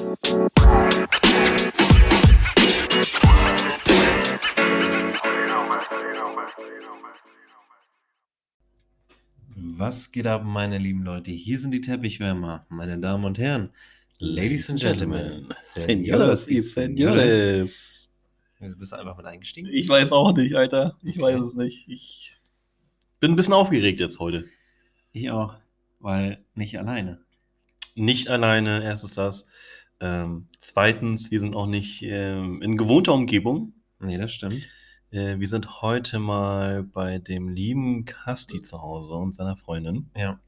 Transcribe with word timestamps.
Was 0.00 0.06
geht 10.12 10.28
ab, 10.28 10.44
meine 10.44 10.78
lieben 10.78 11.02
Leute? 11.02 11.32
Hier 11.32 11.58
sind 11.58 11.72
die 11.72 11.80
Teppichwärmer, 11.80 12.64
meine 12.68 13.00
Damen 13.00 13.24
und 13.24 13.38
Herren, 13.38 13.70
Ladies 14.18 14.70
and 14.70 14.78
Gentlemen, 14.78 15.48
Senores 15.60 16.48
y 16.48 16.60
Senores. 16.60 18.12
Wieso 18.60 18.76
bist 18.76 18.92
du 18.92 18.96
einfach 18.96 19.16
mit 19.16 19.26
eingestiegen? 19.26 19.68
Ich 19.72 19.88
weiß 19.88 20.12
auch 20.12 20.32
nicht, 20.36 20.54
Alter. 20.54 20.96
Ich 21.02 21.18
weiß 21.18 21.40
es 21.40 21.54
nicht. 21.54 21.88
Ich 21.88 22.36
bin 23.18 23.32
ein 23.32 23.36
bisschen 23.36 23.54
aufgeregt 23.54 23.98
jetzt 23.98 24.20
heute. 24.20 24.44
Ich 25.10 25.32
auch, 25.32 25.56
weil 25.98 26.44
nicht 26.54 26.78
alleine. 26.78 27.20
Nicht 27.96 28.28
alleine, 28.28 28.84
erstens 28.84 29.14
das. 29.14 29.48
Ähm, 30.00 30.48
zweitens, 30.60 31.30
wir 31.30 31.40
sind 31.40 31.56
auch 31.56 31.66
nicht 31.66 32.02
ähm, 32.02 32.62
in 32.62 32.76
gewohnter 32.76 33.14
Umgebung. 33.14 33.72
Nee, 34.00 34.18
das 34.18 34.32
stimmt. 34.32 34.68
Äh, 35.10 35.38
wir 35.38 35.48
sind 35.48 35.82
heute 35.82 36.18
mal 36.18 36.84
bei 36.84 37.18
dem 37.18 37.48
lieben 37.48 38.04
Kasti 38.04 38.62
zu 38.62 38.80
Hause 38.80 39.14
und 39.14 39.34
seiner 39.34 39.56
Freundin. 39.56 40.10
Ja. 40.16 40.38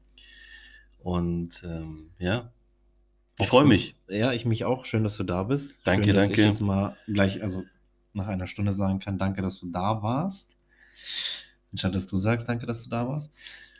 Und 0.99 1.63
ähm, 1.65 2.11
ja, 2.19 2.51
ich 3.39 3.47
freue 3.47 3.65
mich. 3.65 3.95
Ja, 4.07 4.33
ich 4.33 4.45
mich 4.45 4.65
auch. 4.65 4.85
Schön, 4.85 5.03
dass 5.03 5.17
du 5.17 5.23
da 5.23 5.43
bist. 5.43 5.79
Danke, 5.83 6.05
Schön, 6.05 6.15
dass 6.15 6.23
danke. 6.25 6.41
Ich 6.41 6.47
jetzt 6.47 6.61
mal 6.61 6.95
gleich, 7.07 7.41
also 7.41 7.63
nach 8.13 8.27
einer 8.27 8.47
Stunde 8.47 8.73
sagen 8.73 8.99
kann, 8.99 9.17
danke, 9.17 9.41
dass 9.41 9.59
du 9.59 9.67
da 9.71 10.03
warst. 10.03 10.55
Anstatt 11.71 11.95
dass 11.95 12.07
du 12.07 12.17
sagst, 12.17 12.47
danke, 12.47 12.65
dass 12.67 12.83
du 12.83 12.89
da 12.89 13.07
warst. 13.07 13.33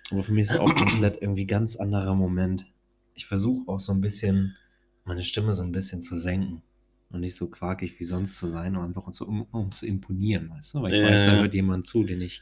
Aber 0.10 0.24
für 0.24 0.32
mich 0.32 0.44
ist 0.44 0.52
es 0.52 0.60
auch 0.60 0.74
komplett 0.74 1.22
irgendwie 1.22 1.46
ganz 1.46 1.76
anderer 1.76 2.16
Moment. 2.16 2.66
Ich 3.14 3.26
versuche 3.26 3.70
auch 3.70 3.80
so 3.80 3.92
ein 3.92 4.02
bisschen, 4.02 4.58
meine 5.06 5.24
Stimme 5.24 5.54
so 5.54 5.64
ein 5.64 5.72
bisschen 5.72 6.02
zu 6.02 6.18
senken. 6.18 6.62
Und 7.10 7.20
nicht 7.22 7.36
so 7.36 7.48
quakig 7.48 8.00
wie 8.00 8.06
sonst 8.06 8.38
zu 8.38 8.48
sein, 8.48 8.78
um 8.78 8.84
einfach 8.86 9.12
so, 9.12 9.26
um, 9.26 9.42
um 9.52 9.72
zu 9.74 9.86
imponieren, 9.86 10.50
weißt 10.50 10.76
du? 10.76 10.82
Weil 10.82 10.92
ich 10.92 10.98
Ja, 10.98 11.04
weiß, 11.04 11.26
da 11.26 11.34
hört 11.36 11.54
jemand 11.54 11.86
zu, 11.86 12.06
den 12.06 12.22
ich, 12.22 12.42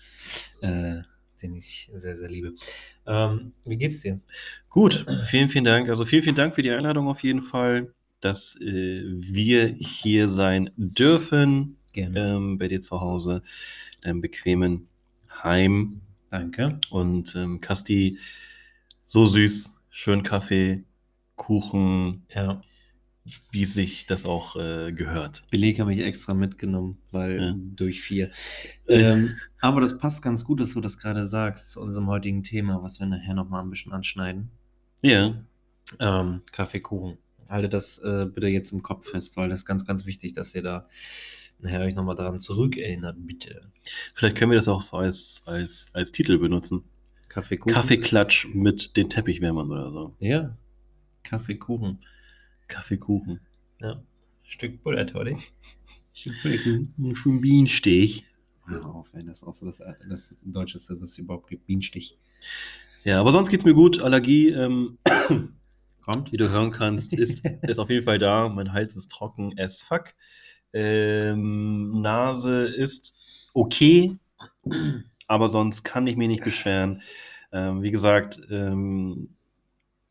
äh, 0.61 1.01
den 1.41 1.55
ich 1.55 1.89
sehr, 1.93 2.15
sehr 2.15 2.29
liebe. 2.29 2.53
Ähm, 3.07 3.53
wie 3.65 3.77
geht's 3.77 4.01
dir? 4.01 4.19
Gut, 4.69 5.05
vielen, 5.25 5.49
vielen 5.49 5.63
Dank. 5.63 5.89
Also 5.89 6.05
vielen, 6.05 6.23
vielen 6.23 6.35
Dank 6.35 6.55
für 6.55 6.61
die 6.61 6.71
Einladung 6.71 7.07
auf 7.07 7.23
jeden 7.23 7.41
Fall, 7.41 7.93
dass 8.19 8.55
äh, 8.61 9.03
wir 9.05 9.67
hier 9.67 10.27
sein 10.29 10.69
dürfen 10.77 11.77
Gerne. 11.91 12.19
ähm, 12.19 12.57
bei 12.57 12.67
dir 12.67 12.81
zu 12.81 13.01
Hause, 13.01 13.41
deinem 14.01 14.21
bequemen 14.21 14.87
Heim. 15.43 16.01
Danke. 16.29 16.79
Und 16.91 17.35
ähm, 17.35 17.61
Kasti, 17.61 18.19
so 19.05 19.25
süß, 19.25 19.75
schön 19.89 20.23
Kaffee, 20.23 20.83
Kuchen, 21.39 22.23
Ja. 22.35 22.61
wie 23.51 23.65
sich 23.65 24.05
das 24.05 24.25
auch 24.25 24.55
äh, 24.55 24.91
gehört. 24.91 25.43
Beleg 25.49 25.79
habe 25.79 25.93
ich 25.93 26.01
extra 26.01 26.33
mitgenommen, 26.33 26.97
weil 27.11 27.41
Ja. 27.41 27.55
durch 27.57 28.01
vier. 28.01 28.29
Ähm, 28.87 29.37
aber 29.59 29.81
das 29.81 29.97
passt 29.97 30.21
ganz 30.21 30.43
gut, 30.43 30.59
dass 30.59 30.73
du 30.73 30.81
das 30.81 30.97
gerade 30.99 31.25
sagst 31.27 31.71
zu 31.71 31.79
unserem 31.79 32.07
heutigen 32.07 32.43
Thema, 32.43 32.81
was 32.83 32.99
wir 32.99 33.07
nachher 33.07 33.33
nochmal 33.33 33.63
ein 33.63 33.69
bisschen 33.69 33.91
anschneiden. 33.93 34.49
Ja, 35.01 35.33
Ähm, 35.99 36.41
Kaffeekuchen. 36.51 37.17
Haltet 37.47 37.73
das 37.73 37.97
äh, 37.99 38.27
bitte 38.31 38.47
jetzt 38.47 38.71
im 38.71 38.83
Kopf 38.83 39.09
fest, 39.09 39.35
weil 39.37 39.49
das 39.49 39.59
ist 39.59 39.65
ganz, 39.65 39.83
ganz 39.85 40.05
wichtig, 40.05 40.33
dass 40.33 40.53
ihr 40.53 40.61
da 40.61 40.87
nachher 41.59 41.81
euch 41.81 41.95
nochmal 41.95 42.15
daran 42.15 42.37
zurückerinnert, 42.37 43.15
bitte. 43.25 43.71
vielleicht 44.13 44.35
können 44.37 44.51
wir 44.51 44.57
das 44.57 44.67
auch 44.67 44.81
so 44.83 44.97
als, 44.97 45.41
als, 45.45 45.87
als 45.93 46.11
Titel 46.11 46.37
benutzen. 46.37 46.83
Kaffeekuchen. 47.27 47.73
Kaffeeklatsch 47.73 48.47
mit 48.53 48.95
den 48.97 49.09
Teppichwärmern 49.09 49.69
oder 49.71 49.91
so. 49.91 50.15
Ja. 50.19 50.55
Kaffeekuchen. 51.29 51.99
Kaffeekuchen. 52.67 53.39
Ja. 53.79 54.01
Stück 54.41 54.81
Butter, 54.81 55.05
Toddy. 55.05 55.37
Stück 56.11 56.33
Butter. 56.41 57.15
Schon 57.15 57.39
Bienenstich. 57.39 58.25
Hör 58.65 58.83
auf, 58.87 59.13
ey, 59.13 59.23
das 59.23 59.43
auch 59.43 59.53
so 59.53 59.67
das, 59.67 59.79
das 60.09 60.35
Deutscheste, 60.41 60.99
was 60.99 61.11
es 61.11 61.17
überhaupt 61.19 61.47
gibt. 61.47 61.67
Bienenstich. 61.67 62.17
Ja, 63.03 63.19
aber 63.19 63.31
sonst 63.31 63.49
geht's 63.49 63.63
mir 63.63 63.75
gut. 63.75 64.01
Allergie, 64.01 64.49
ähm, 64.49 64.97
Kommt. 66.01 66.31
wie 66.31 66.37
du 66.37 66.49
hören 66.49 66.71
kannst, 66.71 67.13
ist, 67.13 67.45
ist 67.45 67.79
auf 67.79 67.91
jeden 67.91 68.05
Fall 68.05 68.17
da. 68.17 68.49
Mein 68.49 68.73
Hals 68.73 68.95
ist 68.95 69.11
trocken 69.11 69.53
as 69.59 69.81
fuck. 69.81 70.15
Ähm, 70.73 72.01
Nase 72.01 72.65
ist 72.65 73.15
okay, 73.53 74.17
aber 75.27 75.47
sonst 75.47 75.83
kann 75.83 76.07
ich 76.07 76.15
mich 76.17 76.27
nicht 76.27 76.43
beschweren. 76.43 77.03
Ähm, 77.51 77.83
wie 77.83 77.91
gesagt, 77.91 78.41
ähm, 78.49 79.35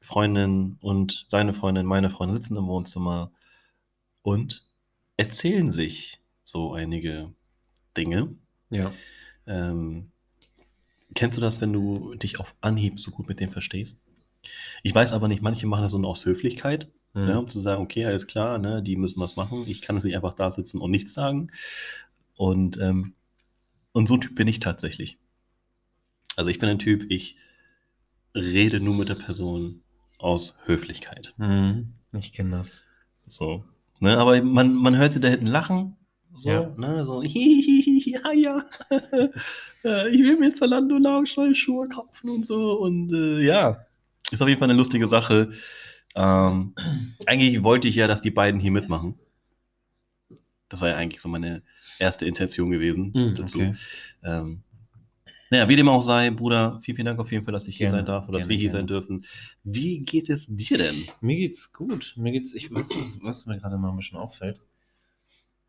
Freundin 0.08 0.78
und 0.80 1.26
seine 1.28 1.52
Freundin, 1.52 1.84
meine 1.84 2.08
Freundin 2.08 2.40
sitzen 2.40 2.56
im 2.56 2.66
Wohnzimmer 2.66 3.30
und 4.22 4.66
erzählen 5.18 5.70
sich 5.70 6.18
so 6.42 6.72
einige 6.72 7.30
Dinge. 7.94 8.34
Ja. 8.70 8.90
Ähm, 9.46 10.10
kennst 11.14 11.36
du 11.36 11.42
das, 11.42 11.60
wenn 11.60 11.74
du 11.74 12.14
dich 12.14 12.40
auf 12.40 12.54
Anhieb 12.62 12.98
so 12.98 13.10
gut 13.10 13.28
mit 13.28 13.38
dem 13.38 13.50
verstehst? 13.52 13.98
Ich 14.82 14.94
weiß 14.94 15.12
aber 15.12 15.28
nicht, 15.28 15.42
manche 15.42 15.66
machen 15.66 15.82
das 15.82 15.92
so 15.92 16.02
aus 16.04 16.24
Höflichkeit, 16.24 16.88
Mhm. 17.12 17.28
ja, 17.28 17.36
um 17.36 17.48
zu 17.48 17.58
sagen, 17.58 17.82
okay, 17.82 18.06
alles 18.06 18.26
klar, 18.26 18.58
ne, 18.58 18.82
die 18.82 18.96
müssen 18.96 19.20
was 19.20 19.36
machen. 19.36 19.64
Ich 19.66 19.82
kann 19.82 19.96
jetzt 19.96 20.04
nicht 20.04 20.16
einfach 20.16 20.34
da 20.34 20.50
sitzen 20.50 20.80
und 20.80 20.90
nichts 20.90 21.12
sagen. 21.12 21.50
Und, 22.36 22.78
ähm, 22.78 23.14
und 23.92 24.08
so 24.08 24.14
ein 24.14 24.20
Typ 24.22 24.36
bin 24.36 24.48
ich 24.48 24.60
tatsächlich. 24.60 25.18
Also 26.36 26.50
ich 26.50 26.58
bin 26.58 26.68
ein 26.68 26.78
Typ, 26.78 27.10
ich 27.10 27.36
rede 28.34 28.80
nur 28.80 28.94
mit 28.94 29.08
der 29.08 29.16
Person 29.16 29.82
aus 30.18 30.54
Höflichkeit. 30.66 31.34
Mhm. 31.38 31.94
Ich 32.12 32.32
kenne 32.32 32.56
das. 32.56 32.84
So. 33.26 33.64
Ne, 34.00 34.16
aber 34.18 34.40
man, 34.42 34.74
man 34.74 34.96
hört 34.96 35.12
sie 35.12 35.20
da 35.20 35.28
hinten 35.28 35.46
lachen. 35.46 35.96
So, 36.34 36.50
Ja. 36.50 36.74
ne, 36.76 37.04
so, 37.04 37.22
ja, 37.24 38.32
ja. 38.32 38.64
Ich 40.08 40.20
will 40.22 40.38
mir 40.38 40.52
Zalando 40.52 40.98
neue 40.98 41.26
Schuhe 41.54 41.88
kaufen 41.88 42.30
und 42.30 42.46
so. 42.46 42.78
Und 42.80 43.12
äh, 43.12 43.40
ja, 43.44 43.84
ist 44.30 44.40
auf 44.42 44.48
jeden 44.48 44.58
Fall 44.58 44.68
eine 44.70 44.78
lustige 44.78 45.06
Sache. 45.06 45.52
Ähm, 46.14 46.74
eigentlich 47.26 47.62
wollte 47.62 47.88
ich 47.88 47.94
ja, 47.96 48.06
dass 48.06 48.20
die 48.20 48.30
beiden 48.30 48.60
hier 48.60 48.70
mitmachen. 48.72 49.18
Das 50.68 50.80
war 50.80 50.88
ja 50.88 50.96
eigentlich 50.96 51.20
so 51.20 51.28
meine 51.28 51.62
erste 51.98 52.26
Intention 52.26 52.70
gewesen 52.70 53.12
Mhm, 53.14 53.34
dazu. 53.34 53.58
okay. 53.58 53.74
Ähm, 54.22 54.62
naja, 55.50 55.68
wie 55.68 55.76
dem 55.76 55.88
auch 55.88 56.00
sei, 56.00 56.30
Bruder, 56.30 56.78
vielen, 56.80 56.96
vielen 56.96 57.06
Dank 57.06 57.18
auf 57.20 57.32
jeden 57.32 57.44
Fall, 57.44 57.52
dass 57.52 57.68
ich 57.68 57.76
hier 57.76 57.86
Gerne, 57.86 57.98
sein 57.98 58.06
darf 58.06 58.28
oder 58.28 58.38
dass 58.38 58.48
wir 58.48 58.56
hier 58.56 58.70
gerne. 58.70 58.80
sein 58.80 58.86
dürfen. 58.86 59.24
Wie 59.64 60.00
geht 60.00 60.28
es 60.28 60.46
dir 60.48 60.78
denn? 60.78 60.96
Mir 61.20 61.36
geht's 61.36 61.72
gut. 61.72 62.14
Mir 62.16 62.32
geht's, 62.32 62.54
ich 62.54 62.72
weiß, 62.72 62.90
was, 62.96 63.22
was 63.22 63.46
mir 63.46 63.58
gerade 63.58 63.78
mal 63.78 63.90
ein 63.90 63.96
bisschen 63.96 64.18
auffällt. 64.18 64.60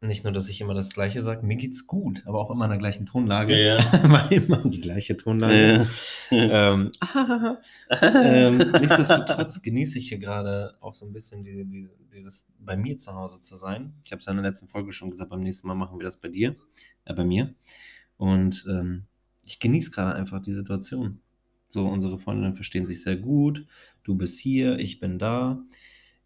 Nicht 0.01 0.23
nur, 0.23 0.31
dass 0.31 0.47
ich 0.47 0.61
immer 0.61 0.73
das 0.73 0.93
Gleiche 0.93 1.21
sage, 1.21 1.45
mir 1.45 1.57
geht's 1.57 1.85
gut, 1.85 2.23
aber 2.25 2.39
auch 2.39 2.51
immer 2.51 2.63
in 2.63 2.69
der 2.69 2.79
gleichen 2.79 3.05
Tonlage. 3.05 3.61
Ja. 3.61 3.79
Weil 4.09 4.31
immer 4.43 4.57
die 4.63 4.79
gleiche 4.79 5.17
Tonlage. 5.17 5.87
ähm, 6.31 6.91
ähm, 8.01 8.57
nichtsdestotrotz 8.79 9.61
genieße 9.61 9.99
ich 9.99 10.07
hier 10.07 10.19
gerade 10.19 10.73
auch 10.79 10.95
so 10.95 11.05
ein 11.05 11.11
bisschen 11.11 11.43
diese, 11.43 11.65
diese, 11.65 11.89
dieses 12.13 12.47
bei 12.59 12.77
mir 12.77 12.95
zu 12.95 13.13
Hause 13.13 13.41
zu 13.41 13.57
sein. 13.57 13.93
Ich 14.05 14.13
habe 14.13 14.21
es 14.21 14.25
ja 14.25 14.31
in 14.31 14.37
der 14.37 14.45
letzten 14.49 14.69
Folge 14.69 14.93
schon 14.93 15.11
gesagt, 15.11 15.31
beim 15.31 15.41
nächsten 15.41 15.67
Mal 15.67 15.75
machen 15.75 15.99
wir 15.99 16.05
das 16.05 16.15
bei 16.15 16.29
dir, 16.29 16.55
äh, 17.03 17.13
bei 17.13 17.25
mir. 17.25 17.53
Und 18.15 18.65
ähm, 18.69 19.03
ich 19.49 19.59
genieße 19.59 19.91
gerade 19.91 20.15
einfach 20.15 20.41
die 20.41 20.53
Situation. 20.53 21.21
So, 21.69 21.87
unsere 21.87 22.17
Freundinnen 22.17 22.55
verstehen 22.55 22.85
sich 22.85 23.03
sehr 23.03 23.15
gut. 23.15 23.65
Du 24.03 24.15
bist 24.15 24.39
hier, 24.39 24.79
ich 24.79 24.99
bin 24.99 25.19
da. 25.19 25.61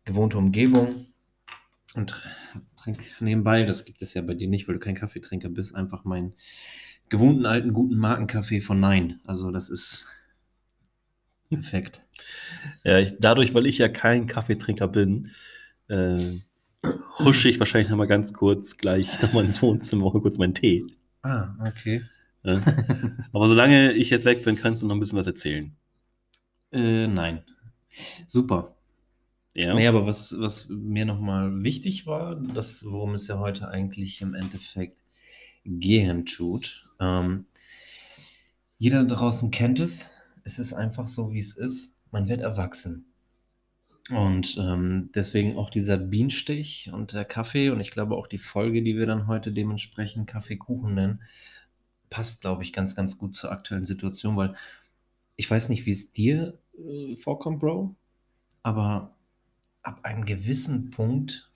Gewohnte 0.06 0.38
Umgebung. 0.38 1.08
Und 1.96 2.22
trink 2.76 3.00
nebenbei, 3.20 3.64
das 3.64 3.86
gibt 3.86 4.02
es 4.02 4.14
ja 4.14 4.22
bei 4.22 4.34
dir 4.34 4.48
nicht, 4.48 4.68
weil 4.68 4.76
du 4.76 4.80
kein 4.80 4.96
Kaffeetrinker 4.96 5.50
bist, 5.50 5.76
einfach 5.76 6.06
meinen 6.06 6.34
gewohnten 7.10 7.46
alten 7.46 7.74
guten 7.74 7.98
Markenkaffee 7.98 8.62
von 8.62 8.80
Nein. 8.80 9.20
Also 9.26 9.52
das 9.52 9.70
ist 9.70 10.08
perfekt. 11.50 12.02
Ja, 12.86 13.00
ich, 13.00 13.16
dadurch, 13.20 13.54
weil 13.54 13.66
ich 13.66 13.78
ja 13.78 13.90
kein 13.90 14.28
Kaffeetrinker 14.28 14.88
bin, 14.88 15.32
äh, 15.88 16.40
husche 17.20 17.50
ich 17.50 17.60
wahrscheinlich 17.60 17.90
nochmal 17.90 18.08
ganz 18.08 18.34
kurz 18.34 18.78
gleich 18.78 19.22
nochmal 19.22 19.46
ins 19.46 19.62
Wohnzimmer 19.62 20.14
und 20.14 20.22
kurz 20.22 20.38
meinen 20.38 20.54
Tee. 20.54 20.86
Ah, 21.22 21.56
okay. 21.60 22.04
Ja. 22.44 22.62
Aber 23.32 23.48
solange 23.48 23.94
ich 23.94 24.10
jetzt 24.10 24.26
weg 24.26 24.44
bin, 24.44 24.56
kannst 24.56 24.84
du 24.84 24.88
noch 24.88 24.96
ein 24.96 25.00
bisschen 25.00 25.18
was 25.18 25.28
erzählen. 25.28 25.76
Äh, 26.72 27.08
nein. 27.08 27.44
Super. 28.28 28.76
Ja. 29.56 29.74
Nee, 29.76 29.88
aber 29.88 30.06
was, 30.06 30.36
was 30.40 30.68
mir 30.68 31.06
nochmal 31.06 31.64
wichtig 31.64 32.08
war, 32.08 32.36
das, 32.36 32.84
worum 32.86 33.14
es 33.14 33.28
ja 33.28 33.38
heute 33.40 33.68
eigentlich 33.68 34.22
im 34.22 34.34
Endeffekt 34.34 34.98
gehen 35.64 36.26
tut. 36.26 36.90
Ähm, 37.00 37.46
jeder 38.80 39.04
draußen 39.06 39.52
kennt 39.52 39.80
es. 39.80 40.12
Es 40.44 40.60
ist 40.60 40.74
einfach 40.74 41.08
so, 41.08 41.32
wie 41.32 41.40
es 41.40 41.56
ist. 41.56 41.96
Man 42.12 42.28
wird 42.28 42.42
erwachsen. 42.42 43.06
Und 44.10 44.58
ähm, 44.58 45.12
deswegen 45.16 45.58
auch 45.58 45.70
dieser 45.70 45.98
Bienenstich 45.98 46.90
und 46.92 47.14
der 47.14 47.24
Kaffee 47.24 47.70
und 47.70 47.80
ich 47.80 47.92
glaube 47.92 48.16
auch 48.16 48.28
die 48.28 48.38
Folge, 48.38 48.84
die 48.84 48.98
wir 48.98 49.06
dann 49.06 49.28
heute 49.28 49.54
dementsprechend 49.54 50.28
Kaffeekuchen 50.28 50.94
nennen, 50.94 51.22
passt, 52.14 52.42
glaube 52.42 52.62
ich, 52.62 52.72
ganz, 52.72 52.96
ganz 52.96 53.18
gut 53.18 53.36
zur 53.36 53.52
aktuellen 53.52 53.86
Situation, 53.86 54.38
weil 54.38 54.56
ich 55.36 55.50
weiß 55.50 55.70
nicht, 55.70 55.88
wie 55.88 55.92
es 55.94 56.12
dir 56.12 56.60
äh, 56.78 57.16
vorkommt, 57.16 57.60
Bro, 57.60 57.96
aber 58.62 59.16
ab 59.82 60.00
einem 60.04 60.24
gewissen 60.24 60.92
Punkt 60.92 61.50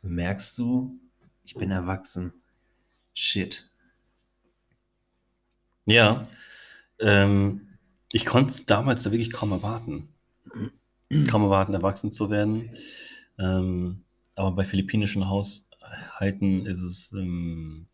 merkst 0.00 0.56
du, 0.56 0.98
ich 1.44 1.54
bin 1.54 1.70
erwachsen. 1.70 2.32
Shit. 3.12 3.70
Ja. 5.84 6.26
Ähm, 7.00 7.68
ich 8.10 8.24
konnte 8.24 8.52
es 8.52 8.64
damals 8.64 9.02
da 9.02 9.12
wirklich 9.12 9.30
kaum 9.30 9.52
erwarten. 9.52 10.08
kaum 11.28 11.42
erwarten, 11.42 11.74
erwachsen 11.74 12.12
zu 12.12 12.30
werden. 12.30 12.70
Ähm, 13.38 14.04
aber 14.36 14.52
bei 14.52 14.64
philippinischen 14.64 15.28
Haushalten 15.28 16.64
ist 16.64 16.80
es, 16.80 17.12
ähm, 17.12 17.88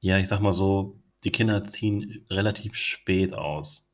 ja, 0.00 0.18
ich 0.18 0.28
sag 0.28 0.40
mal 0.40 0.52
so, 0.52 1.00
die 1.24 1.30
Kinder 1.30 1.64
ziehen 1.64 2.24
relativ 2.30 2.74
spät 2.74 3.34
aus. 3.34 3.86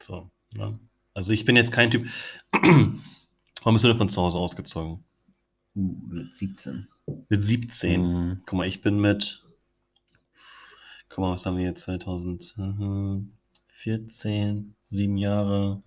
So, 0.00 0.30
ne? 0.56 0.78
Also 1.14 1.32
ich 1.32 1.44
bin 1.44 1.56
jetzt 1.56 1.72
kein 1.72 1.90
Typ. 1.90 2.08
Warum 2.52 3.02
bist 3.74 3.84
du 3.84 3.88
denn 3.88 3.98
von 3.98 4.08
zu 4.08 4.22
Hause 4.22 4.38
ausgezogen? 4.38 5.04
Uh, 5.74 5.96
mit 6.08 6.36
17. 6.36 6.86
Mit 7.28 7.42
17. 7.42 8.02
Mhm. 8.02 8.42
Guck 8.46 8.56
mal, 8.56 8.68
ich 8.68 8.80
bin 8.80 9.00
mit. 9.00 9.44
Guck 11.08 11.18
mal, 11.18 11.32
was 11.32 11.44
haben 11.46 11.56
wir 11.56 11.64
jetzt? 11.64 11.82
2014, 11.82 14.76
sieben 14.82 15.16
Jahre. 15.16 15.82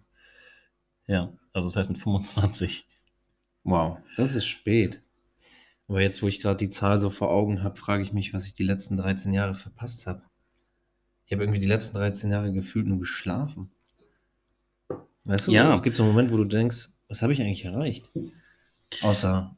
Ja, 1.07 1.33
also 1.53 1.69
das 1.69 1.75
heißt 1.75 1.89
mit 1.89 2.00
25. 2.00 2.86
Wow, 3.63 3.98
das 4.15 4.36
ist 4.36 4.45
spät. 4.45 5.01
Aber 5.88 6.01
jetzt, 6.01 6.22
wo 6.22 6.28
ich 6.28 6.42
gerade 6.42 6.57
die 6.57 6.69
Zahl 6.69 7.00
so 7.00 7.10
vor 7.10 7.30
Augen 7.30 7.63
habe, 7.63 7.78
frage 7.78 8.04
ich 8.04 8.12
mich, 8.13 8.34
was 8.34 8.45
ich 8.45 8.54
die 8.54 8.63
letzten 8.66 8.98
13 8.98 9.31
Jahre 9.34 9.56
verpasst 9.56 10.06
habe. 10.06 10.22
Ich 11.25 11.34
habe 11.34 11.44
irgendwie 11.44 11.60
die 11.60 11.68
letzten 11.68 11.98
13 11.98 12.31
Jahre 12.31 12.51
gefühlt 12.51 12.88
nur 12.88 13.00
geschlafen. 13.00 13.69
Weißt 15.24 15.48
du, 15.48 15.51
Ja. 15.51 15.74
es 15.74 15.84
gibt 15.84 15.95
so 15.95 16.04
einen 16.04 16.12
Moment, 16.12 16.31
wo 16.31 16.38
du 16.38 16.45
denkst, 16.45 16.89
was 17.07 17.22
habe 17.22 17.34
ich 17.34 17.42
eigentlich 17.42 17.66
erreicht? 17.66 18.10
Außer 19.01 19.56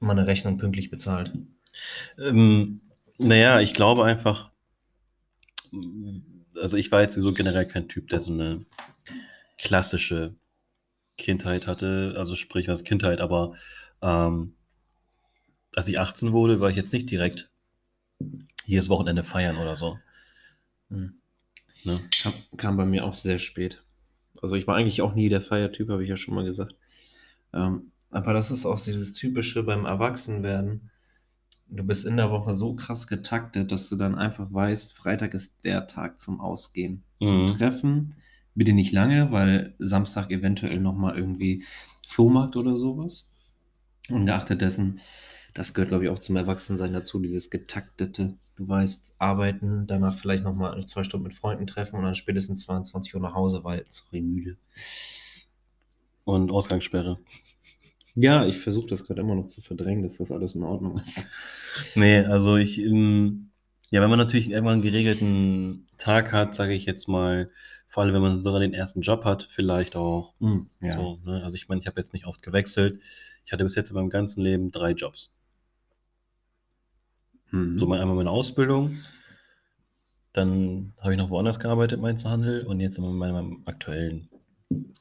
meine 0.00 0.26
Rechnung 0.26 0.58
pünktlich 0.58 0.90
bezahlt. 0.90 1.32
Ähm, 2.18 2.80
naja, 3.18 3.60
ich 3.60 3.72
glaube 3.74 4.04
einfach, 4.04 4.50
also 6.60 6.76
ich 6.76 6.90
war 6.92 7.02
jetzt 7.02 7.14
sowieso 7.14 7.32
generell 7.32 7.66
kein 7.66 7.88
Typ, 7.88 8.08
der 8.08 8.20
so 8.20 8.32
eine 8.32 8.64
klassische 9.58 10.34
Kindheit 11.18 11.66
hatte, 11.66 12.14
also 12.18 12.34
sprich 12.34 12.68
was 12.68 12.84
Kindheit, 12.84 13.20
aber 13.22 13.54
ähm, 14.02 14.55
als 15.76 15.86
ich 15.88 16.00
18 16.00 16.32
wurde, 16.32 16.58
war 16.58 16.70
ich 16.70 16.76
jetzt 16.76 16.92
nicht 16.92 17.10
direkt 17.10 17.48
jedes 18.64 18.88
Wochenende 18.88 19.22
feiern 19.22 19.58
oder 19.58 19.76
so. 19.76 19.98
Hm. 20.90 21.14
Ne? 21.84 22.00
Kam, 22.22 22.32
kam 22.56 22.76
bei 22.76 22.84
mir 22.84 23.04
auch 23.04 23.14
sehr 23.14 23.38
spät. 23.38 23.82
Also 24.42 24.56
ich 24.56 24.66
war 24.66 24.74
eigentlich 24.76 25.02
auch 25.02 25.14
nie 25.14 25.28
der 25.28 25.40
Feiertyp, 25.42 25.88
habe 25.90 26.02
ich 26.02 26.10
ja 26.10 26.16
schon 26.16 26.34
mal 26.34 26.44
gesagt. 26.44 26.74
Ähm, 27.52 27.92
aber 28.10 28.32
das 28.32 28.50
ist 28.50 28.66
auch 28.66 28.82
dieses 28.82 29.12
typische 29.12 29.62
beim 29.62 29.84
Erwachsenwerden. 29.84 30.90
Du 31.68 31.84
bist 31.84 32.04
in 32.04 32.16
der 32.16 32.30
Woche 32.30 32.54
so 32.54 32.74
krass 32.74 33.06
getaktet, 33.06 33.70
dass 33.70 33.88
du 33.88 33.96
dann 33.96 34.14
einfach 34.14 34.52
weißt, 34.52 34.96
Freitag 34.96 35.34
ist 35.34 35.64
der 35.64 35.86
Tag 35.86 36.20
zum 36.20 36.40
Ausgehen, 36.40 37.02
zum 37.20 37.42
Mhm. 37.42 37.46
Treffen. 37.48 38.14
Bitte 38.54 38.72
nicht 38.72 38.92
lange, 38.92 39.30
weil 39.32 39.74
Samstag 39.78 40.30
eventuell 40.30 40.80
nochmal 40.80 41.16
irgendwie 41.16 41.64
Flohmarkt 42.08 42.56
oder 42.56 42.76
sowas. 42.76 43.28
Ungeachtet 44.08 44.60
dessen, 44.60 45.00
das 45.56 45.72
gehört, 45.72 45.88
glaube 45.88 46.04
ich, 46.04 46.10
auch 46.10 46.18
zum 46.18 46.36
Erwachsensein 46.36 46.92
dazu, 46.92 47.18
dieses 47.18 47.48
getaktete. 47.48 48.34
Du 48.56 48.68
weißt, 48.68 49.14
arbeiten, 49.18 49.86
danach 49.86 50.18
vielleicht 50.18 50.44
nochmal 50.44 50.84
zwei 50.84 51.02
Stunden 51.02 51.26
mit 51.26 51.34
Freunden 51.34 51.66
treffen 51.66 51.96
und 51.96 52.02
dann 52.02 52.14
spätestens 52.14 52.62
22 52.64 53.14
Uhr 53.14 53.22
nach 53.22 53.34
Hause, 53.34 53.64
weil, 53.64 53.86
sorry, 53.88 54.20
müde. 54.20 54.58
Und 56.24 56.50
Ausgangssperre. 56.50 57.18
Ja, 58.14 58.46
ich 58.46 58.58
versuche 58.58 58.88
das 58.88 59.04
gerade 59.04 59.22
immer 59.22 59.34
noch 59.34 59.46
zu 59.46 59.62
verdrängen, 59.62 60.02
dass 60.02 60.18
das 60.18 60.30
alles 60.30 60.54
in 60.54 60.62
Ordnung 60.62 60.98
ist. 60.98 61.30
Nee, 61.94 62.20
also 62.20 62.56
ich, 62.56 62.78
ähm, 62.78 63.50
ja, 63.90 64.02
wenn 64.02 64.10
man 64.10 64.18
natürlich 64.18 64.50
irgendwann 64.50 64.74
einen 64.74 64.82
geregelten 64.82 65.86
Tag 65.96 66.32
hat, 66.32 66.54
sage 66.54 66.74
ich 66.74 66.86
jetzt 66.86 67.08
mal, 67.08 67.50
vor 67.88 68.02
allem 68.02 68.14
wenn 68.14 68.22
man 68.22 68.42
sogar 68.42 68.60
den 68.60 68.74
ersten 68.74 69.02
Job 69.02 69.24
hat, 69.24 69.48
vielleicht 69.50 69.96
auch. 69.96 70.34
Hm, 70.40 70.68
ja. 70.80 70.96
So, 70.96 71.18
ne? 71.24 71.42
Also 71.42 71.56
ich 71.56 71.68
meine, 71.68 71.80
ich 71.80 71.86
habe 71.86 72.00
jetzt 72.00 72.12
nicht 72.12 72.26
oft 72.26 72.42
gewechselt. 72.42 73.00
Ich 73.44 73.52
hatte 73.52 73.64
bis 73.64 73.74
jetzt 73.74 73.90
in 73.90 73.94
meinem 73.94 74.10
ganzen 74.10 74.42
Leben 74.42 74.70
drei 74.70 74.92
Jobs. 74.92 75.35
Mhm. 77.50 77.78
So 77.78 77.86
mein, 77.86 78.00
einmal 78.00 78.16
meine 78.16 78.30
Ausbildung, 78.30 78.98
dann 80.32 80.92
habe 81.00 81.12
ich 81.12 81.18
noch 81.18 81.30
woanders 81.30 81.58
gearbeitet, 81.58 82.00
Mainzelhandel, 82.00 82.66
und 82.66 82.80
jetzt 82.80 82.98
in 82.98 83.04
meinem 83.16 83.62
aktuellen 83.64 84.28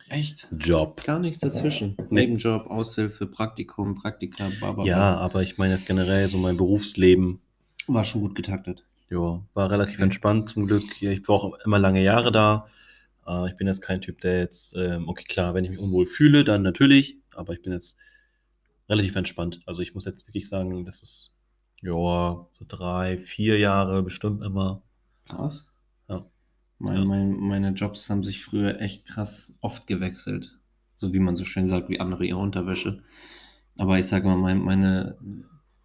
Echt? 0.10 0.48
Job. 0.58 1.04
Gar 1.04 1.20
nichts 1.20 1.40
dazwischen. 1.40 1.98
Nebenjob, 2.10 2.68
Aushilfe, 2.68 3.26
Praktikum, 3.26 3.96
Praktika, 3.96 4.50
baba. 4.62 4.86
Ja, 4.86 5.18
aber 5.18 5.42
ich 5.44 5.58
meine 5.58 5.74
jetzt 5.74 5.88
generell 5.88 6.28
so 6.28 6.38
mein 6.38 6.56
Berufsleben, 6.58 7.40
War 7.88 8.04
schon 8.06 8.22
gut 8.22 8.36
getaktet. 8.36 8.84
ja, 9.10 9.42
war 9.54 9.70
relativ 9.72 9.96
Okay. 9.96 10.04
entspannt 10.04 10.50
zum 10.50 10.68
Glück. 10.68 10.84
Ich 11.02 11.28
war 11.28 11.36
auch 11.36 11.58
immer 11.66 11.80
lange 11.80 12.04
Jahre 12.04 12.32
da. 12.32 12.68
Äh, 13.28 13.48
ich 13.50 13.58
bin 13.58 13.68
jetzt 13.68 13.82
kein 13.82 14.02
Typ, 14.02 14.22
der 14.22 14.40
jetzt, 14.40 14.76
ähm, 14.78 15.10
okay, 15.10 15.26
klar, 15.28 15.54
wenn 15.54 15.64
ich 15.66 15.72
mich 15.72 15.80
unwohl 15.80 16.06
fühle, 16.06 16.44
dann 16.44 16.62
natürlich, 16.62 17.18
aber 17.34 17.54
ich 17.54 17.62
bin 17.62 17.74
jetzt 17.74 17.98
relativ 18.88 19.16
entspannt. 19.16 19.62
Also 19.66 19.82
ich 19.82 19.96
muss 19.96 20.06
jetzt 20.06 20.28
wirklich 20.28 20.48
sagen, 20.48 20.86
das 20.86 21.02
ist, 21.02 21.32
ja, 21.82 22.48
so 22.58 22.66
drei, 22.68 23.18
vier 23.18 23.58
Jahre 23.60 24.02
bestimmt 24.04 24.42
immer. 24.44 24.82
Krass. 25.28 25.68
Ja. 26.10 26.26
Mein, 26.80 26.98
Ja. 26.98 27.06
mein, 27.06 27.32
meine 27.40 27.70
Jobs 27.72 28.10
haben 28.10 28.24
sich 28.24 28.44
früher 28.44 28.80
echt 28.82 29.06
krass 29.06 29.54
oft 29.62 29.88
gewechselt. 29.88 30.58
So 30.96 31.14
wie 31.14 31.20
man 31.20 31.36
so 31.36 31.46
schön 31.46 31.68
sagt, 31.70 31.90
wie 31.90 32.00
andere 32.00 32.26
ihre 32.26 32.40
Unterwäsche. 32.40 33.04
Aber 33.78 34.00
ich 34.00 34.08
sage 34.08 34.28
mal, 34.28 34.38
mein, 34.38 34.60
meine, 34.60 35.18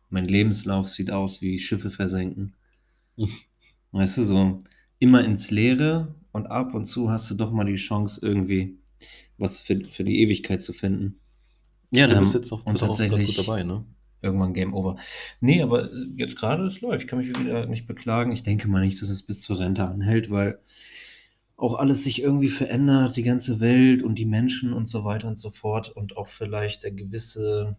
mein 0.08 0.24
Lebenslauf 0.26 0.88
sieht 0.88 1.10
aus 1.10 1.42
wie 1.42 1.58
Schiffe 1.58 1.90
versenken. 1.90 2.54
Weißt 3.92 4.18
du, 4.18 4.22
so 4.22 4.62
immer 5.00 5.24
ins 5.24 5.50
Leere 5.50 6.14
und 6.32 6.46
ab 6.46 6.74
und 6.74 6.84
zu 6.84 7.10
hast 7.10 7.28
du 7.30 7.34
doch 7.34 7.50
mal 7.50 7.64
die 7.64 7.76
Chance, 7.76 8.20
irgendwie 8.22 8.78
was 9.38 9.58
für, 9.60 9.80
für 9.84 10.04
die 10.04 10.20
Ewigkeit 10.20 10.62
zu 10.62 10.72
finden. 10.72 11.18
Ja, 11.92 12.06
du 12.06 12.14
Ähm, 12.14 12.20
bist 12.20 12.34
jetzt 12.34 12.52
auch, 12.52 12.64
und 12.64 12.74
bist 12.74 12.84
auch 12.84 12.88
ganz 12.96 12.98
gut 12.98 13.08
tatsächlich- 13.18 13.36
dabei, 13.36 13.62
ne? 13.64 13.84
Irgendwann 14.22 14.54
Game 14.54 14.74
Over. 14.74 14.96
Nee, 15.40 15.62
aber 15.62 15.92
äh, 15.92 16.06
jetzt 16.16 16.36
gerade, 16.36 16.66
es 16.66 16.80
läuft. 16.80 17.02
Ich 17.02 17.08
kann 17.08 17.18
mich 17.18 17.28
wieder 17.28 17.66
nicht 17.66 17.86
beklagen. 17.86 18.32
Ich 18.32 18.42
denke 18.42 18.68
mal 18.68 18.84
nicht, 18.84 19.00
dass 19.00 19.08
es 19.08 19.22
bis 19.22 19.42
zur 19.42 19.58
Rente 19.58 19.84
anhält, 19.84 20.30
weil 20.30 20.60
auch 21.56 21.74
alles 21.74 22.04
sich 22.04 22.22
irgendwie 22.22 22.48
verändert, 22.48 23.16
die 23.16 23.22
ganze 23.22 23.60
Welt 23.60 24.02
und 24.02 24.16
die 24.16 24.24
Menschen 24.24 24.72
und 24.72 24.88
so 24.88 25.04
weiter 25.04 25.28
und 25.28 25.38
so 25.38 25.50
fort. 25.50 25.90
Und 25.90 26.16
auch 26.16 26.28
vielleicht 26.28 26.84
der 26.84 26.92
gewisse 26.92 27.76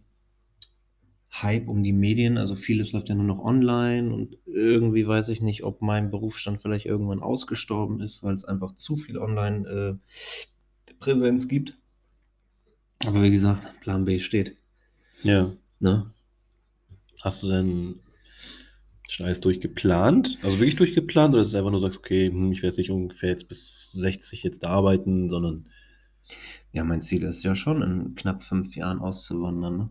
Hype 1.32 1.68
um 1.68 1.82
die 1.82 1.92
Medien. 1.92 2.38
Also 2.38 2.54
vieles 2.54 2.92
läuft 2.92 3.08
ja 3.08 3.14
nur 3.14 3.24
noch 3.24 3.38
online 3.38 4.12
und 4.12 4.36
irgendwie 4.46 5.06
weiß 5.06 5.30
ich 5.30 5.40
nicht, 5.40 5.64
ob 5.64 5.80
mein 5.80 6.10
Berufsstand 6.10 6.60
vielleicht 6.60 6.84
irgendwann 6.86 7.22
ausgestorben 7.22 8.00
ist, 8.00 8.22
weil 8.22 8.34
es 8.34 8.44
einfach 8.44 8.72
zu 8.72 8.96
viel 8.96 9.16
Online-Präsenz 9.18 11.48
gibt. 11.48 11.78
Aber 13.04 13.22
wie 13.22 13.30
gesagt, 13.30 13.80
Plan 13.80 14.04
B 14.04 14.20
steht. 14.20 14.58
Ja. 15.22 15.52
Ne? 15.80 16.10
Hast 17.22 17.42
du 17.42 17.48
denn 17.48 18.00
schon 19.08 19.26
alles 19.26 19.40
durchgeplant? 19.40 20.38
Also 20.42 20.58
wirklich 20.58 20.76
durchgeplant? 20.76 21.34
Oder 21.34 21.42
ist 21.42 21.48
es 21.48 21.54
einfach 21.54 21.70
nur 21.70 21.80
sagst, 21.80 21.98
okay, 21.98 22.28
hm, 22.28 22.52
ich 22.52 22.58
werde 22.58 22.68
jetzt 22.68 22.78
nicht 22.78 22.90
ungefähr 22.90 23.30
jetzt 23.30 23.48
bis 23.48 23.90
60 23.92 24.42
jetzt 24.42 24.64
arbeiten, 24.64 25.28
sondern 25.28 25.68
Ja, 26.72 26.84
mein 26.84 27.00
Ziel 27.00 27.22
ist 27.24 27.42
ja 27.44 27.54
schon, 27.54 27.82
in 27.82 28.14
knapp 28.14 28.42
fünf 28.42 28.74
Jahren 28.74 29.00
auszuwandern. 29.00 29.76
Ne? 29.76 29.90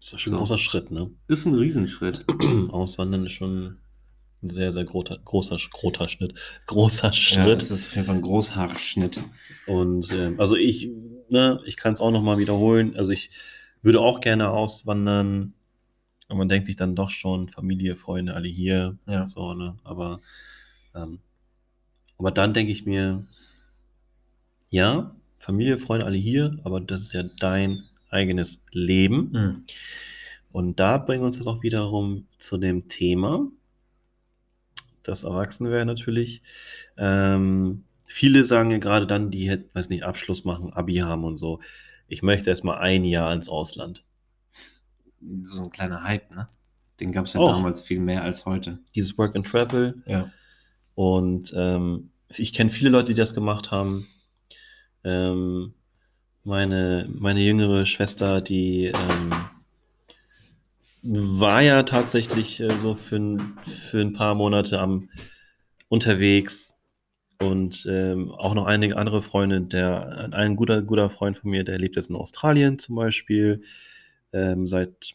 ist 0.00 0.12
das 0.12 0.20
schon 0.20 0.32
So. 0.32 0.36
ein 0.36 0.40
großer 0.40 0.58
Schritt, 0.58 0.90
ne? 0.90 1.10
Ist 1.28 1.46
ein 1.46 1.54
Riesenschritt. 1.54 2.24
Auswandern 2.70 3.24
ist 3.24 3.32
schon 3.32 3.78
ein 4.42 4.48
sehr, 4.50 4.72
sehr 4.72 4.84
großer, 4.84 5.18
großer, 5.24 5.56
großer 5.70 6.08
Schnitt. 6.08 6.34
Großer 6.66 7.08
Ja, 7.08 7.12
Schritt. 7.12 7.62
es 7.62 7.70
ist 7.70 7.84
auf 7.86 7.94
jeden 7.94 8.06
Fall 8.06 8.16
ein 8.16 8.22
Großhaarschnitt. 8.22 9.18
Und 9.66 10.12
ähm, 10.12 10.38
also 10.38 10.54
ich, 10.56 10.90
ne, 11.30 11.60
ich 11.64 11.76
kann 11.76 11.94
es 11.94 12.00
auch 12.00 12.10
nochmal 12.10 12.38
wiederholen. 12.38 12.94
Also 12.96 13.10
ich 13.10 13.30
würde 13.82 14.00
auch 14.00 14.20
gerne 14.20 14.50
auswandern. 14.50 15.54
Und 16.28 16.38
man 16.38 16.48
denkt 16.48 16.66
sich 16.66 16.76
dann 16.76 16.96
doch 16.96 17.10
schon, 17.10 17.48
Familie, 17.48 17.96
Freunde, 17.96 18.34
alle 18.34 18.48
hier. 18.48 18.96
Ja. 19.06 19.28
So, 19.28 19.54
ne? 19.54 19.76
Aber, 19.84 20.20
ähm, 20.94 21.20
aber 22.18 22.30
dann 22.30 22.54
denke 22.54 22.72
ich 22.72 22.86
mir, 22.86 23.24
ja, 24.70 25.14
Familie, 25.38 25.78
Freunde, 25.78 26.06
alle 26.06 26.16
hier, 26.16 26.58
aber 26.64 26.80
das 26.80 27.02
ist 27.02 27.12
ja 27.12 27.22
dein 27.22 27.84
eigenes 28.10 28.62
Leben. 28.72 29.30
Mhm. 29.32 29.64
Und 30.52 30.80
da 30.80 30.98
bringt 30.98 31.22
uns 31.22 31.38
das 31.38 31.46
auch 31.46 31.62
wiederum 31.62 32.26
zu 32.38 32.56
dem 32.58 32.88
Thema, 32.88 33.46
das 35.02 35.24
Erwachsenwerden 35.24 35.86
natürlich. 35.86 36.42
Ähm, 36.96 37.84
viele 38.06 38.44
sagen 38.44 38.70
ja 38.70 38.78
gerade 38.78 39.06
dann, 39.06 39.30
die 39.30 39.50
weiß 39.74 39.88
nicht, 39.88 40.02
Abschluss 40.02 40.44
machen, 40.44 40.72
Abi 40.72 40.96
haben 40.96 41.24
und 41.24 41.36
so. 41.36 41.60
Ich 42.08 42.22
möchte 42.22 42.50
erstmal 42.50 42.78
ein 42.78 43.04
Jahr 43.04 43.32
ins 43.32 43.48
Ausland. 43.48 44.04
So 45.42 45.64
ein 45.64 45.70
kleiner 45.70 46.02
Hype, 46.04 46.30
ne? 46.34 46.48
Den 47.00 47.12
gab 47.12 47.26
es 47.26 47.32
ja 47.34 47.40
Och. 47.40 47.50
damals 47.50 47.80
viel 47.82 48.00
mehr 48.00 48.22
als 48.22 48.46
heute. 48.46 48.78
Dieses 48.94 49.16
Work 49.18 49.36
and 49.36 49.46
Travel. 49.46 50.02
Ja. 50.06 50.30
Und 50.94 51.52
ähm, 51.56 52.10
ich 52.34 52.52
kenne 52.52 52.70
viele 52.70 52.90
Leute, 52.90 53.08
die 53.08 53.14
das 53.20 53.34
gemacht 53.34 53.70
haben. 53.70 54.06
Ähm, 55.04 55.74
Meine, 56.44 57.08
meine 57.12 57.40
jüngere 57.40 57.86
Schwester, 57.86 58.40
die 58.40 58.86
ähm, 58.86 59.32
war 61.02 61.60
ja 61.62 61.82
tatsächlich 61.82 62.60
äh, 62.60 62.70
so 62.82 62.94
für, 62.94 63.16
ein- 63.16 63.58
für 63.64 64.00
ein 64.00 64.12
paar 64.12 64.34
Monate 64.34 64.80
am 64.80 65.08
unterwegs 65.88 66.74
und 67.40 67.86
ähm, 67.88 68.30
auch 68.32 68.54
noch 68.54 68.66
einige 68.66 68.96
andere 68.96 69.22
Freunde. 69.22 69.60
Der, 69.60 70.30
ein 70.32 70.56
guter, 70.56 70.82
guter 70.82 71.10
Freund 71.10 71.38
von 71.38 71.50
mir, 71.50 71.64
der 71.64 71.78
lebt 71.78 71.96
jetzt 71.96 72.10
in 72.10 72.16
Australien 72.16 72.78
zum 72.78 72.96
Beispiel 72.96 73.62
ähm, 74.32 74.66
seit 74.68 75.14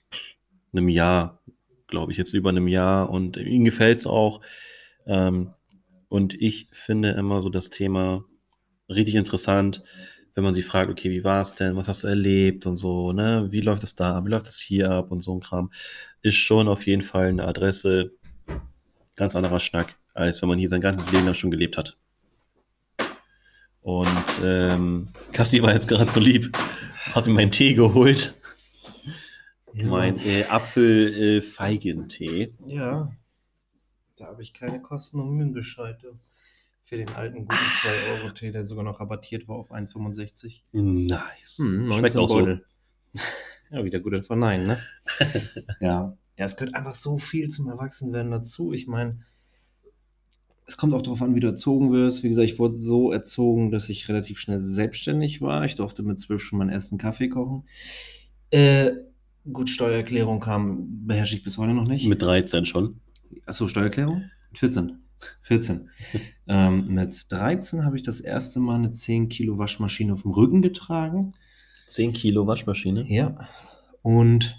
einem 0.73 0.89
Jahr, 0.89 1.39
glaube 1.87 2.11
ich, 2.11 2.17
jetzt 2.17 2.33
über 2.33 2.49
einem 2.49 2.67
Jahr 2.67 3.09
und 3.09 3.37
ihm 3.37 3.65
gefällt 3.65 3.99
es 3.99 4.07
auch. 4.07 4.41
Ähm, 5.05 5.53
und 6.09 6.33
ich 6.33 6.67
finde 6.71 7.11
immer 7.11 7.41
so 7.41 7.49
das 7.49 7.69
Thema 7.69 8.25
richtig 8.89 9.15
interessant, 9.15 9.83
wenn 10.33 10.43
man 10.43 10.55
sie 10.55 10.61
fragt, 10.61 10.89
okay, 10.89 11.09
wie 11.09 11.23
war 11.23 11.41
es 11.41 11.55
denn, 11.55 11.75
was 11.75 11.87
hast 11.87 12.03
du 12.03 12.07
erlebt 12.07 12.65
und 12.65 12.77
so, 12.77 13.11
ne, 13.11 13.47
wie 13.51 13.61
läuft 13.61 13.83
es 13.83 13.95
da? 13.95 14.17
Ab, 14.17 14.25
wie 14.25 14.29
läuft 14.29 14.47
es 14.47 14.59
hier 14.59 14.91
ab 14.91 15.11
und 15.11 15.21
so 15.21 15.35
ein 15.35 15.41
Kram, 15.41 15.71
ist 16.21 16.35
schon 16.35 16.67
auf 16.67 16.85
jeden 16.85 17.01
Fall 17.01 17.27
eine 17.27 17.45
Adresse, 17.45 18.13
ganz 19.15 19.35
anderer 19.35 19.59
Schnack, 19.59 19.95
als 20.13 20.41
wenn 20.41 20.49
man 20.49 20.59
hier 20.59 20.69
sein 20.69 20.81
ganzes 20.81 21.11
Leben 21.11 21.25
lang 21.25 21.33
schon 21.33 21.51
gelebt 21.51 21.77
hat. 21.77 21.97
Und 23.81 24.41
ähm, 24.43 25.09
Kassi 25.31 25.61
war 25.61 25.73
jetzt 25.73 25.87
gerade 25.87 26.09
so 26.09 26.19
lieb, 26.19 26.55
hat 27.13 27.27
mir 27.27 27.33
meinen 27.33 27.51
Tee 27.51 27.73
geholt, 27.73 28.35
mein 29.73 30.19
äh, 30.19 30.43
Apfel-Feigentee. 30.45 32.53
Ja. 32.67 33.11
Da 34.17 34.25
habe 34.25 34.43
ich 34.43 34.53
keine 34.53 34.81
Kosten 34.81 35.19
und 35.19 35.35
Mühen 35.35 35.53
gescheut. 35.53 36.03
du. 36.03 36.19
Für 36.83 36.97
den 36.97 37.09
alten 37.09 37.45
guten 37.45 37.53
2-Euro-Tee, 37.53 38.51
der 38.51 38.65
sogar 38.65 38.83
noch 38.83 38.99
rabattiert 38.99 39.47
war 39.47 39.55
auf 39.55 39.71
1,65. 39.71 40.61
Nice. 40.73 41.57
Hm, 41.59 41.89
Schmeckt 41.91 42.15
19 42.15 42.19
auch 42.19 42.29
so. 42.29 42.35
Beutel. 42.35 42.65
Ja, 43.73 43.85
wieder 43.85 44.01
gut 44.01 44.25
von 44.25 44.37
Nein, 44.39 44.67
ne? 44.67 44.79
ja. 45.79 46.17
Ja, 46.37 46.45
es 46.45 46.57
gehört 46.57 46.75
einfach 46.75 46.93
so 46.93 47.17
viel 47.17 47.47
zum 47.47 47.69
Erwachsenwerden 47.69 48.29
dazu. 48.29 48.73
Ich 48.73 48.85
meine, 48.85 49.21
es 50.65 50.75
kommt 50.75 50.93
auch 50.93 51.01
darauf 51.01 51.21
an, 51.21 51.35
wie 51.35 51.39
du 51.39 51.47
erzogen 51.47 51.93
wirst. 51.93 52.21
Wie 52.23 52.27
gesagt, 52.27 52.49
ich 52.49 52.59
wurde 52.59 52.75
so 52.75 53.13
erzogen, 53.13 53.71
dass 53.71 53.87
ich 53.87 54.09
relativ 54.09 54.39
schnell 54.39 54.59
selbstständig 54.61 55.41
war. 55.41 55.63
Ich 55.63 55.75
durfte 55.75 56.03
mit 56.03 56.19
zwölf 56.19 56.41
schon 56.41 56.59
meinen 56.59 56.69
ersten 56.69 56.97
Kaffee 56.97 57.29
kochen. 57.29 57.63
Äh, 58.49 58.91
gut, 59.51 59.69
Steuererklärung 59.69 60.39
kam, 60.39 61.05
beherrsche 61.05 61.35
ich 61.35 61.43
bis 61.43 61.57
heute 61.57 61.73
noch 61.73 61.87
nicht. 61.87 62.07
Mit 62.07 62.21
13 62.21 62.65
schon. 62.65 62.99
Achso, 63.45 63.67
Steuererklärung? 63.67 64.29
14. 64.53 64.99
14. 65.43 65.89
ähm, 66.47 66.87
mit 66.87 67.31
13 67.31 67.85
habe 67.85 67.95
ich 67.95 68.03
das 68.03 68.19
erste 68.19 68.59
Mal 68.59 68.75
eine 68.75 68.91
10 68.91 69.29
Kilo 69.29 69.57
Waschmaschine 69.57 70.13
auf 70.13 70.23
dem 70.23 70.31
Rücken 70.31 70.61
getragen. 70.61 71.31
10 71.87 72.13
Kilo 72.13 72.47
Waschmaschine. 72.47 73.05
Ja. 73.11 73.47
Und 74.01 74.57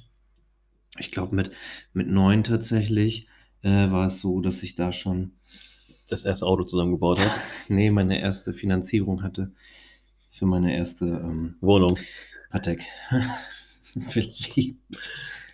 ich 0.99 1.11
glaube, 1.11 1.35
mit, 1.35 1.51
mit 1.93 2.09
9 2.09 2.45
tatsächlich 2.45 3.27
äh, 3.63 3.91
war 3.91 4.07
es 4.07 4.21
so, 4.21 4.41
dass 4.41 4.63
ich 4.63 4.75
da 4.75 4.93
schon, 4.93 5.33
Das 6.09 6.25
erste 6.25 6.47
Auto 6.47 6.65
zusammengebaut 6.65 7.19
hat. 7.19 7.31
nee, 7.69 7.91
meine 7.91 8.21
erste 8.21 8.53
Finanzierung 8.53 9.23
hatte 9.23 9.53
für 10.31 10.47
meine 10.47 10.77
erste 10.77 11.07
ähm, 11.07 11.57
Wohnung. 11.61 11.99
Patek. 12.51 12.83
Verliebt. 14.09 14.81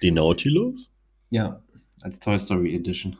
Die 0.02 0.10
Nautilus? 0.10 0.92
Ja, 1.30 1.62
als 2.00 2.20
Toy 2.20 2.38
Story 2.38 2.74
Edition. 2.74 3.16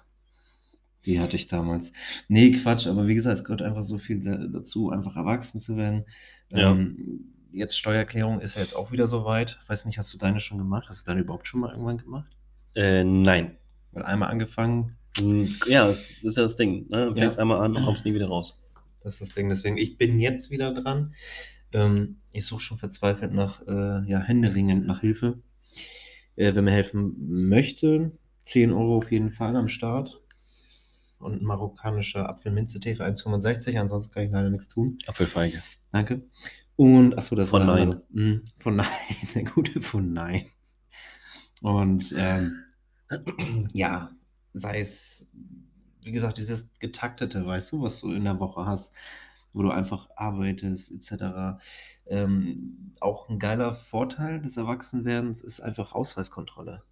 Die 1.05 1.21
hatte 1.21 1.37
ich 1.37 1.49
damals. 1.49 1.93
Nee, 2.29 2.53
Quatsch, 2.53 2.87
aber 2.87 3.07
wie 3.07 3.15
gesagt, 3.15 3.39
es 3.39 3.45
gehört 3.45 3.63
einfach 3.63 3.83
so 3.83 3.99
viel 3.99 4.21
da- 4.21 4.47
dazu, 4.47 4.91
einfach 4.91 5.17
erwachsen 5.17 5.61
zu 5.61 5.77
werden. 5.77 6.05
Ja. 6.51 6.71
Ähm, 6.73 7.33
jetzt 7.53 7.77
Steuererklärung 7.79 8.41
ist 8.41 8.55
ja 8.57 8.61
jetzt 8.61 8.75
auch 8.77 8.93
wieder 8.93 9.07
so 9.07 9.25
weit. 9.25 9.59
Weiß 9.69 9.85
nicht, 9.87 9.99
hast 9.99 10.13
du 10.13 10.19
deine 10.19 10.41
schon 10.41 10.59
gemacht? 10.59 10.89
Hast 10.89 11.01
du 11.03 11.05
deine 11.07 11.21
überhaupt 11.21 11.47
schon 11.47 11.61
mal 11.61 11.71
irgendwann 11.71 11.99
gemacht? 11.99 12.31
Äh, 12.75 13.05
nein. 13.05 13.57
Weil 13.93 14.03
einmal 14.05 14.31
angefangen, 14.31 14.95
Hm, 15.17 15.53
Ja, 15.67 15.89
das 15.89 16.11
ist 16.23 16.37
ja 16.37 16.43
das 16.45 16.57
Ding. 16.57 16.87
Ne? 16.91 17.07
Du 17.07 17.15
Ja. 17.15 17.23
fängst 17.23 17.39
einmal 17.39 17.61
an 17.61 17.75
und 17.77 17.85
kommst 17.85 18.05
nie 18.05 18.15
wieder 18.15 18.29
raus. 18.29 18.57
das 19.03 19.15
ist 19.15 19.21
das 19.23 19.35
Ding. 19.35 19.49
Deswegen, 19.49 19.77
ich 19.79 19.97
bin 19.97 20.21
jetzt 20.21 20.51
wieder 20.51 20.73
dran. 20.75 21.15
Ähm, 21.73 22.17
ich 22.33 22.47
suche 22.47 22.61
schon 22.61 22.79
verzweifelt 22.79 23.33
nach, 23.33 23.67
äh, 23.67 24.09
ja, 24.09 24.21
händeringend 24.21 24.87
nach 24.87 25.01
Hilfe. 25.01 25.39
Äh, 26.37 26.55
wer 26.55 26.63
mir 26.63 26.71
helfen 26.71 27.15
möchte, 27.49 28.13
10 28.45 28.73
Euro 28.73 28.99
auf 28.99 29.11
jeden 29.11 29.31
Fall 29.31 29.57
am 29.57 29.69
Start. 29.69 30.21
Und 31.19 31.43
ein 31.43 31.45
marokkanischer 31.45 32.29
Apfelminze-Tee 32.29 32.95
für 32.95 33.05
1,65. 33.05 33.77
Ansonsten 33.79 34.15
kann 34.15 34.25
ich 34.25 34.31
leider 34.31 34.51
nichts 34.51 34.69
tun. 34.69 34.99
Apfelfeige. 35.07 35.63
Danke. 35.91 36.23
Und, 36.77 37.19
achso, 37.19 37.35
das 37.35 37.51
Von 37.51 37.67
war 37.67 37.85
Nein. 37.85 38.01
Mm, 38.11 38.45
Von 38.61 38.77
Nein. 38.77 38.87
Der 39.35 39.43
gute 39.45 39.81
von 39.81 40.13
Nein. 40.13 40.47
Und, 41.61 42.15
ähm, 42.17 42.63
ja, 43.73 44.13
sei 44.53 44.81
es, 44.81 45.29
wie 46.03 46.13
gesagt, 46.13 46.39
dieses 46.39 46.71
getaktete, 46.79 47.45
weißt 47.45 47.73
du, 47.73 47.83
was 47.83 48.01
du 48.01 48.13
in 48.13 48.25
der 48.25 48.39
Woche 48.39 48.65
hast, 48.65 48.95
wo 49.53 49.63
du 49.63 49.71
einfach 49.71 50.09
arbeitest, 50.17 50.93
etc. 50.93 51.59
Ähm, 52.07 52.93
auch 53.01 53.29
ein 53.29 53.39
geiler 53.39 53.75
Vorteil 53.75 54.41
des 54.41 54.57
Erwachsenwerdens 54.57 55.41
ist 55.43 55.61
einfach 55.61 55.93
Ausweiskontrolle. 55.93 56.83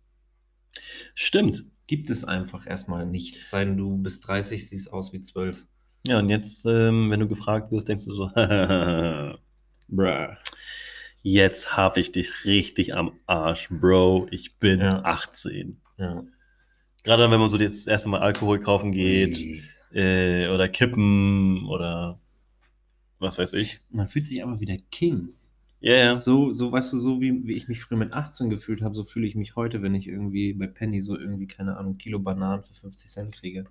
Stimmt. 1.15 1.65
Gibt 1.87 2.11
es 2.11 2.25
einfach 2.25 2.67
erstmal 2.67 3.07
nicht. 3.07 3.37
Es 3.37 3.51
sei 3.51 3.65
denn, 3.65 3.77
du 3.77 3.97
bist 3.99 4.27
30, 4.27 4.69
siehst 4.69 4.93
aus 4.93 5.13
wie 5.13 5.21
12. 5.21 5.67
Ja, 6.07 6.19
und 6.19 6.29
jetzt, 6.29 6.67
ähm, 6.67 7.11
wenn 7.11 7.21
du 7.21 7.29
gefragt 7.29 7.73
wirst, 7.73 7.89
denkst 7.89 8.05
du 8.05 8.13
so, 8.13 8.27
Bruh. 9.89 10.29
jetzt 11.23 11.77
habe 11.77 12.01
ich 12.01 12.13
dich 12.13 12.45
richtig 12.45 12.95
am 12.95 13.13
Arsch, 13.27 13.69
Bro. 13.71 14.29
Ich 14.31 14.59
bin 14.59 14.81
Ja. 14.81 15.03
18. 15.05 15.81
Ja. 15.99 16.25
Gerade 17.05 17.31
wenn 17.31 17.41
man 17.41 17.51
so 17.51 17.57
das 17.59 17.87
erste 17.87 18.09
Mal 18.09 18.21
Alkohol 18.21 18.59
kaufen 18.59 18.91
geht 18.93 19.41
äh, 19.93 20.49
oder 20.49 20.69
kippen 20.69 21.67
oder 21.67 22.21
was 23.19 23.39
weiß 23.39 23.53
ich. 23.55 23.81
Man 23.91 24.07
fühlt 24.07 24.27
sich 24.27 24.43
aber 24.43 24.61
wie 24.61 24.67
der 24.67 24.79
King. 24.91 25.31
Ja, 25.81 25.95
ja. 25.95 26.17
So, 26.17 26.53
so, 26.53 26.73
weißt 26.73 26.93
du, 26.93 26.99
so 26.99 27.21
wie, 27.21 27.47
wie 27.47 27.55
ich 27.55 27.69
mich 27.69 27.81
früher 27.81 27.99
mit 27.99 28.13
18 28.13 28.51
gefühlt 28.51 28.83
habe, 28.83 28.95
so 28.95 29.05
fühle 29.05 29.27
ich 29.27 29.35
mich 29.35 29.57
heute, 29.57 29.83
wenn 29.83 29.95
ich 29.95 30.07
irgendwie 30.07 30.53
bei 30.53 30.67
Penny 30.67 31.01
so 31.01 31.17
irgendwie, 31.19 31.47
keine 31.47 31.77
Ahnung, 31.77 31.99
Kilo 31.99 32.19
Bananen 32.19 32.65
für 32.65 32.75
50 32.75 33.11
Cent 33.11 33.33
kriege. 33.33 33.65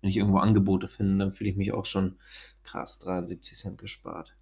Wenn 0.00 0.10
ich 0.10 0.16
irgendwo 0.16 0.38
Angebote 0.38 0.88
finde, 0.88 1.18
dann 1.18 1.32
fühle 1.32 1.50
ich 1.50 1.56
mich 1.56 1.72
auch 1.72 1.84
schon 1.84 2.16
krass, 2.62 2.98
73 3.00 3.58
Cent 3.58 3.78
gespart. 3.78 4.34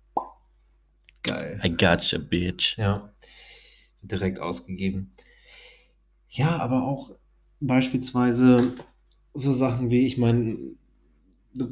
Geil. 1.22 1.60
I 1.64 1.70
gotcha, 1.70 2.18
bitch. 2.18 2.78
Ja, 2.78 3.12
direkt 4.02 4.38
ausgegeben. 4.38 5.12
Ja, 6.28 6.58
aber 6.58 6.84
auch 6.84 7.16
beispielsweise 7.60 8.74
so 9.34 9.52
Sachen 9.52 9.90
wie, 9.90 10.06
ich 10.06 10.16
meine, 10.16 10.56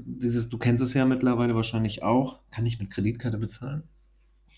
dieses, 0.05 0.49
du 0.49 0.59
kennst 0.59 0.83
es 0.83 0.95
ja 0.95 1.05
mittlerweile 1.05 1.55
wahrscheinlich 1.55 2.03
auch, 2.03 2.41
kann 2.51 2.67
ich 2.67 2.79
mit 2.79 2.91
Kreditkarte 2.91 3.39
bezahlen? 3.39 3.83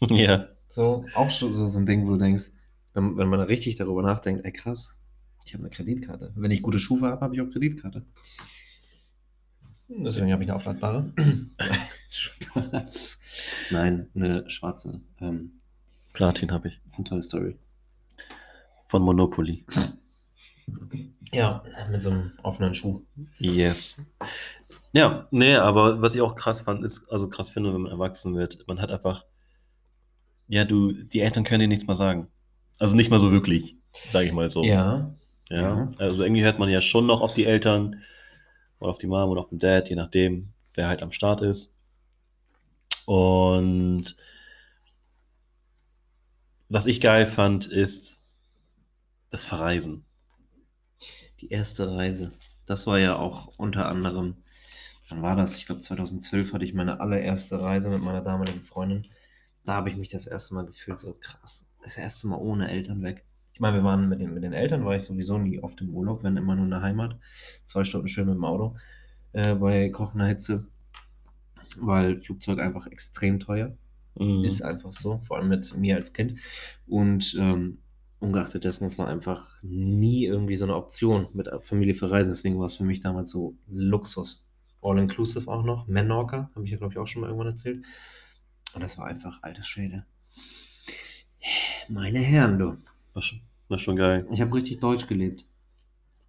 Ja. 0.11 0.49
So, 0.69 1.07
auch 1.15 1.31
schon 1.31 1.55
so, 1.55 1.67
so 1.67 1.79
ein 1.79 1.87
Ding, 1.87 2.07
wo 2.07 2.13
du 2.13 2.19
denkst, 2.19 2.53
wenn, 2.95 3.17
wenn 3.17 3.29
man 3.29 3.41
richtig 3.41 3.77
darüber 3.77 4.03
nachdenkt, 4.03 4.45
ey 4.45 4.53
krass, 4.53 4.97
ich 5.45 5.55
habe 5.55 5.65
eine 5.65 5.71
Kreditkarte. 5.71 6.33
Wenn 6.37 6.51
ich 6.51 6.63
gute 6.63 6.79
Schuhe 6.79 7.01
habe, 7.01 7.21
habe 7.21 7.35
ich 7.35 7.41
auch 7.41 7.51
Kreditkarte. 7.51 8.05
Deswegen 9.89 10.31
habe 10.33 10.43
ich 10.43 10.51
eine 10.51 10.57
aufladbare. 10.57 11.13
Spaß. 12.11 13.19
Nein, 13.71 14.09
eine 14.15 14.49
schwarze 14.51 15.01
ähm, 15.21 15.53
Platin 16.13 16.51
habe 16.53 16.69
ich. 16.69 16.81
von 16.95 17.05
Toy 17.05 17.23
Story. 17.23 17.57
Von 18.89 19.03
Monopoly. 19.03 19.65
Ja, 21.33 21.63
mit 21.91 22.03
so 22.03 22.11
einem 22.11 22.33
offenen 22.43 22.75
Schuh. 22.75 23.03
Yes. 23.39 23.97
Ja, 24.93 25.29
nee, 25.31 25.55
aber 25.57 26.01
was 26.01 26.15
ich 26.15 26.23
auch 26.23 26.35
krass 26.35 26.63
fand, 26.63 26.85
ist, 26.85 27.11
also 27.11 27.29
krass 27.29 27.51
finde, 27.51 27.75
wenn 27.75 27.83
man 27.83 27.93
erwachsen 27.93 28.35
wird, 28.35 28.67
man 28.67 28.81
hat 28.81 28.91
einfach, 28.91 29.25
ja, 30.49 30.65
du, 30.65 30.93
die 30.93 31.21
Eltern 31.21 31.45
können 31.45 31.61
dir 31.61 31.69
nichts 31.69 31.87
mehr 31.87 31.97
sagen. 31.97 32.29
Also 32.79 32.95
nicht 32.95 33.11
mal 33.11 33.21
so 33.21 33.31
wirklich, 33.31 33.77
sage 34.11 34.27
ich 34.27 34.33
mal 34.33 34.49
so. 34.51 34.65
Ja, 34.65 35.15
Ja. 35.51 35.59
Ja. 35.59 35.91
Also 35.99 36.23
irgendwie 36.23 36.45
hört 36.45 36.59
man 36.59 36.69
ja 36.69 36.81
schon 36.81 37.07
noch 37.07 37.21
auf 37.21 37.35
die 37.35 37.45
Eltern 37.45 38.03
oder 38.81 38.91
auf 38.91 38.99
die 38.99 39.07
Mom 39.07 39.31
oder 39.31 39.41
auf 39.43 39.49
den 39.51 39.59
Dad, 39.59 39.91
je 39.91 39.97
nachdem, 39.97 40.53
wer 40.75 40.89
halt 40.89 41.03
am 41.03 41.13
Start 41.13 41.41
ist. 41.43 41.75
Und 43.07 44.17
was 46.69 46.87
ich 46.87 47.01
geil 47.01 47.27
fand, 47.27 47.67
ist 47.67 48.21
das 49.31 49.45
Verreisen. 49.45 50.05
die 51.41 51.51
erste 51.51 51.91
Reise. 51.91 52.33
Das 52.67 52.87
war 52.87 52.99
ja 52.99 53.17
auch 53.17 53.53
unter 53.57 53.87
anderem, 53.87 54.37
wann 55.09 55.23
war 55.23 55.37
das? 55.37 55.57
Ich 55.57 55.67
glaube 55.67 55.81
2012 55.81 56.53
hatte 56.53 56.65
ich 56.65 56.75
meine 56.75 57.01
allererste 57.01 57.61
Reise 57.61 57.91
mit 57.91 58.03
meiner 58.03 58.23
damaligen 58.23 58.63
Freundin. 58.63 59.07
Da 59.65 59.75
habe 59.75 59.91
ich 59.91 59.97
mich 59.97 60.09
das 60.09 60.27
erste 60.27 60.55
Mal 60.55 60.67
gefühlt, 60.67 60.99
so 60.99 61.17
krass. 61.19 61.71
Das 61.83 61.97
erste 61.97 62.27
Mal 62.27 62.37
ohne 62.37 62.71
Eltern 62.71 63.03
weg. 63.03 63.25
Ich 63.53 63.61
meine, 63.61 63.77
wir 63.77 63.85
waren 63.85 64.09
mit 64.09 64.21
den, 64.21 64.35
mit 64.35 64.45
den 64.45 64.53
Eltern, 64.53 64.85
war 64.85 64.97
ich 64.97 65.03
sowieso 65.03 65.39
nie 65.39 65.59
oft 65.59 65.81
im 65.81 65.95
Urlaub, 65.95 66.23
wenn 66.23 66.37
immer 66.37 66.55
nur 66.55 66.65
in 66.65 66.71
der 66.71 66.83
Heimat. 66.83 67.19
Zwei 67.67 67.85
Stunden 67.85 68.09
schön 68.09 68.27
mit 68.27 68.37
dem 68.37 68.45
Auto 68.45 68.77
äh, 69.33 69.55
bei 69.55 69.89
kochender 69.91 70.27
Hitze, 70.27 70.67
weil 71.81 72.21
Flugzeug 72.21 72.61
einfach 72.61 72.87
extrem 72.87 73.41
teuer. 73.41 73.77
Mhm. 74.17 74.45
Ist 74.45 74.63
einfach 74.63 74.93
so, 74.93 75.19
vor 75.19 75.39
allem 75.39 75.49
mit 75.49 75.77
mir 75.77 75.97
als 75.97 76.13
Kind. 76.13 76.39
Und 76.87 77.37
ähm, 77.39 77.79
ungeachtet 78.21 78.65
dessen, 78.65 78.85
das 78.85 78.99
war 78.99 79.09
einfach 79.09 79.63
nie 79.63 80.25
irgendwie 80.25 80.57
so 80.57 80.65
eine 80.65 80.75
Option 80.75 81.29
mit 81.35 81.49
Familie 81.63 81.95
verreisen. 81.95 82.33
Deswegen 82.33 82.59
war 82.59 82.67
es 82.67 82.77
für 82.77 82.85
mich 82.85 83.01
damals 83.01 83.31
so 83.31 83.57
Luxus. 83.69 84.48
All-inclusive 84.83 85.51
auch 85.51 85.65
noch. 85.65 85.87
Menorca, 85.87 86.51
habe 86.55 86.65
ich 86.65 86.71
ja, 86.71 86.77
glaube 86.77 86.93
ich, 86.95 86.99
auch 86.99 87.07
schon 87.07 87.23
mal 87.23 87.29
irgendwann 87.29 87.49
erzählt. 87.49 87.85
Und 88.75 88.83
das 88.83 88.99
war 88.99 89.07
einfach, 89.07 89.43
alter 89.43 89.65
Schwede. 89.65 90.05
Meine 91.89 92.19
Herren, 92.19 92.59
du. 92.59 92.77
War 93.15 93.23
schon, 93.23 93.41
war 93.69 93.79
schon 93.79 93.97
geil. 93.97 94.27
Ich 94.31 94.41
habe 94.41 94.55
richtig 94.55 94.81
deutsch 94.81 95.07
gelebt. 95.07 95.47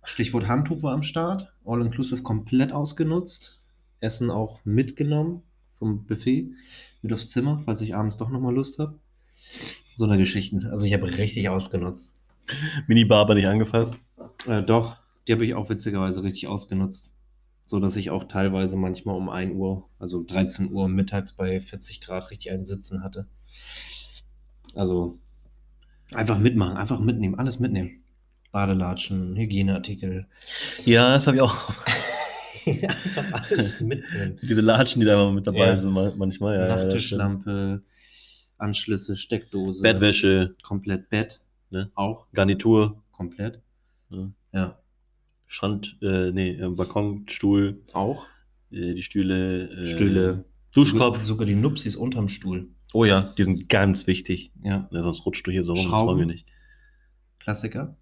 Stichwort 0.04 0.48
Handtuch 0.48 0.82
war 0.82 0.94
am 0.94 1.04
Start. 1.04 1.52
All-inclusive 1.66 2.24
komplett 2.24 2.72
ausgenutzt. 2.72 3.60
Essen 4.00 4.32
auch 4.32 4.64
mitgenommen 4.64 5.44
vom 5.78 6.06
Buffet 6.06 6.52
mit 7.02 7.14
aufs 7.14 7.30
Zimmer, 7.30 7.62
falls 7.66 7.82
ich 7.82 7.96
abends 7.96 8.18
doch 8.18 8.30
nochmal 8.30 8.54
Lust 8.54 8.80
habe. 8.80 9.00
So 9.96 10.06
eine 10.06 10.18
Geschichten. 10.18 10.66
Also 10.68 10.86
ich 10.86 10.94
habe 10.94 11.06
richtig 11.18 11.50
ausgenutzt. 11.50 12.16
Minibar 12.88 13.22
aber 13.22 13.36
nicht 13.36 13.48
angefasst. 13.48 13.96
Äh, 14.48 14.64
doch, 14.64 14.98
die 15.28 15.34
habe 15.34 15.46
ich 15.46 15.54
auch 15.54 15.70
witzigerweise 15.70 16.24
richtig 16.24 16.48
ausgenutzt. 16.48 17.14
So 17.70 17.80
dass 17.80 17.96
ich 17.98 18.10
auch 18.10 18.24
teilweise 18.24 18.76
manchmal 18.78 19.16
um 19.16 19.30
1 19.30 19.54
Uhr, 19.54 19.88
also 20.00 20.24
13 20.24 20.72
Uhr 20.72 20.90
mittags 20.90 21.34
bei 21.34 21.62
40 21.62 22.02
Grad 22.02 22.32
richtig 22.32 22.50
einen 22.50 22.66
Sitzen 22.66 23.04
hatte. 23.04 23.28
Also 24.74 25.20
einfach 26.16 26.40
mitmachen, 26.40 26.78
einfach 26.78 27.00
mitnehmen, 27.00 27.36
alles 27.38 27.60
mitnehmen. 27.60 28.02
Badelatschen, 28.52 29.36
Hygieneartikel. 29.36 30.26
Ja, 30.84 31.14
das 31.14 31.28
habe 31.28 31.38
ich 31.38 31.44
auch. 31.44 31.72
einfach 32.66 33.52
alles 33.52 33.80
mitnehmen. 33.82 34.40
Diese 34.42 34.62
Latschen, 34.62 35.02
die 35.02 35.06
da 35.06 35.14
immer 35.14 35.32
mit 35.32 35.46
dabei 35.46 35.68
Ja. 35.68 35.78
sind, 35.78 35.92
ma- 35.92 36.12
manchmal. 36.18 36.56
Ja, 36.56 36.68
ja. 36.70 36.76
Nachttischlampe, 36.76 37.84
Anschlüsse, 38.58 39.16
Steckdose. 39.16 39.84
Bettwäsche, 39.84 40.56
Komplett 40.64 41.08
Bett. 41.12 41.40
Ne? 41.70 41.92
Auch 41.94 42.26
Garnitur, 42.34 43.04
komplett. 43.12 43.60
Ja. 44.10 44.28
Ja. 44.54 44.79
Strand, 45.52 45.98
äh, 46.04 46.32
nee, 46.32 46.52
äh, 46.52 46.70
Balkonstuhl, 46.70 47.82
Auch. 47.94 48.28
äh, 48.72 48.94
die 48.94 49.02
Stühle, 49.02 49.68
äh, 49.68 49.88
Stühle. 49.88 50.46
Duschkopf. 50.74 51.24
Sogar 51.24 51.48
die 51.48 51.56
Nupsis 51.56 51.96
unterm 51.96 52.30
Stuhl. 52.30 52.70
Oh 52.94 53.04
ja, 53.04 53.34
die 53.36 53.44
sind 53.44 53.68
ganz 53.68 54.06
wichtig. 54.06 54.52
Ja. 54.64 54.88
Ne, 54.92 55.02
sonst 55.02 55.26
rutscht 55.26 55.48
du 55.48 55.52
hier 55.52 55.64
so 55.64 55.74
rum, 55.74 55.82
das 55.82 55.90
Schrauben. 55.90 56.08
wollen 56.08 56.20
wir 56.20 56.26
nicht. 56.28 56.48
Klassiker. 57.40 57.98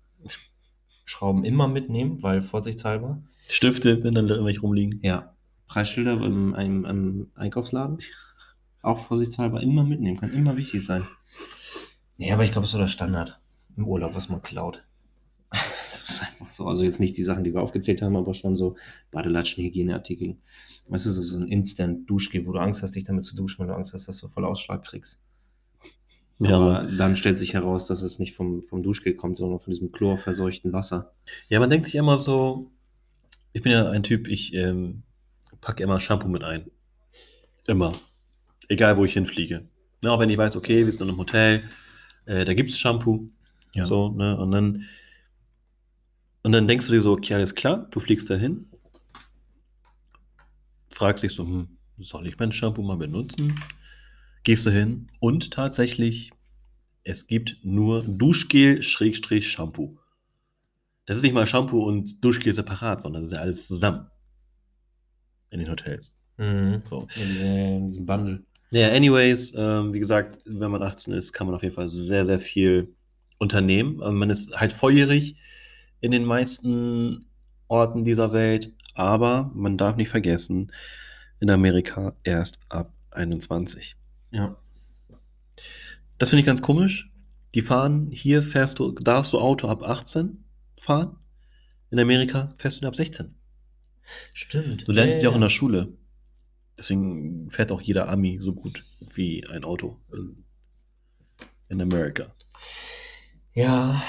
Schrauben 1.06 1.46
immer 1.46 1.70
mitnehmen, 1.70 2.22
weil 2.22 2.42
vorsichtshalber. 2.42 3.24
Stifte, 3.48 4.04
wenn 4.04 4.14
dann 4.14 4.28
irgendwelche 4.28 4.60
rumliegen. 4.60 5.00
Ja. 5.02 5.34
Preisschilder 5.68 6.22
im, 6.22 6.54
im, 6.54 6.84
im 6.84 7.32
Einkaufsladen. 7.36 8.00
Auch 8.82 9.08
vorsichtshalber 9.08 9.62
immer 9.62 9.86
mitnehmen. 9.86 10.20
Kann 10.20 10.34
immer 10.34 10.58
wichtig 10.58 10.84
sein. 10.84 11.08
Nee, 12.18 12.34
aber 12.34 12.44
ich 12.44 12.52
glaube, 12.52 12.66
es 12.66 12.72
ist 12.72 12.74
so 12.74 12.78
der 12.78 12.90
Standard 12.90 13.40
im 13.78 13.88
Urlaub, 13.88 14.16
was 14.16 14.28
man 14.28 14.42
klaut. 14.42 14.84
Einfach 16.40 16.52
so. 16.52 16.66
Also 16.68 16.84
jetzt 16.84 17.00
nicht 17.00 17.18
die 17.18 17.24
Sachen, 17.24 17.44
die 17.44 17.54
wir 17.54 17.62
aufgezählt 17.62 18.02
haben, 18.02 18.16
aber 18.16 18.34
schon 18.34 18.56
so 18.56 18.76
Badelatschen, 19.12 19.64
Hygieneartikel. 19.64 20.38
Weißt 20.88 21.06
du, 21.08 21.12
so, 21.12 21.22
so 21.22 21.40
ein 21.40 21.48
Instant-Duschgel, 21.48 22.46
wo 22.46 22.52
du 22.52 22.60
Angst 22.60 22.84
hast, 22.84 22.96
dich 22.96 23.04
damit 23.04 23.24
zu 23.24 23.36
duschen, 23.36 23.60
weil 23.60 23.68
du 23.68 23.74
Angst 23.74 23.94
hast, 23.94 24.08
dass 24.08 24.20
du 24.20 24.28
voll 24.28 24.46
Ausschlag 24.46 24.84
kriegst. 24.84 25.20
Ja, 26.40 26.56
aber 26.56 26.82
aber, 26.82 26.92
dann 26.92 27.18
stellt 27.18 27.40
sich 27.40 27.54
heraus, 27.54 27.88
dass 27.88 28.04
es 28.04 28.20
nicht 28.20 28.36
vom, 28.36 28.62
vom 28.62 28.84
Duschgel 28.84 29.16
kommt, 29.16 29.36
sondern 29.36 29.60
von 29.60 29.74
diesem 29.74 29.92
chlorverseuchten 29.92 30.72
Wasser. 30.72 31.14
ja, 31.50 31.60
man 31.60 31.70
denkt 31.70 31.88
sich 31.88 31.96
immer 31.96 32.18
so, 32.18 32.70
ich 33.54 33.64
bin 33.64 33.72
ja 33.72 33.90
ein 33.90 34.04
Typ, 34.04 34.28
ich 34.28 34.54
ähm, 34.54 35.02
packe 35.62 35.82
immer 35.82 36.00
Shampoo 36.00 36.28
mit 36.28 36.44
ein. 36.44 36.70
Immer. 37.66 37.94
Egal, 38.70 38.98
wo 38.98 39.06
ich 39.06 39.14
hinfliege. 39.14 39.68
Ne, 40.04 40.12
auch 40.12 40.20
wenn 40.20 40.30
ich 40.30 40.38
weiß, 40.38 40.56
okay, 40.56 40.86
wir 40.86 40.92
sind 40.92 41.02
in 41.02 41.10
einem 41.10 41.18
Hotel, 41.18 41.64
äh, 42.26 42.46
da 42.46 42.54
gibt 42.54 42.70
es 42.70 42.78
Shampoo. 42.78 43.30
Ja. 43.74 43.86
So, 43.86 44.10
ne? 44.10 44.38
Und 44.38 44.52
dann, 44.52 44.86
und 46.48 46.54
dann 46.54 46.66
denkst 46.66 46.86
du 46.88 46.94
dir 46.94 47.02
so, 47.02 47.12
okay, 47.12 47.34
alles 47.34 47.56
klar, 47.56 47.90
du 47.92 48.00
fliegst 48.00 48.30
dahin, 48.30 48.68
fragst 50.94 51.22
dich 51.22 51.34
so, 51.34 51.44
hm, 51.44 51.68
soll 51.98 52.26
ich 52.26 52.40
mein 52.40 52.54
Shampoo 52.54 52.82
mal 52.84 52.96
benutzen? 52.96 53.60
Gehst 54.44 54.66
du 54.66 54.70
hin 54.72 55.10
und 55.20 55.52
tatsächlich, 55.52 56.32
es 57.04 57.28
gibt 57.28 57.58
nur 57.64 58.02
Duschgel-Shampoo. 58.04 59.98
Das 61.06 61.18
ist 61.18 61.24
nicht 61.24 61.34
mal 61.34 61.46
Shampoo 61.46 61.84
und 61.84 62.24
Duschgel 62.24 62.54
separat, 62.54 63.02
sondern 63.02 63.24
das 63.24 63.32
ist 63.34 63.36
ja 63.36 63.42
alles 63.44 63.68
zusammen. 63.68 64.08
In 65.50 65.60
den 65.60 65.70
Hotels. 65.70 66.16
Mhm. 66.38 66.82
So. 66.86 67.10
In, 67.18 67.28
diese- 67.28 67.44
in 67.44 67.88
diesem 67.88 68.06
Bundle. 68.06 68.44
Ja, 68.72 68.88
anyways, 68.94 69.52
ähm, 69.54 69.92
wie 69.92 70.00
gesagt, 70.00 70.42
wenn 70.46 70.72
man 70.72 70.82
18 70.82 71.14
ist, 71.14 71.34
kann 71.34 71.48
man 71.48 71.58
auf 71.58 71.64
jeden 71.64 71.76
Fall 71.76 71.90
sehr, 71.90 72.24
sehr 72.24 72.40
viel 72.40 72.96
unternehmen. 73.38 73.98
Man 73.98 74.30
ist 74.30 74.56
halt 74.56 74.72
volljährig 74.72 75.36
in 76.02 76.12
den 76.12 76.26
meisten 76.26 77.26
Orten 77.68 78.06
dieser 78.06 78.34
Welt, 78.34 78.74
aber 78.94 79.52
man 79.54 79.78
darf 79.78 79.96
nicht 79.96 80.10
vergessen, 80.10 80.72
in 81.40 81.50
Amerika 81.50 82.16
erst 82.24 82.60
ab 82.70 82.94
21. 83.12 83.96
Ja. 84.32 84.58
Das 86.18 86.30
finde 86.30 86.42
ich 86.42 86.46
ganz 86.46 86.62
komisch. 86.62 87.12
Die 87.56 87.62
fahren, 87.62 88.10
hier 88.12 88.44
fährst 88.44 88.80
du, 88.80 88.92
darfst 88.92 89.34
du 89.34 89.40
Auto 89.40 89.68
ab 89.68 89.84
18 89.84 90.44
fahren. 90.80 91.18
In 91.90 92.00
Amerika 92.00 92.54
fährst 92.58 92.84
du 92.84 92.88
ab 92.88 92.96
16. 92.96 93.34
Stimmt. 94.34 94.88
Du 94.88 94.92
lernst 94.92 95.18
es 95.18 95.24
ja 95.24 95.30
auch 95.30 95.36
in 95.36 95.42
der 95.42 95.50
Schule. 95.50 95.94
Deswegen 96.78 97.50
fährt 97.50 97.72
auch 97.72 97.82
jeder 97.82 98.10
Ami 98.10 98.38
so 98.40 98.54
gut 98.54 98.86
wie 99.14 99.44
ein 99.48 99.64
Auto 99.64 100.00
in, 100.14 100.44
in 101.70 101.82
Amerika. 101.82 102.34
Ja, 103.58 104.04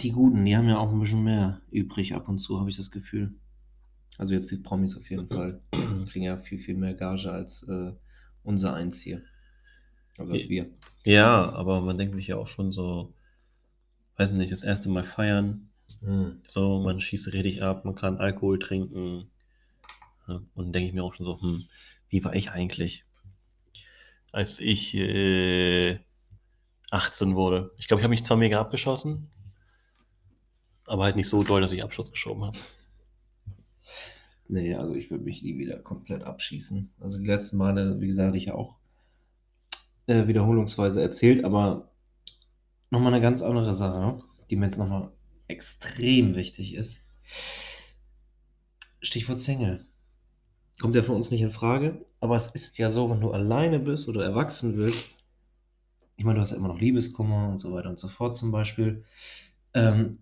die 0.00 0.12
Guten, 0.12 0.46
die 0.46 0.56
haben 0.56 0.66
ja 0.66 0.78
auch 0.78 0.90
ein 0.90 0.98
bisschen 0.98 1.24
mehr 1.24 1.60
übrig 1.70 2.14
ab 2.14 2.26
und 2.26 2.38
zu, 2.38 2.58
habe 2.58 2.70
ich 2.70 2.78
das 2.78 2.90
Gefühl. 2.90 3.34
Also 4.16 4.32
jetzt 4.32 4.50
die 4.50 4.56
Promis 4.56 4.96
auf 4.96 5.10
jeden 5.10 5.28
Fall. 5.28 5.60
Kriegen 6.08 6.24
ja 6.24 6.38
viel, 6.38 6.58
viel 6.58 6.74
mehr 6.74 6.94
Gage 6.94 7.30
als 7.30 7.64
äh, 7.64 7.92
unser 8.44 8.72
eins 8.72 8.98
hier. 8.98 9.20
Also 10.16 10.32
als 10.32 10.48
wir. 10.48 10.70
Ja, 11.04 11.52
aber 11.52 11.82
man 11.82 11.98
denkt 11.98 12.16
sich 12.16 12.28
ja 12.28 12.36
auch 12.36 12.46
schon 12.46 12.72
so, 12.72 13.12
weiß 14.16 14.32
nicht, 14.32 14.52
das 14.52 14.62
erste 14.62 14.88
Mal 14.88 15.04
feiern. 15.04 15.68
Mhm. 16.00 16.40
So, 16.46 16.80
man 16.80 16.98
schießt 16.98 17.30
richtig 17.34 17.62
ab, 17.62 17.84
man 17.84 17.96
kann 17.96 18.16
Alkohol 18.16 18.58
trinken. 18.58 19.26
Ja, 20.26 20.40
und 20.54 20.72
denke 20.72 20.88
ich 20.88 20.94
mir 20.94 21.04
auch 21.04 21.12
schon 21.12 21.26
so, 21.26 21.42
hm, 21.42 21.64
wie 22.08 22.24
war 22.24 22.34
ich 22.34 22.52
eigentlich, 22.52 23.04
als 24.32 24.60
ich 24.60 24.94
äh, 24.94 25.98
18 26.94 27.34
wurde? 27.34 27.72
Ich 27.76 27.88
glaube, 27.88 28.00
ich 28.00 28.04
habe 28.04 28.10
mich 28.10 28.24
zwar 28.24 28.36
mega 28.36 28.60
abgeschossen, 28.60 29.30
aber 30.86 31.04
halt 31.04 31.16
nicht 31.16 31.28
so 31.28 31.42
doll, 31.42 31.60
dass 31.60 31.72
ich 31.72 31.82
Abschuss 31.82 32.10
geschoben 32.10 32.44
habe. 32.44 32.58
Nee, 34.46 34.74
also 34.74 34.94
ich 34.94 35.10
würde 35.10 35.24
mich 35.24 35.42
nie 35.42 35.58
wieder 35.58 35.78
komplett 35.78 36.22
abschießen. 36.22 36.92
Also 37.00 37.18
die 37.18 37.26
letzten 37.26 37.56
Male, 37.56 38.00
wie 38.00 38.06
gesagt, 38.06 38.36
ich 38.36 38.46
ja 38.46 38.54
auch 38.54 38.76
äh, 40.06 40.26
wiederholungsweise 40.26 41.00
erzählt, 41.00 41.44
aber 41.44 41.90
nochmal 42.90 43.12
eine 43.14 43.22
ganz 43.22 43.42
andere 43.42 43.74
Sache, 43.74 44.22
die 44.50 44.56
mir 44.56 44.66
jetzt 44.66 44.78
nochmal 44.78 45.10
extrem 45.48 46.34
wichtig 46.36 46.74
ist. 46.74 47.00
Stichwort 49.00 49.40
Single. 49.40 49.86
Kommt 50.80 50.94
ja 50.94 51.02
für 51.02 51.12
uns 51.12 51.30
nicht 51.30 51.42
in 51.42 51.50
Frage, 51.50 52.04
aber 52.20 52.36
es 52.36 52.48
ist 52.48 52.78
ja 52.78 52.90
so, 52.90 53.10
wenn 53.10 53.20
du 53.20 53.30
alleine 53.32 53.78
bist 53.78 54.08
oder 54.08 54.24
erwachsen 54.24 54.76
willst, 54.76 55.13
ich 56.16 56.24
meine, 56.24 56.36
du 56.36 56.40
hast 56.42 56.50
ja 56.52 56.56
immer 56.56 56.68
noch 56.68 56.78
Liebeskummer 56.80 57.48
und 57.48 57.58
so 57.58 57.72
weiter 57.72 57.88
und 57.90 57.98
so 57.98 58.08
fort 58.08 58.36
zum 58.36 58.52
Beispiel. 58.52 59.04
Ähm, 59.74 60.18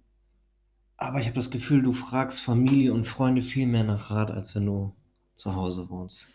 aber 0.97 1.21
ich 1.21 1.27
habe 1.27 1.35
das 1.35 1.51
Gefühl, 1.51 1.83
du 1.83 1.93
fragst 1.93 2.41
Familie 2.41 2.93
und 2.93 3.07
Freunde 3.07 3.43
viel 3.43 3.67
mehr 3.67 3.85
nach 3.85 4.11
Rat, 4.11 4.31
als 4.31 4.55
wenn 4.55 4.67
du 4.67 4.95
zu 5.35 5.55
Hause 5.55 5.91
wohnst. 5.91 6.29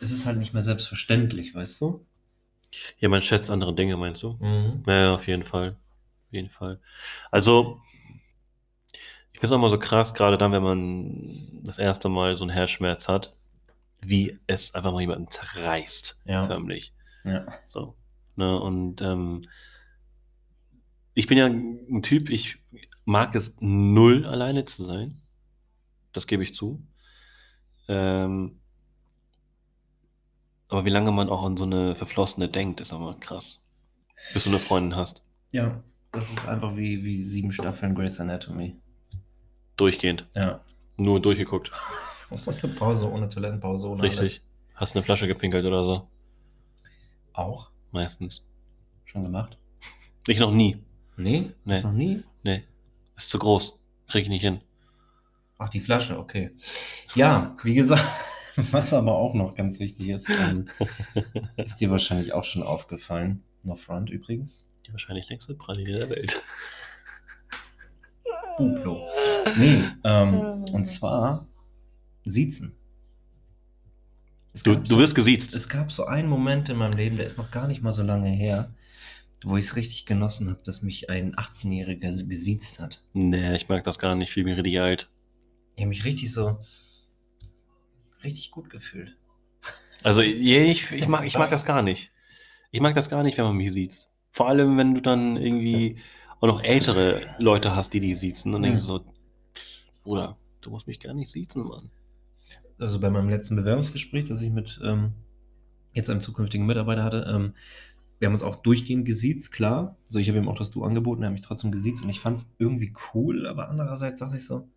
Es 0.00 0.10
ist 0.10 0.26
halt 0.26 0.38
nicht 0.38 0.52
mehr 0.52 0.62
selbstverständlich, 0.62 1.54
weißt 1.54 1.80
du? 1.80 2.04
Ja, 2.98 3.08
man 3.08 3.20
schätzt 3.22 3.50
andere 3.50 3.74
Dinge, 3.74 3.96
meinst 3.96 4.22
du? 4.22 4.36
Mhm. 4.40 4.82
Ja, 4.86 5.14
auf 5.14 5.26
jeden 5.26 5.44
Fall. 5.44 5.76
Auf 6.26 6.32
jeden 6.32 6.50
Fall. 6.50 6.80
Also, 7.30 7.80
ich 9.32 9.40
finde 9.40 9.46
es 9.46 9.52
auch 9.52 9.58
mal 9.60 9.70
so 9.70 9.78
krass, 9.78 10.14
gerade 10.14 10.38
dann, 10.38 10.52
wenn 10.52 10.62
man 10.62 11.60
das 11.62 11.78
erste 11.78 12.08
Mal 12.08 12.36
so 12.36 12.44
einen 12.44 12.50
Herzschmerz 12.52 13.08
hat, 13.08 13.34
wie 14.00 14.38
es 14.46 14.74
einfach 14.74 14.92
mal 14.92 15.00
jemanden 15.00 15.30
zerreißt, 15.30 16.20
Ja. 16.24 16.46
förmlich. 16.46 16.92
Ja. 17.24 17.46
So. 17.68 17.94
Ne? 18.36 18.58
Und 18.58 19.00
ähm, 19.02 19.48
ich 21.14 21.26
bin 21.26 21.38
ja 21.38 21.46
ein 21.46 22.02
Typ, 22.02 22.28
ich 22.30 22.58
mag 23.04 23.34
es 23.34 23.56
null 23.60 24.26
alleine 24.26 24.64
zu 24.64 24.84
sein. 24.84 25.20
Das 26.12 26.26
gebe 26.26 26.42
ich 26.42 26.54
zu. 26.54 26.82
Ähm, 27.88 28.60
aber 30.68 30.84
wie 30.84 30.90
lange 30.90 31.12
man 31.12 31.28
auch 31.28 31.44
an 31.44 31.56
so 31.56 31.64
eine 31.64 31.94
Verflossene 31.94 32.48
denkt, 32.48 32.80
ist 32.80 32.92
aber 32.92 33.14
krass. 33.20 33.62
Bis 34.32 34.44
du 34.44 34.50
eine 34.50 34.58
Freundin 34.58 34.96
hast. 34.96 35.22
Ja. 35.52 35.82
Das 36.14 36.30
ist 36.30 36.46
einfach 36.46 36.76
wie, 36.76 37.02
wie 37.02 37.24
sieben 37.24 37.50
Staffeln 37.50 37.94
Grey's 37.94 38.20
Anatomy. 38.20 38.76
Durchgehend. 39.76 40.26
Ja. 40.34 40.60
Nur 40.96 41.20
durchgeguckt. 41.20 41.72
Ohne 42.46 42.74
Pause, 42.74 43.10
ohne 43.10 43.28
Toilettenpause, 43.28 43.88
ohne 43.88 44.02
Richtig. 44.02 44.42
Hast 44.74 44.96
eine 44.96 45.04
Flasche 45.04 45.28
gepinkelt 45.28 45.64
oder 45.64 45.84
so. 45.84 46.08
Auch. 47.32 47.70
Meistens. 47.94 48.46
Schon 49.06 49.22
gemacht? 49.22 49.56
Ich 50.26 50.38
noch 50.38 50.52
nie. 50.52 50.76
Nee? 51.16 51.52
Nee. 51.64 51.74
Ist 51.74 51.84
noch 51.84 51.92
nie? 51.92 52.22
Nee. 52.42 52.64
Ist 53.16 53.30
zu 53.30 53.38
groß. 53.38 53.78
Krieg 54.08 54.24
ich 54.24 54.28
nicht 54.28 54.42
hin. 54.42 54.60
Ach, 55.58 55.68
die 55.68 55.80
Flasche, 55.80 56.18
okay. 56.18 56.50
Ja, 57.14 57.56
wie 57.62 57.74
gesagt, 57.74 58.04
was 58.56 58.92
aber 58.92 59.14
auch 59.14 59.34
noch 59.34 59.54
ganz 59.54 59.78
wichtig 59.78 60.08
ist, 60.08 60.28
ähm, 60.28 60.68
ist 61.56 61.76
dir 61.76 61.90
wahrscheinlich 61.90 62.32
auch 62.32 62.44
schon 62.44 62.62
aufgefallen. 62.62 63.42
No 63.62 63.76
front 63.76 64.10
übrigens. 64.10 64.64
Die 64.86 64.92
wahrscheinlich 64.92 65.28
längste 65.30 65.54
Praline 65.54 65.98
der 65.98 66.10
Welt. 66.10 66.42
Buplo. 68.58 69.08
Nee, 69.56 69.84
ähm, 70.04 70.64
und 70.72 70.84
zwar 70.86 71.46
Siezen. 72.24 72.76
Du, 74.62 74.76
du 74.76 74.98
wirst 74.98 75.14
gesiezt. 75.14 75.54
Es 75.54 75.68
gab 75.68 75.90
so 75.90 76.06
einen 76.06 76.28
Moment 76.28 76.68
in 76.68 76.76
meinem 76.76 76.96
Leben, 76.96 77.16
der 77.16 77.26
ist 77.26 77.38
noch 77.38 77.50
gar 77.50 77.66
nicht 77.66 77.82
mal 77.82 77.92
so 77.92 78.02
lange 78.02 78.28
her, 78.28 78.72
wo 79.44 79.56
ich 79.56 79.66
es 79.66 79.76
richtig 79.76 80.06
genossen 80.06 80.48
habe, 80.48 80.60
dass 80.64 80.82
mich 80.82 81.10
ein 81.10 81.34
18-Jähriger 81.34 82.26
gesiezt 82.28 82.78
hat. 82.78 83.02
Nee, 83.12 83.56
ich 83.56 83.68
mag 83.68 83.82
das 83.82 83.98
gar 83.98 84.14
nicht. 84.14 84.30
Fühle 84.30 84.46
mich 84.46 84.56
richtig 84.56 84.80
alt. 84.80 85.10
Ich 85.74 85.82
habe 85.82 85.88
mich 85.88 86.04
richtig 86.04 86.32
so, 86.32 86.58
richtig 88.22 88.52
gut 88.52 88.70
gefühlt. 88.70 89.16
Also 90.04 90.20
ich, 90.20 90.92
ich, 90.92 91.08
mag, 91.08 91.24
ich 91.24 91.36
mag 91.36 91.50
das 91.50 91.64
gar 91.64 91.82
nicht. 91.82 92.12
Ich 92.70 92.80
mag 92.80 92.94
das 92.94 93.08
gar 93.08 93.22
nicht, 93.22 93.36
wenn 93.38 93.44
man 93.44 93.56
mich 93.56 93.72
sieht. 93.72 94.08
Vor 94.30 94.48
allem, 94.48 94.76
wenn 94.76 94.94
du 94.94 95.00
dann 95.00 95.36
irgendwie 95.36 95.96
auch 96.40 96.46
noch 96.46 96.62
ältere 96.62 97.34
Leute 97.38 97.74
hast, 97.74 97.92
die 97.92 98.00
die 98.00 98.14
siezen. 98.14 98.52
Dann 98.52 98.62
denkst 98.62 98.82
du 98.82 98.86
so, 98.86 99.04
Bruder, 100.02 100.36
du 100.60 100.70
musst 100.70 100.86
mich 100.86 101.00
gar 101.00 101.14
nicht 101.14 101.30
siezen, 101.30 101.66
Mann. 101.66 101.90
Also 102.78 103.00
bei 103.00 103.10
meinem 103.10 103.28
letzten 103.28 103.56
Bewerbungsgespräch, 103.56 104.24
das 104.24 104.42
ich 104.42 104.50
mit 104.50 104.80
ähm, 104.82 105.12
jetzt 105.92 106.10
einem 106.10 106.20
zukünftigen 106.20 106.66
Mitarbeiter 106.66 107.04
hatte, 107.04 107.26
ähm, 107.28 107.54
wir 108.18 108.26
haben 108.26 108.34
uns 108.34 108.42
auch 108.42 108.56
durchgehend 108.56 109.04
gesiezt, 109.04 109.52
klar. 109.52 109.96
Also 110.06 110.18
ich 110.18 110.28
habe 110.28 110.38
ihm 110.38 110.48
auch 110.48 110.56
das 110.58 110.70
Du 110.70 110.84
angeboten, 110.84 111.22
er 111.22 111.26
hat 111.26 111.32
mich 111.32 111.42
trotzdem 111.42 111.72
gesiezt 111.72 112.02
und 112.02 112.10
ich 112.10 112.20
fand 112.20 112.38
es 112.38 112.50
irgendwie 112.58 112.92
cool, 113.14 113.46
aber 113.46 113.68
andererseits 113.68 114.18
dachte 114.18 114.36
ich 114.36 114.44
so, 114.44 114.68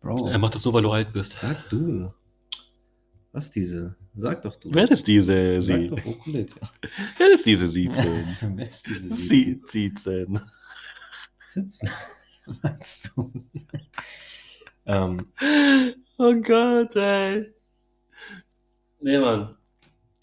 Bro, 0.00 0.28
Er 0.28 0.38
macht 0.38 0.54
das 0.54 0.62
so, 0.62 0.72
weil 0.72 0.82
du 0.82 0.90
alt 0.90 1.12
bist. 1.12 1.32
sag 1.36 1.68
du. 1.68 2.12
Was 3.32 3.50
diese? 3.50 3.94
Sag 4.16 4.42
doch 4.42 4.56
du. 4.56 4.70
Wer 4.72 4.90
ist 4.90 5.06
diese 5.06 5.60
Sag 5.60 5.76
Sie? 5.78 5.88
doch 5.88 6.04
Okulik. 6.04 6.52
Wer 7.18 7.32
ist 7.34 7.46
diese 7.46 7.68
Siezen? 7.68 8.36
Wer 8.56 8.68
ist 8.70 8.86
diese 8.86 9.14
Sie 9.14 9.60
Siezen. 9.68 10.40
Sitzen? 11.48 11.88
Meinst 12.62 13.10
du? 13.14 13.30
Ähm, 14.86 15.32
Oh 16.18 16.34
Gott, 16.34 16.94
ey. 16.96 17.52
Nee, 19.00 19.18
Mann. 19.18 19.56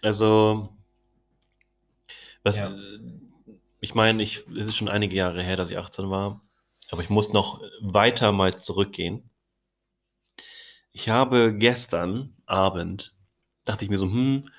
Also, 0.04 0.70
was, 2.44 2.60
Ja. 2.60 2.76
ich 3.82 3.96
meine, 3.96 4.22
ich, 4.22 4.46
es 4.56 4.68
ist 4.68 4.76
schon 4.76 4.90
einige 4.90 5.16
Jahre 5.16 5.42
her, 5.42 5.56
dass 5.56 5.72
ich 5.72 5.78
18 5.78 6.10
war, 6.12 6.42
aber 6.92 7.02
ich 7.02 7.10
muss 7.10 7.34
noch 7.34 7.62
weiter 7.82 8.32
mal 8.32 8.60
zurückgehen. 8.60 9.30
Ich 10.92 11.10
habe 11.10 11.56
gestern 11.58 12.36
Abend, 12.46 13.16
dachte 13.66 13.84
ich 13.84 13.90
mir 13.90 13.98
so, 13.98 14.06
hm, 14.06 14.50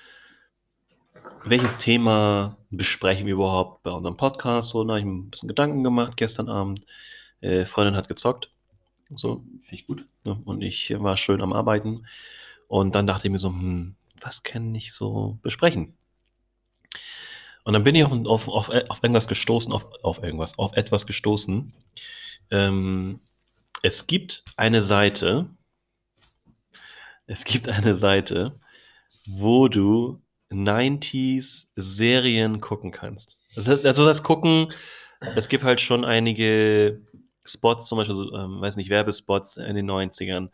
welches 1.45 1.77
Thema 1.77 2.57
besprechen 2.69 3.25
wir 3.25 3.33
überhaupt 3.33 3.83
bei 3.83 3.91
unserem 3.91 4.17
Podcast? 4.17 4.69
So, 4.69 4.83
da 4.83 4.91
habe 4.91 4.99
ich 4.99 5.05
mir 5.05 5.13
ein 5.13 5.29
bisschen 5.29 5.47
Gedanken 5.47 5.83
gemacht 5.83 6.17
gestern 6.17 6.49
Abend. 6.49 6.85
Äh, 7.41 7.65
Freundin 7.65 7.95
hat 7.95 8.09
gezockt. 8.09 8.51
So, 9.09 9.43
finde 9.61 9.75
ich 9.75 9.87
gut. 9.87 10.05
Ne? 10.23 10.39
Und 10.45 10.61
ich 10.61 10.93
war 10.99 11.17
schön 11.17 11.41
am 11.41 11.53
Arbeiten. 11.53 12.05
Und 12.67 12.93
dann 12.95 13.07
dachte 13.07 13.27
ich 13.27 13.31
mir 13.31 13.39
so, 13.39 13.49
hm, 13.49 13.95
was 14.21 14.43
kann 14.43 14.73
ich 14.75 14.93
so 14.93 15.39
besprechen? 15.41 15.97
Und 17.63 17.73
dann 17.73 17.83
bin 17.83 17.95
ich 17.95 18.03
auf, 18.03 18.11
auf, 18.11 18.47
auf, 18.47 18.69
auf 18.69 19.03
irgendwas 19.03 19.27
gestoßen, 19.27 19.71
auf, 19.71 19.85
auf 20.03 20.23
irgendwas, 20.23 20.57
auf 20.57 20.73
etwas 20.73 21.05
gestoßen. 21.05 21.73
Ähm, 22.51 23.19
es 23.81 24.07
gibt 24.07 24.43
eine 24.55 24.81
Seite, 24.81 25.49
es 27.27 27.43
gibt 27.43 27.69
eine 27.69 27.95
Seite, 27.95 28.59
wo 29.27 29.67
du 29.67 30.21
90s 30.51 31.67
Serien 31.75 32.59
gucken 32.59 32.91
kannst. 32.91 33.39
Heißt, 33.55 33.85
also 33.85 34.05
das 34.05 34.23
Gucken, 34.23 34.73
es 35.35 35.47
gibt 35.49 35.63
halt 35.63 35.81
schon 35.81 36.05
einige 36.05 37.01
Spots, 37.49 37.87
zum 37.87 37.97
Beispiel, 37.97 38.15
so, 38.15 38.35
ähm, 38.35 38.61
weiß 38.61 38.75
nicht, 38.75 38.89
Werbespots 38.89 39.57
in 39.57 39.75
den 39.75 39.89
90ern. 39.89 40.49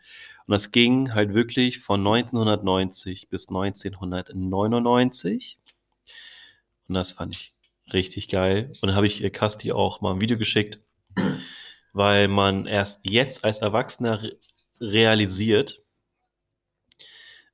Und 0.47 0.51
das 0.51 0.71
ging 0.71 1.13
halt 1.13 1.33
wirklich 1.33 1.79
von 1.79 1.99
1990 2.01 3.29
bis 3.29 3.49
1999. 3.49 5.59
Und 6.87 6.95
das 6.95 7.11
fand 7.11 7.35
ich 7.35 7.53
richtig 7.93 8.29
geil. 8.29 8.71
Und 8.81 8.87
dann 8.87 8.95
habe 8.95 9.07
ich 9.07 9.21
ihr 9.21 9.31
Kasti 9.31 9.71
auch 9.71 10.01
mal 10.01 10.13
ein 10.13 10.21
Video 10.21 10.37
geschickt, 10.37 10.79
weil 11.93 12.27
man 12.27 12.65
erst 12.65 13.01
jetzt 13.03 13.43
als 13.43 13.59
Erwachsener 13.59 14.23
re 14.23 14.37
realisiert, 14.81 15.81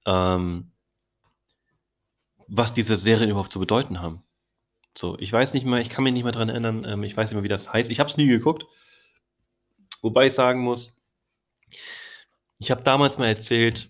ähm, 0.07 0.71
was 2.47 2.73
diese 2.73 2.97
Serien 2.97 3.29
überhaupt 3.29 3.53
zu 3.53 3.59
bedeuten 3.59 4.01
haben. 4.01 4.23
So, 4.97 5.17
ich 5.19 5.31
weiß 5.31 5.53
nicht 5.53 5.65
mehr, 5.65 5.79
ich 5.79 5.89
kann 5.89 6.03
mich 6.03 6.13
nicht 6.13 6.23
mehr 6.23 6.33
dran 6.33 6.49
erinnern, 6.49 6.85
ähm, 6.85 7.03
ich 7.03 7.15
weiß 7.15 7.29
nicht 7.29 7.35
mehr, 7.35 7.43
wie 7.43 7.47
das 7.47 7.71
heißt. 7.71 7.89
Ich 7.89 7.99
habe 7.99 8.09
es 8.09 8.17
nie 8.17 8.27
geguckt. 8.27 8.65
Wobei 10.01 10.27
ich 10.27 10.33
sagen 10.33 10.61
muss, 10.61 10.97
ich 12.59 12.71
habe 12.71 12.83
damals 12.83 13.17
mal 13.17 13.27
erzählt 13.27 13.89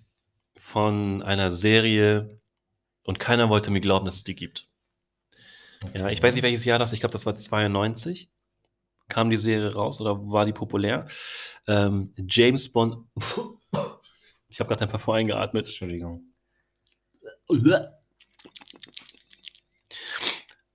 von 0.58 1.21
einer 1.24 1.52
Serie 1.52 2.39
und 3.04 3.19
keiner 3.19 3.50
wollte 3.50 3.71
mir 3.71 3.82
glauben, 3.82 4.06
dass 4.06 4.15
es 4.15 4.24
die 4.24 4.36
gibt. 4.36 4.67
Ja, 5.93 6.10
ich 6.10 6.21
weiß 6.21 6.36
nicht, 6.36 6.43
welches 6.43 6.65
Jahr 6.65 6.80
das, 6.80 6.93
ich 6.93 7.00
glaube, 7.00 7.13
das 7.13 7.26
war 7.26 7.38
92. 7.38 8.30
Kam 9.10 9.30
die 9.30 9.38
Serie 9.38 9.74
raus 9.74 10.00
oder 10.00 10.17
war 10.32 10.45
die 10.45 10.54
populär? 10.54 11.08
Ähm, 11.67 12.13
James 12.17 12.71
Bond. 12.71 12.97
Ich 14.52 14.60
habe 14.60 14.67
gerade 14.67 14.84
ein 14.84 14.89
Parfum 14.89 15.13
eingeatmet. 15.13 15.65
Entschuldigung. 15.67 16.26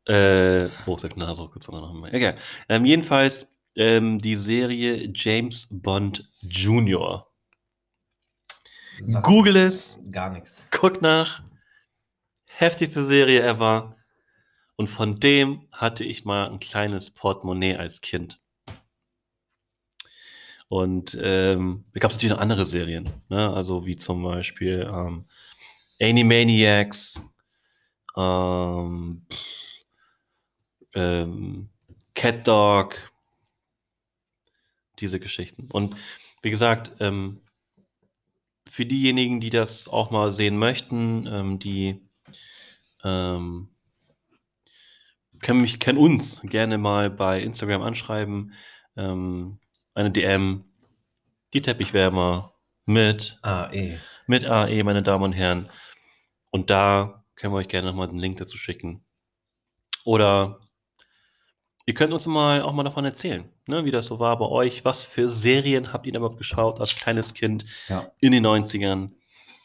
Äh, 0.07 0.71
oh, 0.87 0.97
sagt 0.97 1.19
Nase 1.19 1.43
mal. 1.43 2.09
Okay. 2.09 2.37
Ähm, 2.71 2.87
jedenfalls 2.87 3.47
ähm, 3.77 4.19
die 4.19 4.37
Serie 4.37 5.11
James 5.15 5.69
Bond 5.71 6.29
Junior. 6.41 7.31
Sag 9.01 9.25
Google 9.25 9.57
es, 9.57 9.99
Gar 10.11 10.31
nichts. 10.31 10.69
guck 10.71 11.03
nach. 11.03 11.43
Heftigste 12.47 13.05
Serie 13.05 13.43
ever. 13.43 13.97
Und 14.77 14.89
von 14.89 15.21
dem 15.21 15.69
hatte 15.73 16.05
ich 16.05 16.25
mal 16.25 16.51
ein 16.51 16.59
kleines 16.59 17.11
Portemonnaie 17.11 17.77
als 17.77 18.01
Kind. 18.01 18.41
Und 20.69 21.17
ähm, 21.21 21.85
da 21.93 22.01
gab 22.01 22.11
es 22.11 22.17
natürlich 22.17 22.35
noch 22.35 22.43
andere 22.43 22.67
Serien, 22.67 23.11
ne? 23.29 23.53
also 23.55 23.87
wie 23.87 23.97
zum 23.97 24.23
Beispiel 24.25 24.91
ähm, 24.93 25.27
Animaniacs, 26.01 27.23
ähm, 28.17 29.27
ähm, 30.95 31.69
Cat 32.15 32.49
Dog, 32.49 32.97
diese 34.99 35.21
Geschichten. 35.21 35.69
Und 35.71 35.97
wie 36.43 36.51
gesagt, 36.51 36.93
ähm, 37.01 37.41
für 38.69 38.87
diejenigen, 38.87 39.41
die 39.41 39.51
das 39.51 39.89
auch 39.89 40.11
mal 40.11 40.33
sehen 40.33 40.59
möchten, 40.59 41.27
ähm, 41.27 41.59
die 41.59 42.01
ähm, 43.05 43.69
können 45.41 45.61
mich, 45.61 45.79
können 45.79 45.99
uns 45.99 46.41
gerne 46.43 46.79
mal 46.79 47.11
bei 47.11 47.41
Instagram 47.41 47.83
anschreiben. 47.83 48.53
Ähm, 48.97 49.59
eine 49.95 50.11
DM, 50.11 50.65
die 51.53 51.63
Teppichwärmer 51.63 52.55
mit, 52.85 53.39
eh. 53.45 53.99
mit 54.27 54.45
AE, 54.45 54.83
meine 54.83 55.03
Damen 55.03 55.25
und 55.25 55.33
Herren. 55.33 55.69
Und 56.51 56.71
da 56.71 57.25
können 57.35 57.53
wir 57.53 57.59
euch 57.59 57.69
gerne 57.69 57.89
nochmal 57.89 58.09
den 58.09 58.19
Link 58.19 58.39
dazu 58.39 58.57
schicken. 58.57 59.05
Oder 60.05 60.61
ihr 61.87 61.95
könnt 61.95 62.13
uns 62.13 62.27
mal 62.27 62.63
auch 62.63 62.73
mal 62.73 62.83
davon 62.83 63.05
erzählen, 63.05 63.45
ne, 63.67 63.85
wie 63.85 63.91
das 63.91 64.07
so 64.07 64.19
war 64.19 64.39
bei 64.39 64.47
euch. 64.47 64.85
Was 64.85 65.03
für 65.05 65.31
Serien 65.31 65.93
habt 65.93 66.07
ihr 66.07 66.13
denn 66.13 66.21
überhaupt 66.21 66.39
geschaut 66.39 66.81
als 66.81 66.95
kleines 66.95 67.33
Kind 67.33 67.65
Ja. 67.89 68.11
in 68.21 68.33
den 68.33 68.45
90ern? 68.45 69.13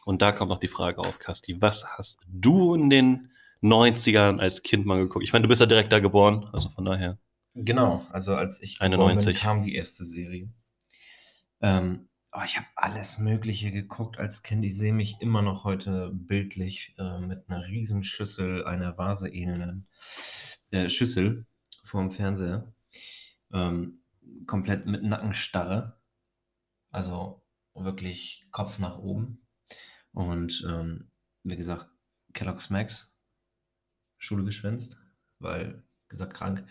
Und 0.05 0.21
da 0.21 0.31
kommt 0.31 0.49
noch 0.49 0.59
die 0.59 0.67
Frage 0.67 0.99
auf, 0.99 1.19
Kasti. 1.19 1.61
Was 1.61 1.85
hast 1.85 2.21
du 2.27 2.73
in 2.75 2.89
den 2.89 3.31
90ern 3.61 4.39
als 4.39 4.63
Kind 4.63 4.85
mal 4.85 4.99
geguckt? 4.99 5.23
Ich 5.23 5.33
meine, 5.33 5.43
du 5.43 5.49
bist 5.49 5.61
ja 5.61 5.67
direkt 5.67 5.91
da 5.91 5.99
geboren, 5.99 6.47
also 6.53 6.69
von 6.69 6.85
daher. 6.85 7.17
Genau, 7.53 8.05
also 8.11 8.35
als 8.35 8.61
ich 8.61 8.79
geboren 8.79 8.93
91. 8.93 9.25
bin, 9.25 9.41
kam 9.41 9.63
die 9.63 9.75
erste 9.75 10.03
Serie. 10.05 10.49
Ähm, 11.61 12.07
aber 12.31 12.45
ich 12.45 12.55
habe 12.55 12.65
alles 12.75 13.17
Mögliche 13.17 13.71
geguckt 13.71 14.17
als 14.17 14.41
Kind. 14.41 14.63
Ich 14.63 14.77
sehe 14.77 14.93
mich 14.93 15.17
immer 15.19 15.41
noch 15.41 15.65
heute 15.65 16.11
bildlich 16.13 16.95
äh, 16.97 17.19
mit 17.19 17.43
einer 17.49 17.67
Riesenschüssel, 17.67 18.65
einer 18.65 18.97
Vase 18.97 19.27
ähnelnden 19.29 19.87
äh, 20.71 20.89
Schüssel 20.89 21.45
vorm 21.83 22.11
Fernseher. 22.11 22.73
Ähm, 23.53 24.03
komplett 24.47 24.85
mit 24.85 25.03
Nackenstarre. 25.03 25.99
Also 26.89 27.43
wirklich 27.73 28.47
Kopf 28.51 28.79
nach 28.79 28.99
oben. 28.99 29.45
Und 30.13 30.65
ähm, 30.67 31.11
wie 31.43 31.55
gesagt, 31.55 31.89
Kellogg's 32.33 32.69
Max, 32.69 33.13
Schule 34.17 34.43
geschwänzt. 34.43 34.97
weil, 35.39 35.83
gesagt, 36.07 36.33
krank. 36.33 36.65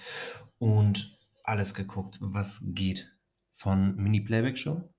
Und 0.59 1.19
alles 1.43 1.75
geguckt, 1.75 2.19
was 2.21 2.61
geht. 2.63 3.11
Von 3.57 3.97
Mini-Playback-Show, 3.97 4.91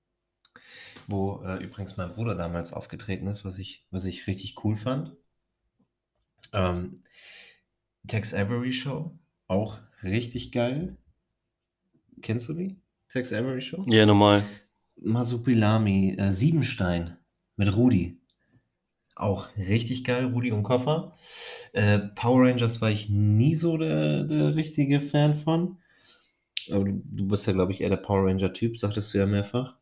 wo 1.08 1.42
äh, 1.42 1.56
übrigens 1.64 1.96
mein 1.96 2.12
Bruder 2.14 2.36
damals 2.36 2.72
aufgetreten 2.72 3.26
ist, 3.26 3.44
was 3.44 3.58
ich, 3.58 3.86
was 3.90 4.04
ich 4.04 4.28
richtig 4.28 4.62
cool 4.62 4.76
fand. 4.76 5.16
Ähm, 6.52 7.02
Tex 8.06 8.34
Avery 8.34 8.72
Show, 8.72 9.18
auch 9.48 9.78
richtig 10.04 10.52
geil. 10.52 10.96
Kennst 12.20 12.48
du 12.48 12.54
die? 12.54 12.76
Tex 13.08 13.32
Avery 13.32 13.60
Show? 13.60 13.82
Ja, 13.86 14.06
normal. 14.06 14.44
Masupilami, 14.96 16.16
äh, 16.18 16.30
Siebenstein 16.30 17.16
mit 17.56 17.74
Rudi. 17.76 18.18
Auch 19.14 19.48
richtig 19.56 20.04
geil, 20.04 20.26
Rudi 20.26 20.52
und 20.52 20.62
Koffer. 20.62 21.16
Äh, 21.72 21.98
Power 21.98 22.46
Rangers 22.48 22.80
war 22.80 22.90
ich 22.90 23.08
nie 23.10 23.54
so 23.54 23.76
der, 23.76 24.24
der 24.24 24.54
richtige 24.56 25.00
Fan 25.00 25.36
von. 25.36 25.78
Aber 26.70 26.84
du, 26.84 27.02
du 27.04 27.28
bist 27.28 27.46
ja, 27.46 27.52
glaube 27.52 27.72
ich, 27.72 27.80
eher 27.80 27.90
der 27.90 27.96
Power 27.96 28.26
Ranger-Typ, 28.28 28.78
sagtest 28.78 29.12
du 29.12 29.18
ja 29.18 29.26
mehrfach. 29.26 29.76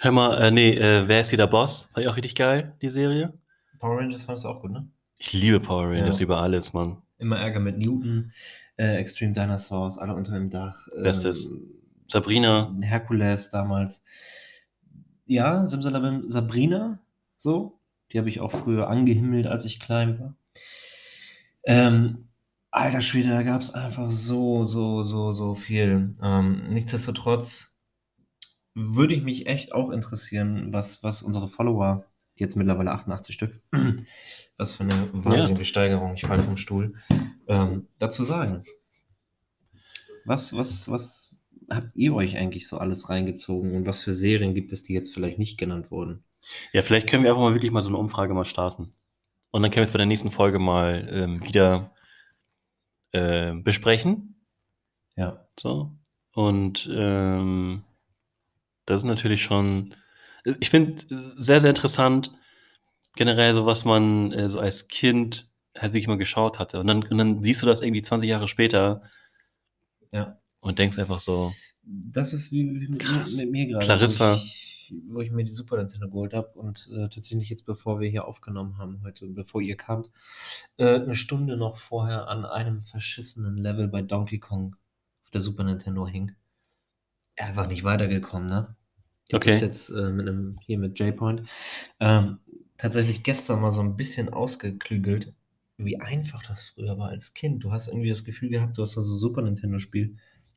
Hör 0.00 0.12
mal, 0.12 0.36
äh, 0.40 0.50
nee, 0.50 0.74
äh, 0.74 1.08
wer 1.08 1.22
ist 1.22 1.30
hier 1.30 1.38
der 1.38 1.46
Boss? 1.46 1.88
War 1.94 2.02
ja 2.02 2.10
auch 2.10 2.16
richtig 2.16 2.34
geil, 2.34 2.76
die 2.82 2.90
Serie. 2.90 3.32
Power 3.80 3.98
Rangers 3.98 4.24
fandest 4.24 4.44
du 4.44 4.48
auch 4.48 4.60
gut, 4.60 4.72
ne? 4.72 4.88
Ich 5.18 5.32
liebe 5.32 5.58
Power 5.58 5.88
Rangers 5.90 6.18
Ja. 6.20 6.24
über 6.24 6.38
alles, 6.38 6.72
Mann. 6.72 6.98
Immer 7.18 7.38
Ärger 7.38 7.60
mit 7.60 7.78
Newton, 7.78 8.32
äh, 8.76 8.96
Extreme 8.96 9.32
Dinosaurs, 9.32 9.98
alle 9.98 10.14
unter 10.14 10.32
dem 10.32 10.50
Dach. 10.50 10.88
ähm, 10.94 11.02
Bestes. 11.02 11.48
Sabrina. 12.08 12.74
Herkules 12.82 13.50
damals. 13.50 14.02
Ja, 15.26 15.66
Simsalabim, 15.66 16.28
Sabrina, 16.28 17.00
so. 17.36 17.80
Die 18.12 18.18
habe 18.18 18.28
ich 18.28 18.40
auch 18.40 18.52
früher 18.52 18.88
angehimmelt, 18.88 19.46
als 19.48 19.64
ich 19.64 19.80
klein 19.80 20.20
war. 20.20 20.34
Ähm, 21.64 22.28
alter 22.70 23.00
Schwede, 23.00 23.30
da 23.30 23.42
gab 23.42 23.60
es 23.60 23.74
einfach 23.74 24.12
so, 24.12 24.64
so, 24.64 25.02
so, 25.02 25.32
so 25.32 25.54
viel. 25.56 26.14
Ähm, 26.22 26.68
nichtsdestotrotz 26.68 27.76
würde 28.74 29.14
ich 29.14 29.24
mich 29.24 29.46
echt 29.46 29.72
auch 29.72 29.90
interessieren, 29.90 30.72
was, 30.72 31.02
was 31.02 31.22
unsere 31.22 31.48
Follower, 31.48 32.04
jetzt 32.36 32.56
mittlerweile 32.56 32.92
88 32.92 33.34
Stück, 33.34 33.60
was 34.56 34.72
für 34.72 34.84
eine 34.84 35.08
wahnsinnige 35.12 35.64
Steigerung, 35.64 36.14
ich 36.14 36.22
falle 36.22 36.42
vom 36.42 36.56
Stuhl, 36.56 36.94
ähm, 37.48 37.88
dazu 37.98 38.24
sagen. 38.24 38.64
Was, 40.24 40.56
was, 40.56 40.90
was 40.90 41.38
habt 41.70 41.94
ihr 41.96 42.14
euch 42.14 42.36
eigentlich 42.36 42.68
so 42.68 42.78
alles 42.78 43.08
reingezogen 43.08 43.74
und 43.74 43.86
was 43.86 44.00
für 44.00 44.12
Serien 44.12 44.54
gibt 44.54 44.72
es, 44.72 44.82
die 44.82 44.92
jetzt 44.92 45.14
vielleicht 45.14 45.38
nicht 45.38 45.58
genannt 45.58 45.90
wurden? 45.90 46.24
Ja, 46.72 46.82
vielleicht 46.82 47.08
können 47.08 47.22
wir 47.22 47.30
einfach 47.30 47.42
mal 47.42 47.54
wirklich 47.54 47.72
mal 47.72 47.82
so 47.82 47.88
eine 47.88 47.98
Umfrage 47.98 48.34
mal 48.34 48.44
starten. 48.44 48.92
Und 49.50 49.62
dann 49.62 49.70
können 49.70 49.84
wir 49.84 49.88
es 49.88 49.92
bei 49.92 49.98
der 49.98 50.06
nächsten 50.06 50.30
Folge 50.30 50.58
mal 50.58 51.08
ähm, 51.10 51.42
wieder 51.42 51.92
äh, 53.12 53.54
besprechen. 53.54 54.36
Ja. 55.16 55.46
So. 55.58 55.92
Und 56.34 56.88
ähm, 56.92 57.84
das 58.84 59.00
ist 59.00 59.04
natürlich 59.04 59.42
schon, 59.42 59.94
ich 60.60 60.70
finde 60.70 61.04
sehr, 61.38 61.60
sehr 61.60 61.70
interessant, 61.70 62.32
generell 63.16 63.54
so, 63.54 63.66
was 63.66 63.84
man 63.84 64.32
äh, 64.32 64.48
so 64.48 64.58
als 64.60 64.88
Kind 64.88 65.50
halt 65.76 65.92
wirklich 65.92 66.08
mal 66.08 66.18
geschaut 66.18 66.58
hatte. 66.58 66.80
Und 66.80 66.86
dann, 66.86 67.02
und 67.04 67.18
dann 67.18 67.42
siehst 67.42 67.62
du 67.62 67.66
das 67.66 67.82
irgendwie 67.82 68.02
20 68.02 68.28
Jahre 68.28 68.48
später 68.48 69.02
Ja. 70.12 70.38
und 70.60 70.78
denkst 70.78 70.98
einfach 70.98 71.20
so, 71.20 71.52
Das 71.82 72.32
ist 72.32 72.52
wie, 72.52 72.80
wie 72.80 72.88
mit, 72.88 73.00
Krass. 73.00 73.34
mit 73.36 73.50
mir 73.50 73.66
gerade. 73.66 73.84
Clarissa. 73.86 74.34
Wo 74.36 74.40
ich, 74.40 74.92
wo 75.08 75.20
ich 75.20 75.30
mir 75.32 75.44
die 75.44 75.52
Super 75.52 75.76
Nintendo 75.78 76.06
geholt 76.08 76.32
habe 76.32 76.48
und 76.58 76.88
äh, 76.92 77.08
tatsächlich 77.08 77.48
jetzt, 77.50 77.66
bevor 77.66 77.98
wir 78.00 78.08
hier 78.08 78.26
aufgenommen 78.26 78.78
haben 78.78 79.00
heute, 79.04 79.26
bevor 79.26 79.60
ihr 79.60 79.76
kamt, 79.76 80.10
äh, 80.78 80.94
eine 81.00 81.16
Stunde 81.16 81.56
noch 81.56 81.76
vorher 81.76 82.28
an 82.28 82.44
einem 82.44 82.84
verschissenen 82.84 83.56
Level 83.56 83.88
bei 83.88 84.02
Donkey 84.02 84.38
Kong 84.38 84.76
auf 85.24 85.30
der 85.30 85.40
Super 85.40 85.64
Nintendo 85.64 86.06
hing. 86.06 86.34
Einfach 87.36 87.66
nicht 87.66 87.82
weitergekommen, 87.84 88.48
ne? 88.48 88.76
Habe 89.32 89.42
Okay. 89.42 89.46
das 89.46 89.60
jetzt 89.60 89.90
äh, 89.90 90.10
mit 90.10 90.28
einem, 90.28 90.58
hier 90.62 90.78
mit 90.78 90.98
J-Point, 90.98 91.42
ähm, 92.00 92.38
tatsächlich 92.78 93.22
gestern 93.22 93.60
mal 93.60 93.70
so 93.72 93.80
ein 93.80 93.96
bisschen 93.96 94.30
ausgeklügelt, 94.32 95.34
wie 95.78 96.00
einfach 96.00 96.42
das 96.46 96.70
früher 96.70 96.98
war 96.98 97.08
als 97.10 97.34
Kind. 97.34 97.64
Du 97.64 97.72
hast 97.72 97.88
irgendwie 97.88 98.08
das 98.10 98.24
Gefühl 98.24 98.50
gehabt, 98.50 98.78
du 98.78 98.82
hast 98.82 98.96
da 98.96 99.02
so 99.02 99.16
Super 99.16 99.42
Nintendo-Spiel 99.42 100.16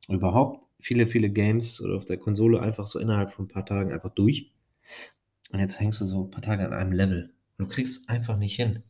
überhaupt 0.10 0.62
viele, 0.79 1.08
viele 1.08 1.29
Games 1.29 1.82
oder 1.82 1.97
auf 1.97 2.05
der 2.05 2.17
Konsole 2.17 2.62
einfach 2.62 2.88
so 2.88 2.99
innerhalb 2.99 3.32
von 3.32 3.45
ein 3.45 3.49
paar 3.49 3.65
Tagen 3.65 3.91
einfach 3.93 4.12
durch. 4.12 4.51
Und 5.51 5.60
jetzt 5.60 5.79
hängst 5.79 6.01
du 6.01 6.05
so 6.05 6.23
ein 6.25 6.32
paar 6.32 6.41
Tage 6.41 6.65
an 6.65 6.73
einem 6.73 6.91
Level. 6.91 7.34
Und 7.58 7.65
du 7.65 7.67
kriegst 7.67 8.01
es 8.01 8.10
einfach 8.10 8.38
nicht 8.38 8.55
hin. 8.55 8.82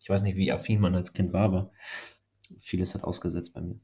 Ich 0.00 0.08
weiß 0.08 0.22
nicht, 0.22 0.36
wie 0.36 0.52
affin 0.52 0.80
man 0.80 0.94
als 0.96 1.12
Kind 1.12 1.32
war, 1.32 1.44
aber 1.44 1.72
vieles 2.60 2.94
hat 2.94 3.04
ausgesetzt 3.04 3.54
bei 3.54 3.62
mir. 3.62 3.80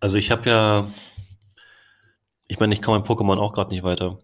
Also 0.00 0.16
ich 0.16 0.30
habe 0.30 0.48
ja, 0.48 0.90
ich 2.48 2.60
meine, 2.60 2.74
ich 2.74 2.82
komme 2.82 2.98
in 2.98 3.04
Pokémon 3.04 3.38
auch 3.38 3.52
gerade 3.52 3.70
nicht 3.70 3.82
weiter. 3.82 4.18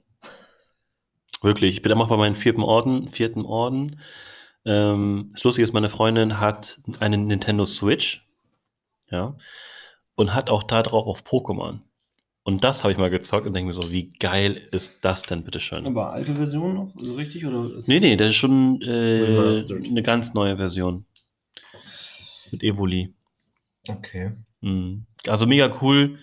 Wirklich, 1.42 1.76
ich 1.76 1.82
bin 1.82 1.90
immer 1.90 2.04
noch 2.04 2.10
bei 2.10 2.16
meinem 2.16 2.36
vierten 2.36 2.62
Orden, 2.62 3.08
vierten 3.08 3.44
Orden. 3.44 4.00
Ähm, 4.64 5.30
das 5.34 5.42
Lustige 5.42 5.64
ist, 5.64 5.72
meine 5.72 5.88
Freundin 5.88 6.38
hat 6.38 6.80
eine 7.00 7.18
Nintendo 7.18 7.66
Switch, 7.66 8.28
ja, 9.10 9.36
und 10.14 10.34
hat 10.34 10.50
auch 10.50 10.62
da 10.62 10.82
drauf 10.82 11.06
auf 11.06 11.24
Pokémon. 11.24 11.80
Und 12.44 12.64
das 12.64 12.82
habe 12.82 12.92
ich 12.92 12.98
mal 12.98 13.10
gezockt 13.10 13.46
und 13.46 13.54
denke 13.54 13.68
mir 13.68 13.80
so, 13.80 13.92
wie 13.92 14.12
geil 14.12 14.68
ist 14.72 15.04
das 15.04 15.22
denn, 15.22 15.44
bitteschön? 15.44 15.86
Aber 15.86 16.12
alte 16.12 16.34
Version 16.34 16.74
noch? 16.74 16.92
So 17.00 17.14
richtig? 17.14 17.46
Oder 17.46 17.76
ist 17.76 17.86
Nee, 17.86 18.00
nee, 18.00 18.16
das 18.16 18.28
ist 18.28 18.36
schon 18.36 18.82
äh, 18.82 19.64
eine 19.84 20.02
ganz 20.02 20.34
neue 20.34 20.56
Version. 20.56 21.06
Mit 22.50 22.64
Evoli. 22.64 23.14
Okay. 23.88 24.32
Mhm. 24.60 25.06
Also 25.26 25.46
mega 25.46 25.72
cool. 25.80 26.18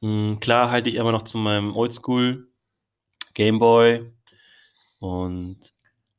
Mhm, 0.00 0.40
klar 0.40 0.70
halte 0.70 0.88
ich 0.88 0.96
immer 0.96 1.12
noch 1.12 1.22
zu 1.22 1.38
meinem 1.38 1.76
Oldschool 1.76 2.48
Gameboy. 3.34 4.10
Und 5.00 5.58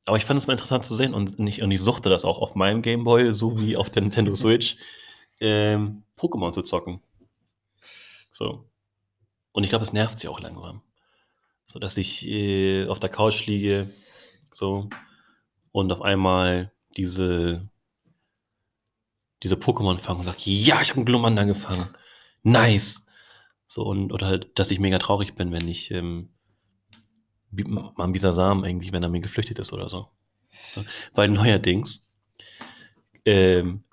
aber 0.05 0.17
ich 0.17 0.25
fand 0.25 0.39
es 0.39 0.47
mal 0.47 0.53
interessant 0.53 0.85
zu 0.85 0.95
sehen 0.95 1.13
und 1.13 1.39
ich, 1.47 1.61
und 1.61 1.69
ich 1.71 1.81
suchte 1.81 2.09
das 2.09 2.25
auch 2.25 2.39
auf 2.39 2.55
meinem 2.55 2.81
Gameboy, 2.81 3.31
so 3.33 3.61
wie 3.61 3.77
auf 3.77 3.91
der 3.91 4.01
Nintendo 4.01 4.35
Switch, 4.35 4.77
ähm, 5.39 6.03
Pokémon 6.17 6.51
zu 6.51 6.63
zocken. 6.63 7.01
So. 8.31 8.65
Und 9.51 9.63
ich 9.63 9.69
glaube, 9.69 9.85
es 9.85 9.93
nervt 9.93 10.17
sie 10.19 10.27
auch 10.27 10.39
langsam. 10.39 10.81
So 11.67 11.77
dass 11.77 11.97
ich 11.97 12.25
äh, 12.25 12.87
auf 12.87 12.99
der 12.99 13.09
Couch 13.09 13.45
liege, 13.45 13.89
so, 14.51 14.89
und 15.71 15.91
auf 15.91 16.01
einmal 16.01 16.71
diese 16.97 17.69
diese 19.43 19.55
Pokémon 19.55 19.99
fangen 19.99 20.19
und 20.21 20.25
sage, 20.25 20.39
ja, 20.43 20.81
ich 20.81 20.89
habe 20.89 20.97
einen 20.97 21.05
Glumanda 21.05 21.43
gefangen. 21.43 21.87
Nice. 22.43 23.05
So, 23.69 23.83
und, 23.83 24.11
oder 24.11 24.25
halt, 24.25 24.49
dass 24.55 24.71
ich 24.71 24.79
mega 24.79 24.97
traurig 24.97 25.35
bin, 25.35 25.51
wenn 25.51 25.67
ich 25.67 25.91
ähm, 25.91 26.29
Mambisa 27.51 28.33
Samen 28.33 28.65
irgendwie, 28.65 28.91
wenn 28.91 29.03
er 29.03 29.09
mir 29.09 29.21
geflüchtet 29.21 29.59
ist 29.59 29.71
oder 29.71 29.89
so. 29.89 30.07
Ja, 30.75 30.83
Weil 31.13 31.29
neuerdings 31.29 32.03
ähm, 33.25 33.83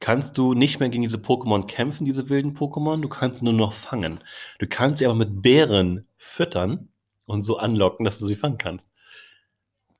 kannst 0.00 0.38
du 0.38 0.54
nicht 0.54 0.80
mehr 0.80 0.88
gegen 0.88 1.02
diese 1.02 1.18
Pokémon 1.18 1.66
kämpfen, 1.66 2.06
diese 2.06 2.30
wilden 2.30 2.56
Pokémon, 2.56 3.02
du 3.02 3.10
kannst 3.10 3.40
sie 3.40 3.44
nur 3.44 3.52
noch 3.52 3.74
fangen. 3.74 4.20
Du 4.58 4.66
kannst 4.66 5.00
sie 5.00 5.04
aber 5.04 5.14
mit 5.14 5.42
Bären 5.42 6.08
füttern 6.16 6.88
und 7.26 7.42
so 7.42 7.58
anlocken, 7.58 8.06
dass 8.06 8.18
du 8.18 8.26
sie 8.26 8.36
fangen 8.36 8.56
kannst. 8.56 8.88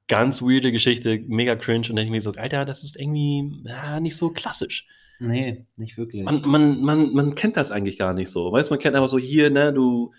Ganz 0.09 0.41
weirde 0.41 0.73
Geschichte, 0.73 1.23
mega 1.27 1.57
cringe 1.57 1.91
und 1.91 1.97
denke 1.97 2.05
ich 2.05 2.11
mir 2.11 2.23
so, 2.23 2.33
Alter, 2.33 2.65
das 2.65 2.85
ist 2.85 2.97
irgendwie 2.97 3.53
ja, 3.67 4.01
nicht 4.01 4.17
so 4.17 4.31
klassisch. 4.31 4.87
Nee, 5.19 5.67
nicht 5.77 5.97
wirklich. 5.97 6.25
Man, 6.25 6.43
man, 6.43 6.81
man, 6.83 7.13
man 7.13 7.35
kennt 7.35 7.57
das 7.57 7.71
eigentlich 7.71 7.99
gar 7.99 8.13
nicht 8.13 8.31
so. 8.31 8.53
Weißt 8.53 8.69
du, 8.69 8.75
man 8.75 8.81
kennt 8.81 8.95
einfach 8.95 9.09
so 9.09 9.19
hier, 9.19 9.51
ne, 9.51 9.73
du, 9.73 10.13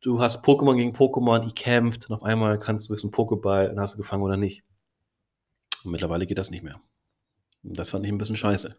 du 0.00 0.20
hast 0.20 0.44
Pokémon 0.44 0.76
gegen 0.76 0.92
Pokémon, 0.92 1.44
ihr 1.46 1.54
kämpft 1.54 2.08
und 2.08 2.16
auf 2.16 2.22
einmal 2.22 2.58
kannst 2.58 2.88
du 2.88 2.94
jetzt 2.94 3.04
einen 3.04 3.12
Pokéball 3.12 3.70
und 3.70 3.80
hast 3.80 3.94
du 3.94 3.98
gefangen 3.98 4.22
oder 4.22 4.36
nicht. 4.36 4.64
Und 5.84 5.92
mittlerweile 5.92 6.26
geht 6.26 6.38
das 6.38 6.50
nicht 6.50 6.62
mehr. 6.62 6.80
Das 7.62 7.90
fand 7.90 8.04
ich 8.04 8.12
ein 8.12 8.18
bisschen 8.18 8.36
scheiße. 8.36 8.76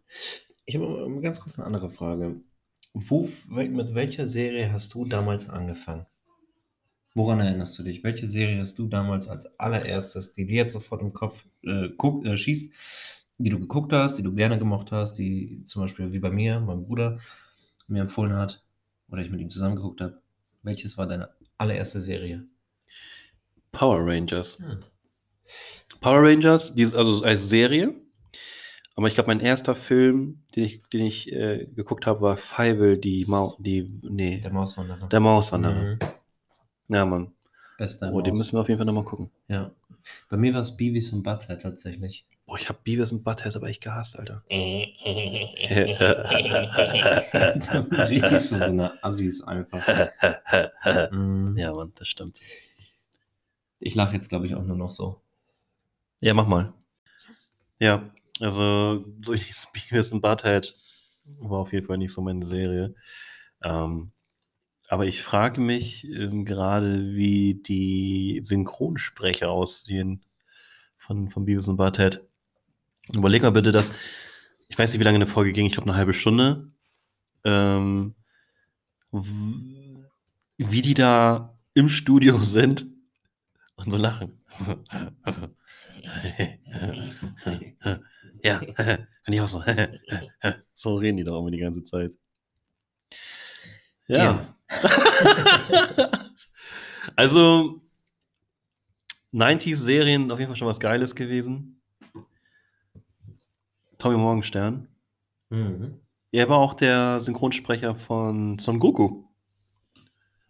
Ich 0.65 0.75
habe 0.75 1.09
mal 1.09 1.21
ganz 1.21 1.39
kurz 1.39 1.57
eine 1.57 1.65
andere 1.65 1.89
Frage. 1.89 2.41
Wo, 2.93 3.29
mit 3.47 3.95
welcher 3.95 4.27
Serie 4.27 4.71
hast 4.71 4.93
du 4.93 5.05
damals 5.05 5.49
angefangen? 5.49 6.05
Woran 7.15 7.39
erinnerst 7.39 7.77
du 7.77 7.83
dich? 7.83 8.03
Welche 8.03 8.27
Serie 8.27 8.59
hast 8.59 8.77
du 8.79 8.87
damals 8.87 9.27
als 9.27 9.47
allererstes, 9.59 10.31
die 10.33 10.45
dir 10.45 10.57
jetzt 10.57 10.73
sofort 10.73 11.01
im 11.01 11.13
Kopf 11.13 11.45
äh, 11.63 11.89
guck, 11.97 12.25
äh, 12.25 12.37
schießt, 12.37 12.71
die 13.37 13.49
du 13.49 13.59
geguckt 13.59 13.93
hast, 13.93 14.17
die 14.17 14.23
du 14.23 14.33
gerne 14.33 14.57
gemocht 14.59 14.91
hast, 14.91 15.15
die 15.15 15.63
zum 15.65 15.81
Beispiel 15.83 16.11
wie 16.13 16.19
bei 16.19 16.29
mir, 16.31 16.59
mein 16.59 16.83
Bruder, 16.85 17.19
mir 17.87 18.01
empfohlen 18.01 18.33
hat 18.35 18.63
oder 19.09 19.21
ich 19.21 19.29
mit 19.31 19.41
ihm 19.41 19.49
zusammen 19.49 19.75
geguckt 19.75 20.01
habe? 20.01 20.21
Welches 20.63 20.97
war 20.97 21.07
deine 21.07 21.29
allererste 21.57 21.99
Serie? 21.99 22.45
Power 23.71 23.99
Rangers. 24.05 24.57
Power 26.01 26.21
Rangers, 26.23 26.73
die, 26.75 26.85
also 26.93 27.23
als 27.23 27.47
Serie. 27.49 27.93
Aber 28.95 29.07
ich 29.07 29.15
glaube, 29.15 29.27
mein 29.27 29.39
erster 29.39 29.75
Film, 29.75 30.43
den 30.55 30.65
ich, 30.65 30.83
den 30.93 31.05
ich 31.05 31.31
äh, 31.31 31.67
geguckt 31.75 32.05
habe, 32.05 32.21
war 32.21 32.37
Fievel, 32.37 32.97
die 32.97 33.25
Mau 33.25 33.55
die, 33.59 33.89
nee, 34.03 34.39
Der 34.39 34.51
Mauswanderer. 34.51 35.07
der 35.07 35.19
Mauswanderer. 35.19 35.95
Mhm. 35.95 35.99
Ja, 36.89 37.05
Mann. 37.05 37.31
Bester 37.77 38.13
Oh, 38.13 38.21
den 38.21 38.33
Maus. 38.33 38.39
müssen 38.39 38.53
wir 38.53 38.61
auf 38.61 38.67
jeden 38.69 38.77
Fall 38.77 38.85
nochmal 38.85 39.03
gucken. 39.05 39.31
Ja. 39.47 39.71
Bei 40.29 40.37
mir 40.37 40.53
war 40.53 40.61
es 40.61 40.77
Beavis 40.77 41.11
und 41.11 41.23
Butthead 41.23 41.61
tatsächlich. 41.61 42.25
Boah, 42.45 42.57
ich 42.57 42.67
habe 42.67 42.79
Beavis 42.83 43.11
und 43.11 43.23
Butthead 43.23 43.55
aber 43.55 43.67
echt 43.67 43.81
gehasst, 43.81 44.19
Alter. 44.19 44.43
Richtig 48.09 48.41
so 48.41 48.55
eine 48.55 49.03
Assis 49.03 49.41
einfach. 49.41 50.11
Mhm. 51.11 51.57
ja, 51.57 51.73
Mann, 51.73 51.93
das 51.95 52.07
stimmt. 52.07 52.39
Ich 53.79 53.95
lache 53.95 54.13
jetzt, 54.13 54.29
glaube 54.29 54.45
ich, 54.45 54.55
auch 54.55 54.63
nur 54.63 54.77
noch 54.77 54.91
so. 54.91 55.21
Ja, 56.19 56.33
mach 56.33 56.47
mal. 56.47 56.73
Ja, 57.79 58.09
also 58.39 59.03
durch 59.19 59.47
dieses 59.47 59.67
Beavis 59.71 60.11
und 60.11 60.21
Butthead 60.21 60.75
war 61.25 61.59
auf 61.59 61.73
jeden 61.73 61.87
Fall 61.87 61.97
nicht 61.97 62.13
so 62.13 62.21
meine 62.21 62.45
Serie. 62.45 62.95
Ähm, 63.61 64.11
aber 64.87 65.05
ich 65.05 65.21
frage 65.21 65.59
mich 65.59 66.05
ähm, 66.05 66.45
gerade, 66.45 67.15
wie 67.15 67.55
die 67.55 68.41
Synchronsprecher 68.43 69.49
aussehen 69.49 70.23
von, 70.97 71.29
von 71.29 71.45
Beavis 71.45 71.67
und 71.67 71.77
Butthead. 71.77 72.21
Überleg 73.11 73.41
mal 73.41 73.51
bitte, 73.51 73.71
dass, 73.71 73.91
ich 74.69 74.77
weiß 74.77 74.91
nicht, 74.91 74.99
wie 74.99 75.03
lange 75.03 75.15
eine 75.15 75.27
Folge 75.27 75.51
ging, 75.51 75.65
ich 75.65 75.73
glaube 75.73 75.89
eine 75.89 75.97
halbe 75.97 76.13
Stunde, 76.13 76.71
ähm, 77.43 78.15
wie 80.57 80.81
die 80.81 80.93
da 80.93 81.57
im 81.73 81.89
Studio 81.89 82.41
sind 82.43 82.85
und 83.75 83.91
so 83.91 83.97
lachen. 83.97 84.39
ja, 88.43 88.59
finde 88.75 89.07
ich 89.27 89.41
auch 89.41 89.47
so. 89.47 89.63
so 90.73 90.95
reden 90.95 91.17
die 91.17 91.23
doch 91.23 91.39
immer 91.39 91.51
die 91.51 91.59
ganze 91.59 91.83
Zeit. 91.83 92.13
Ja. 94.07 94.55
ja. 94.69 96.29
also, 97.15 97.81
90s-Serien 99.33 100.31
auf 100.31 100.39
jeden 100.39 100.49
Fall 100.49 100.57
schon 100.57 100.67
was 100.67 100.79
Geiles 100.79 101.15
gewesen. 101.15 101.82
Tommy 104.03 104.17
Morgenstern. 104.17 104.89
Mhm. 105.49 106.01
Er 106.33 106.49
war 106.49 106.57
auch 106.57 106.73
der 106.73 107.21
Synchronsprecher 107.21 107.95
von 107.95 108.59
Son 108.59 108.77
Goku. 108.77 109.23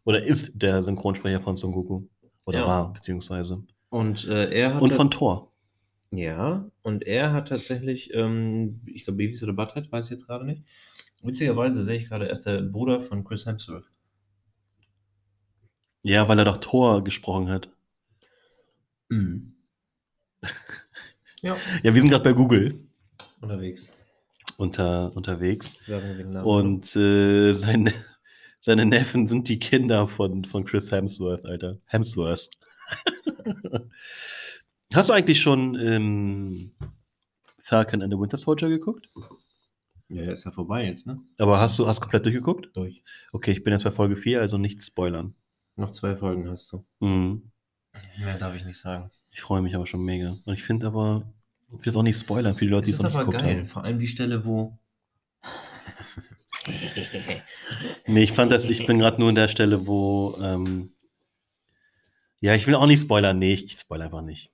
Oder 0.05 0.23
ist 0.23 0.53
der 0.55 0.81
Synchronsprecher 0.81 1.39
von 1.39 1.55
Son 1.55 1.71
Goku. 1.71 2.07
Oder 2.45 2.61
ja. 2.61 2.67
war, 2.67 2.93
beziehungsweise. 2.93 3.63
Und 3.89 4.27
äh, 4.27 4.49
er 4.49 4.73
hat. 4.73 4.81
Und 4.81 4.91
von 4.93 5.11
Thor. 5.11 5.51
Ja, 6.09 6.65
und 6.81 7.05
er 7.05 7.31
hat 7.31 7.49
tatsächlich, 7.49 8.11
ähm, 8.15 8.81
ich 8.87 9.05
glaube, 9.05 9.17
Babys 9.17 9.43
oder 9.43 9.53
Butthead, 9.53 9.91
weiß 9.91 10.05
ich 10.05 10.11
jetzt 10.11 10.25
gerade 10.25 10.45
nicht. 10.45 10.63
Witzigerweise 11.21 11.83
sehe 11.83 11.97
ich 11.97 12.09
gerade, 12.09 12.25
er 12.25 12.33
ist 12.33 12.47
der 12.47 12.59
Bruder 12.63 13.01
von 13.01 13.23
Chris 13.23 13.45
Hemsworth. 13.45 13.85
Ja, 16.01 16.27
weil 16.27 16.39
er 16.39 16.45
doch 16.45 16.57
Thor 16.57 17.03
gesprochen 17.03 17.49
hat. 17.49 17.69
Mhm. 19.09 19.53
ja. 21.41 21.55
Ja, 21.83 21.93
wir 21.93 22.01
sind 22.01 22.09
gerade 22.09 22.23
bei 22.23 22.33
Google. 22.33 22.83
Unterwegs. 23.43 23.91
Unter, 24.57 25.15
unterwegs. 25.15 25.75
Und 26.43 26.95
äh, 26.95 27.53
seine, 27.53 27.93
seine 28.61 28.85
Neffen 28.85 29.27
sind 29.27 29.49
die 29.49 29.59
Kinder 29.59 30.07
von, 30.07 30.45
von 30.45 30.63
Chris 30.63 30.91
Hemsworth, 30.91 31.45
Alter. 31.45 31.77
Hemsworth. 31.85 32.49
Hast 34.93 35.09
du 35.09 35.13
eigentlich 35.13 35.41
schon 35.41 35.77
ähm, 35.79 36.71
Falcon 37.59 38.01
and 38.01 38.13
the 38.13 38.19
Winter 38.19 38.37
Soldier 38.37 38.69
geguckt? 38.69 39.09
Ja, 40.07 40.31
ist 40.31 40.45
ja 40.45 40.51
vorbei 40.51 40.85
jetzt, 40.85 41.07
ne? 41.07 41.19
Aber 41.39 41.59
hast 41.59 41.79
du 41.79 41.87
hast 41.87 41.99
komplett 41.99 42.25
durchgeguckt? 42.25 42.69
Durch. 42.75 43.03
Okay, 43.31 43.51
ich 43.51 43.63
bin 43.63 43.73
jetzt 43.73 43.83
bei 43.83 43.91
Folge 43.91 44.15
4, 44.15 44.39
also 44.39 44.57
nicht 44.57 44.83
spoilern. 44.83 45.33
Noch 45.75 45.91
zwei 45.91 46.15
Folgen 46.15 46.47
hast 46.47 46.71
du. 46.71 46.85
Mhm. 46.99 47.51
Mehr 48.19 48.37
darf 48.37 48.55
ich 48.55 48.63
nicht 48.63 48.77
sagen. 48.77 49.09
Ich 49.31 49.41
freue 49.41 49.63
mich 49.63 49.73
aber 49.75 49.87
schon 49.87 50.03
mega. 50.03 50.37
Und 50.45 50.53
ich 50.53 50.63
finde 50.63 50.87
aber, 50.87 51.33
ich 51.79 51.85
will 51.85 51.89
es 51.89 51.95
auch 51.95 52.03
nicht 52.03 52.19
spoilern 52.19 52.55
für 52.55 52.65
die 52.65 52.71
Leute, 52.71 52.87
die 52.87 52.93
es 52.93 53.01
noch 53.01 53.09
nicht 53.09 53.19
aber 53.19 53.31
geil. 53.31 53.59
Haben. 53.59 53.67
Vor 53.67 53.83
allem 53.83 53.99
die 53.99 54.07
Stelle, 54.07 54.45
wo. 54.45 54.77
nee, 58.07 58.23
ich 58.23 58.31
fand 58.31 58.51
das, 58.51 58.69
ich 58.69 58.85
bin 58.85 58.99
gerade 58.99 59.19
nur 59.19 59.29
in 59.29 59.35
der 59.35 59.47
Stelle, 59.47 59.87
wo. 59.87 60.37
Ähm, 60.41 60.91
ja, 62.39 62.55
ich 62.55 62.67
will 62.67 62.75
auch 62.75 62.87
nicht 62.87 63.01
spoilern. 63.01 63.39
Nee, 63.39 63.53
ich 63.53 63.79
spoilere 63.79 64.05
einfach 64.05 64.21
nicht. 64.21 64.51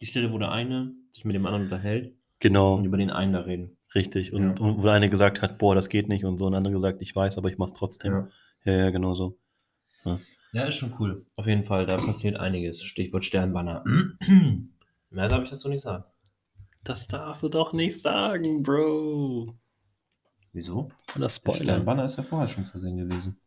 Die 0.00 0.06
Stelle, 0.06 0.32
wo 0.32 0.38
der 0.38 0.50
eine 0.50 0.92
sich 1.12 1.24
mit 1.24 1.36
dem 1.36 1.46
anderen 1.46 1.64
unterhält. 1.64 2.14
Genau. 2.40 2.74
Und 2.74 2.84
über 2.84 2.96
den 2.96 3.10
einen 3.10 3.32
da 3.32 3.40
reden. 3.40 3.76
Richtig. 3.94 4.32
Und, 4.32 4.42
ja. 4.42 4.60
und 4.60 4.78
wo 4.78 4.82
der 4.82 4.92
eine 4.92 5.10
gesagt 5.10 5.42
hat, 5.42 5.58
boah, 5.58 5.74
das 5.74 5.88
geht 5.88 6.08
nicht. 6.08 6.24
Und 6.24 6.38
so 6.38 6.48
ein 6.48 6.54
anderer 6.54 6.74
gesagt, 6.74 7.00
ich 7.00 7.14
weiß, 7.14 7.38
aber 7.38 7.48
ich 7.48 7.58
mach's 7.58 7.74
trotzdem. 7.74 8.12
Ja, 8.12 8.28
ja, 8.64 8.72
ja 8.72 8.90
genau 8.90 9.14
so. 9.14 9.38
Ja. 10.04 10.18
ja, 10.52 10.64
ist 10.64 10.76
schon 10.76 10.94
cool. 10.98 11.24
Auf 11.36 11.46
jeden 11.46 11.64
Fall, 11.64 11.86
da 11.86 11.98
passiert 11.98 12.36
einiges. 12.36 12.82
Stichwort 12.82 13.24
Sternbanner. 13.24 13.84
Mehr 15.12 15.28
darf 15.28 15.44
ich 15.44 15.50
dazu 15.50 15.68
nicht 15.68 15.82
sagen. 15.82 16.04
Das 16.84 17.06
darfst 17.06 17.42
du 17.42 17.48
doch 17.48 17.72
nicht 17.74 18.00
sagen, 18.00 18.62
Bro. 18.62 19.54
Wieso? 20.52 20.90
Oder 21.14 21.28
Spoiler. 21.28 21.58
Der 21.58 21.64
Sternbanner 21.64 22.04
ist 22.06 22.16
ja 22.16 22.22
vorher 22.22 22.48
schon 22.48 22.64
zu 22.64 22.78
sehen 22.78 22.96
gewesen. 22.96 23.38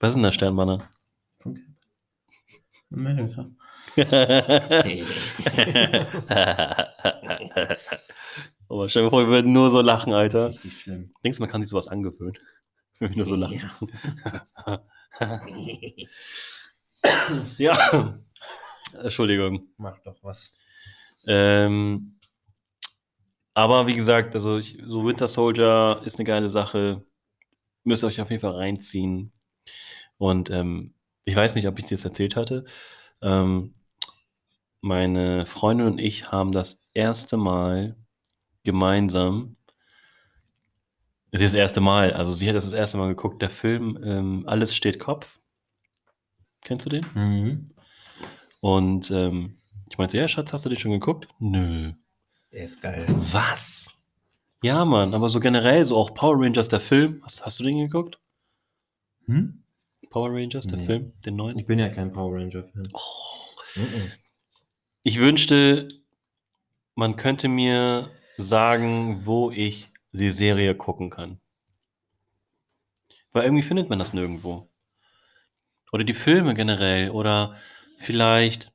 Was 0.00 0.10
ist 0.10 0.14
denn 0.14 0.24
der 0.24 0.32
Sternbanner? 0.32 0.88
Von 1.38 1.54
Cap. 1.54 1.64
Amerika. 2.90 3.46
Aber 8.68 8.88
stell 8.88 9.02
dir 9.02 9.10
vor, 9.10 9.20
wir 9.20 9.28
würden 9.28 9.52
nur 9.52 9.70
so 9.70 9.80
lachen, 9.80 10.12
Alter. 10.12 10.50
Richtig 10.50 10.80
schlimm. 10.80 11.12
Denkst 11.24 11.38
du, 11.38 11.42
man 11.42 11.50
kann 11.50 11.62
sich 11.62 11.70
sowas 11.70 11.88
angewöhnen? 11.88 12.36
Wenn 12.98 13.10
wir 13.10 13.16
nur 13.18 13.26
so 13.26 13.36
lachen. 13.36 13.70
ja. 17.56 18.18
Entschuldigung. 19.02 19.68
Mach 19.76 19.98
doch 20.00 20.16
was. 20.22 20.52
Ähm, 21.26 22.18
aber 23.54 23.86
wie 23.86 23.94
gesagt, 23.94 24.34
also 24.34 24.58
ich, 24.58 24.78
so 24.86 25.04
Winter 25.04 25.28
Soldier 25.28 26.00
ist 26.04 26.18
eine 26.18 26.24
geile 26.24 26.48
Sache. 26.48 27.04
Müsst 27.84 28.04
ihr 28.04 28.06
euch 28.06 28.20
auf 28.20 28.30
jeden 28.30 28.40
Fall 28.40 28.52
reinziehen. 28.52 29.32
Und 30.18 30.50
ähm, 30.50 30.94
ich 31.24 31.36
weiß 31.36 31.54
nicht, 31.54 31.66
ob 31.68 31.78
ich 31.78 31.86
dir 31.86 31.96
das 31.96 32.04
erzählt 32.04 32.36
hatte. 32.36 32.64
Ähm, 33.20 33.74
meine 34.80 35.46
Freundin 35.46 35.86
und 35.86 35.98
ich 35.98 36.30
haben 36.30 36.52
das 36.52 36.88
erste 36.94 37.36
Mal 37.36 37.96
gemeinsam, 38.64 39.56
es 41.30 41.42
ist 41.42 41.52
das 41.52 41.58
erste 41.58 41.80
Mal, 41.80 42.12
also 42.12 42.32
sie 42.32 42.48
hat 42.48 42.56
das 42.56 42.64
das 42.64 42.72
erste 42.72 42.96
Mal 42.96 43.08
geguckt, 43.08 43.42
der 43.42 43.50
Film 43.50 43.98
ähm, 44.02 44.44
Alles 44.46 44.74
steht 44.74 44.98
Kopf. 44.98 45.38
Kennst 46.62 46.86
du 46.86 46.90
den? 46.90 47.06
Mhm. 47.14 47.70
Und 48.60 49.10
ähm, 49.10 49.57
ich 49.90 49.98
meinte, 49.98 50.16
ja, 50.16 50.28
Schatz, 50.28 50.52
hast 50.52 50.64
du 50.64 50.68
den 50.68 50.78
schon 50.78 50.92
geguckt? 50.92 51.28
Nö. 51.38 51.92
Der 52.52 52.64
ist 52.64 52.80
geil. 52.80 53.06
Was? 53.32 53.88
Ja, 54.62 54.84
Mann, 54.84 55.14
aber 55.14 55.28
so 55.28 55.40
generell, 55.40 55.84
so 55.84 55.96
auch 55.96 56.14
Power 56.14 56.36
Rangers, 56.40 56.68
der 56.68 56.80
Film. 56.80 57.20
Hast, 57.22 57.44
hast 57.44 57.60
du 57.60 57.64
den 57.64 57.78
geguckt? 57.78 58.18
Hm? 59.26 59.62
Power 60.10 60.30
Rangers, 60.32 60.66
der 60.66 60.78
Nee. 60.78 60.86
Film, 60.86 61.12
den 61.24 61.36
neuen? 61.36 61.58
Ich 61.58 61.66
bin 61.66 61.78
ja 61.78 61.88
kein 61.90 62.12
Power 62.12 62.34
Ranger-Fan. 62.34 62.88
Oh. 62.92 63.80
Ich 65.02 65.18
wünschte, 65.18 65.88
man 66.94 67.16
könnte 67.16 67.48
mir 67.48 68.10
sagen, 68.38 69.26
wo 69.26 69.50
ich 69.50 69.92
die 70.12 70.30
Serie 70.30 70.74
gucken 70.74 71.10
kann. 71.10 71.40
Weil 73.32 73.44
irgendwie 73.44 73.62
findet 73.62 73.88
man 73.90 73.98
das 73.98 74.12
nirgendwo. 74.14 74.68
Oder 75.92 76.04
die 76.04 76.14
Filme 76.14 76.54
generell. 76.54 77.10
Oder 77.10 77.56
vielleicht, 77.98 78.72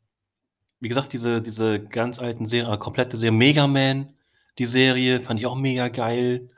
wie 0.83 0.89
gesagt, 0.89 1.13
diese, 1.13 1.41
diese 1.41 1.79
ganz 1.79 2.19
alten 2.19 2.45
Serien, 2.45 2.77
komplette 2.77 3.15
Serie, 3.15 3.31
Mega 3.31 3.67
Man, 3.67 4.13
die 4.57 4.65
Serie, 4.65 5.21
fand 5.21 5.39
ich 5.39 5.45
auch 5.45 5.55
mega 5.55 5.87
geil. 5.87 6.49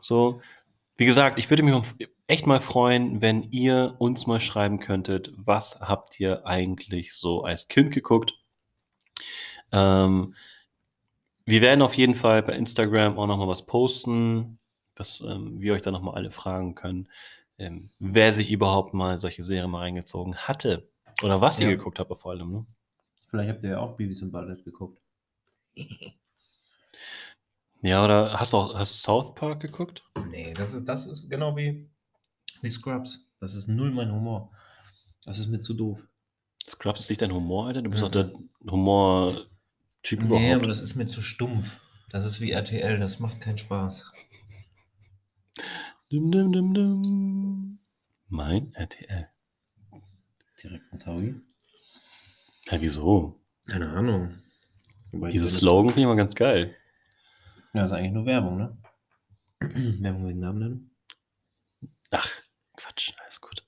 So, 0.00 0.40
wie 0.96 1.04
gesagt, 1.04 1.38
ich 1.38 1.50
würde 1.50 1.62
mich 1.62 1.74
echt 2.28 2.46
mal 2.46 2.60
freuen, 2.60 3.20
wenn 3.20 3.42
ihr 3.52 3.96
uns 3.98 4.26
mal 4.26 4.40
schreiben 4.40 4.80
könntet, 4.80 5.32
was 5.36 5.80
habt 5.80 6.18
ihr 6.18 6.46
eigentlich 6.46 7.12
so 7.12 7.44
als 7.44 7.68
Kind 7.68 7.92
geguckt? 7.92 8.38
Ähm, 9.70 10.34
wir 11.44 11.60
werden 11.60 11.82
auf 11.82 11.92
jeden 11.92 12.14
Fall 12.14 12.42
bei 12.42 12.54
Instagram 12.54 13.18
auch 13.18 13.26
nochmal 13.26 13.48
was 13.48 13.66
posten, 13.66 14.58
dass 14.94 15.20
ähm, 15.20 15.60
wir 15.60 15.74
euch 15.74 15.82
da 15.82 15.90
nochmal 15.90 16.14
alle 16.14 16.30
fragen 16.30 16.74
können, 16.74 17.10
ähm, 17.58 17.90
wer 17.98 18.32
sich 18.32 18.50
überhaupt 18.50 18.94
mal 18.94 19.18
solche 19.18 19.44
Serien 19.44 19.70
mal 19.70 19.80
reingezogen 19.80 20.36
hatte. 20.36 20.88
Oder 21.22 21.42
was 21.42 21.60
ihr 21.60 21.68
geguckt 21.68 21.98
habt 21.98 22.16
vor 22.18 22.32
allem. 22.32 22.50
Ne? 22.50 22.66
Vielleicht 23.34 23.50
habt 23.50 23.64
ihr 23.64 23.70
ja 23.70 23.78
auch 23.80 23.96
Beavis 23.96 24.22
und 24.22 24.30
Butthead 24.30 24.64
geguckt. 24.64 25.02
ja, 27.82 28.04
oder 28.04 28.38
hast 28.38 28.52
du 28.52 28.58
auch 28.58 28.74
hast 28.76 28.92
du 28.92 28.96
South 28.96 29.34
Park 29.34 29.58
geguckt? 29.58 30.04
Nee, 30.28 30.54
das 30.54 30.72
ist, 30.72 30.84
das 30.84 31.04
ist 31.06 31.28
genau 31.28 31.56
wie 31.56 31.90
wie 32.62 32.70
Scrubs. 32.70 33.28
Das 33.40 33.56
ist 33.56 33.66
null 33.66 33.90
mein 33.90 34.12
Humor. 34.12 34.52
Das 35.24 35.40
ist 35.40 35.48
mir 35.48 35.58
zu 35.58 35.74
doof. 35.74 36.06
Scrubs 36.64 37.00
ist 37.00 37.08
nicht 37.08 37.22
dein 37.22 37.32
Humor, 37.32 37.66
Alter? 37.66 37.82
Du 37.82 37.90
bist 37.90 38.04
mhm. 38.04 38.06
doch 38.06 38.12
der 38.12 38.32
Humor-Typ 38.70 40.20
nee, 40.20 40.26
überhaupt. 40.26 40.44
Nee, 40.44 40.54
aber 40.54 40.68
das 40.68 40.80
ist 40.80 40.94
mir 40.94 41.06
zu 41.06 41.20
stumpf. 41.20 41.80
Das 42.10 42.24
ist 42.24 42.40
wie 42.40 42.52
RTL, 42.52 43.00
das 43.00 43.18
macht 43.18 43.40
keinen 43.40 43.58
Spaß. 43.58 44.12
Dum, 46.08 46.30
dum, 46.30 46.52
dum, 46.52 46.72
dum. 46.72 47.80
Mein 48.28 48.72
RTL. 48.74 49.28
Direkt 50.62 50.92
mit 50.92 51.02
Taui? 51.02 51.40
Ja, 52.70 52.80
wieso? 52.80 53.40
Keine 53.66 53.90
Ahnung. 53.90 54.34
Wobei 55.12 55.30
Dieses 55.30 55.52
die- 55.54 55.58
Slogan 55.60 55.88
finde 55.90 56.00
ich 56.02 56.06
mal 56.06 56.16
ganz 56.16 56.34
geil. 56.34 56.74
Ja, 57.72 57.84
ist 57.84 57.92
eigentlich 57.92 58.12
nur 58.12 58.26
Werbung, 58.26 58.56
ne? 58.58 58.76
Werbung 60.02 60.26
wegen 60.28 60.40
Namen 60.40 60.58
nennen. 60.58 60.90
Ach, 62.10 62.28
Quatsch, 62.76 63.12
alles 63.22 63.40
gut. 63.40 63.64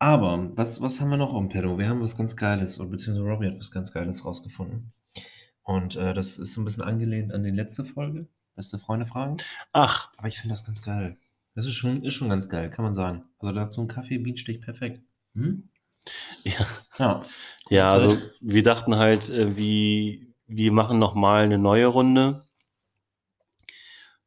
Aber, 0.00 0.56
was, 0.56 0.80
was 0.80 1.00
haben 1.00 1.10
wir 1.10 1.16
noch 1.16 1.36
im 1.36 1.48
Pedo? 1.48 1.78
Wir 1.78 1.88
haben 1.88 2.00
was 2.00 2.16
ganz 2.16 2.36
Geiles, 2.36 2.78
oder 2.78 2.90
beziehungsweise 2.90 3.28
Robbie 3.28 3.48
hat 3.48 3.58
was 3.58 3.70
ganz 3.70 3.92
Geiles 3.92 4.24
rausgefunden. 4.24 4.92
Und 5.62 5.96
äh, 5.96 6.14
das 6.14 6.38
ist 6.38 6.52
so 6.54 6.60
ein 6.60 6.64
bisschen 6.64 6.84
angelehnt 6.84 7.32
an 7.32 7.42
die 7.42 7.50
letzte 7.50 7.84
Folge. 7.84 8.26
Beste 8.54 8.78
Freunde 8.78 9.06
fragen. 9.06 9.36
Ach, 9.72 10.10
Aber 10.16 10.28
ich 10.28 10.38
finde 10.38 10.54
das 10.54 10.64
ganz 10.64 10.82
geil. 10.82 11.16
Das 11.54 11.66
ist 11.66 11.74
schon, 11.74 12.02
ist 12.04 12.14
schon 12.14 12.28
ganz 12.28 12.48
geil, 12.48 12.70
kann 12.70 12.84
man 12.84 12.94
sagen. 12.94 13.24
Also 13.38 13.52
da 13.54 13.62
hat 13.62 13.72
so 13.72 13.80
ein 13.82 13.88
Kaffee 13.88 14.18
Bienenstich 14.18 14.60
perfekt. 14.60 15.02
Hm? 15.34 15.68
Ja. 16.44 16.66
Ja. 16.98 17.22
Ja, 17.70 17.88
also 17.90 18.16
wir 18.40 18.62
dachten 18.62 18.96
halt, 18.96 19.28
äh, 19.28 19.56
wie, 19.56 20.34
wir 20.46 20.72
machen 20.72 20.98
nochmal 20.98 21.44
eine 21.44 21.58
neue 21.58 21.86
Runde. 21.86 22.46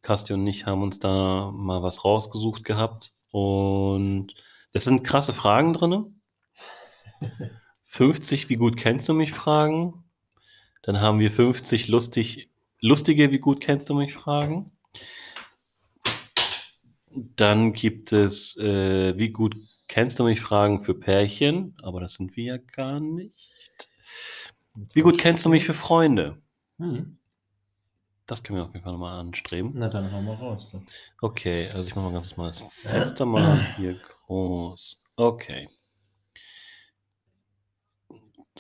Kasti 0.03 0.33
und 0.33 0.45
ich 0.47 0.65
haben 0.65 0.83
uns 0.83 0.99
da 0.99 1.51
mal 1.53 1.83
was 1.83 2.05
rausgesucht 2.05 2.63
gehabt. 2.63 3.13
Und 3.31 4.33
das 4.73 4.83
sind 4.83 5.03
krasse 5.03 5.33
Fragen 5.33 5.73
drin. 5.73 6.21
50, 7.85 8.49
wie 8.49 8.55
gut 8.55 8.77
kennst 8.77 9.09
du 9.09 9.13
mich 9.13 9.31
Fragen. 9.33 10.03
Dann 10.83 10.99
haben 10.99 11.19
wir 11.19 11.31
50 11.31 11.87
lustig, 11.87 12.49
lustige, 12.79 13.31
wie 13.31 13.39
gut 13.39 13.61
kennst 13.61 13.89
du 13.89 13.95
mich 13.95 14.13
Fragen. 14.13 14.71
Dann 17.13 17.73
gibt 17.73 18.13
es, 18.13 18.55
äh, 18.57 19.17
wie 19.17 19.29
gut 19.29 19.55
kennst 19.87 20.19
du 20.19 20.23
mich 20.23 20.39
Fragen 20.39 20.83
für 20.83 20.93
Pärchen, 20.93 21.75
aber 21.81 21.99
das 21.99 22.13
sind 22.13 22.37
wir 22.37 22.43
ja 22.45 22.57
gar 22.57 22.99
nicht. 22.99 23.89
Wie 24.93 25.01
gut 25.01 25.17
kennst 25.17 25.45
du 25.45 25.49
mich 25.49 25.65
für 25.65 25.73
Freunde? 25.73 26.41
Hm. 26.77 27.17
Das 28.25 28.43
können 28.43 28.59
wir 28.59 28.63
auf 28.63 28.73
jeden 28.73 28.83
Fall 28.83 28.93
nochmal 28.93 29.19
anstreben. 29.19 29.71
Na 29.75 29.89
dann 29.89 30.09
hauen 30.11 30.25
wir 30.25 30.35
raus. 30.35 30.69
So. 30.71 30.81
Okay, 31.21 31.69
also 31.73 31.85
ich 31.85 31.95
mache 31.95 32.05
mal 32.05 32.13
ganz 32.13 32.37
mal 32.37 32.47
das 32.47 32.59
Fenster 32.59 33.25
mal 33.25 33.75
hier 33.75 33.99
groß. 33.99 35.03
Okay. 35.17 35.67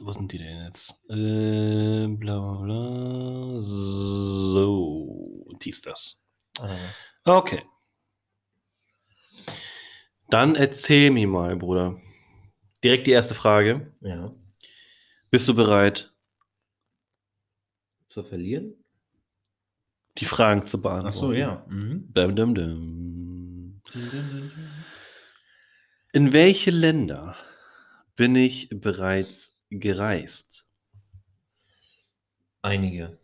Wo 0.01 0.11
sind 0.11 0.31
die 0.31 0.39
denn 0.39 0.65
jetzt? 0.65 0.99
Äh, 1.09 2.07
bla 2.07 2.39
bla 2.39 2.61
bla. 2.63 3.61
So, 3.61 5.47
die 5.61 5.69
ist 5.69 5.85
das. 5.85 6.27
Was? 6.59 6.79
Okay. 7.23 7.63
Dann 10.31 10.55
erzähl 10.55 11.11
mir 11.11 11.27
mal, 11.27 11.55
Bruder. 11.57 11.99
Direkt 12.83 13.05
die 13.05 13.11
erste 13.11 13.35
Frage. 13.35 13.91
Ja. 14.01 14.33
Bist 15.29 15.47
du 15.47 15.53
bereit, 15.53 16.11
Zu 18.07 18.23
verlieren? 18.23 18.73
die 20.17 20.25
Fragen 20.25 20.67
zu 20.67 20.77
Ach 20.77 20.81
beantworten? 20.81 21.17
so, 21.17 21.31
ja. 21.33 21.65
Mhm. 21.69 22.09
Dum, 22.13 22.35
dum, 22.35 22.55
dum. 22.55 23.81
In 26.13 26.33
welche 26.33 26.71
Länder 26.71 27.35
bin 28.15 28.35
ich 28.35 28.69
bereits 28.69 29.53
gereist? 29.69 30.65
Einige. 32.61 33.17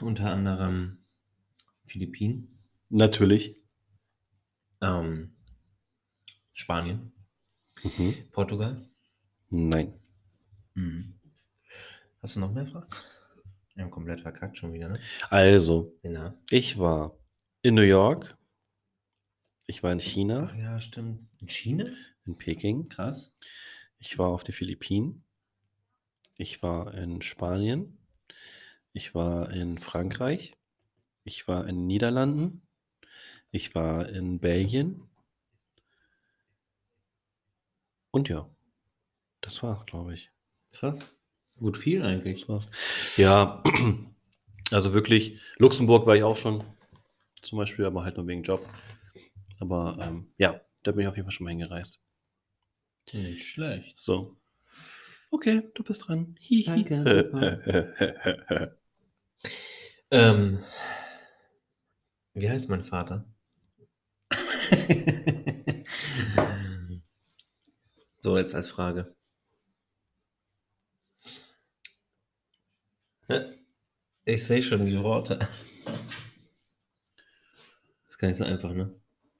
Unter 0.00 0.30
anderem 0.32 0.98
Philippinen, 1.86 2.56
Natürlich. 2.88 3.59
Ähm, 4.80 5.32
Spanien, 6.52 7.12
Mhm. 7.82 8.14
Portugal. 8.32 8.86
Nein. 9.50 9.94
Mhm. 10.74 11.14
Hast 12.22 12.36
du 12.36 12.40
noch 12.40 12.52
mehr 12.52 12.66
Fragen? 12.66 12.88
Wir 13.74 13.84
haben 13.84 13.90
komplett 13.90 14.20
verkackt 14.20 14.58
schon 14.58 14.72
wieder, 14.72 14.88
ne? 14.88 15.00
Also, 15.30 15.96
Ja. 16.02 16.34
ich 16.50 16.78
war 16.78 17.16
in 17.62 17.74
New 17.74 17.82
York. 17.82 18.36
Ich 19.66 19.82
war 19.82 19.92
in 19.92 20.00
China, 20.00 20.50
Ach 20.52 20.56
ja, 20.56 20.80
stimmt. 20.80 21.26
In 21.40 21.48
China? 21.48 21.84
in 22.26 22.36
Peking. 22.36 22.88
Krass. 22.88 23.32
Ich 23.98 24.18
war 24.18 24.28
auf 24.28 24.44
den 24.44 24.54
Philippinen. 24.54 25.24
Ich 26.36 26.62
war 26.62 26.92
in 26.94 27.22
Spanien. 27.22 27.98
Ich 28.92 29.14
war 29.14 29.50
in 29.50 29.78
Frankreich. 29.78 30.56
Ich 31.24 31.46
war 31.48 31.66
in 31.66 31.76
den 31.76 31.86
Niederlanden. 31.86 32.62
Ich 33.50 33.74
war 33.74 34.08
in 34.08 34.38
Belgien. 34.38 35.02
Und 38.10 38.28
ja, 38.28 38.48
das 39.40 39.62
war's, 39.62 39.84
glaube 39.86 40.14
ich. 40.14 40.30
Krass. 40.72 41.00
Gut 41.58 41.76
viel 41.76 42.02
eigentlich. 42.02 42.40
Das 42.40 42.48
war's. 42.48 42.68
Ja, 43.16 43.62
also 44.70 44.92
wirklich, 44.92 45.40
Luxemburg 45.58 46.06
war 46.06 46.16
ich 46.16 46.22
auch 46.22 46.36
schon 46.36 46.64
zum 47.42 47.58
Beispiel, 47.58 47.84
aber 47.84 48.04
halt 48.04 48.16
nur 48.16 48.26
wegen 48.26 48.42
Job. 48.42 48.66
Aber 49.58 49.98
ähm, 50.00 50.32
ja, 50.38 50.60
da 50.82 50.92
bin 50.92 51.02
ich 51.02 51.08
auf 51.08 51.16
jeden 51.16 51.26
Fall 51.26 51.32
schon 51.32 51.44
mal 51.44 51.50
hingereist. 51.50 52.00
Nicht 53.12 53.48
schlecht. 53.48 54.00
So. 54.00 54.36
Okay, 55.30 55.62
du 55.74 55.84
bist 55.84 56.08
dran. 56.08 56.36
Hihi. 56.40 56.84
Danke, 56.84 58.76
Ähm, 60.12 60.64
wie 62.34 62.50
heißt 62.50 62.68
mein 62.68 62.82
Vater? 62.82 63.24
so, 68.20 68.38
jetzt 68.38 68.54
als 68.54 68.68
Frage. 68.68 69.14
Ich 74.24 74.46
sehe 74.46 74.62
schon 74.62 74.86
die 74.86 75.02
Worte. 75.02 75.48
ist 78.08 78.18
gar 78.18 78.28
nicht 78.28 78.36
so 78.36 78.44
einfach, 78.44 78.72
ne? 78.72 78.94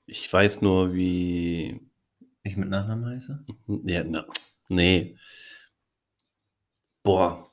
Ich 0.06 0.32
weiß 0.32 0.62
nur, 0.62 0.92
wie. 0.94 1.80
Ich 2.42 2.56
mit 2.56 2.68
Nachnamen 2.68 3.06
heiße? 3.06 3.44
Ja, 3.84 4.02
na, 4.02 4.26
nee. 4.68 5.16
Boah. 7.02 7.52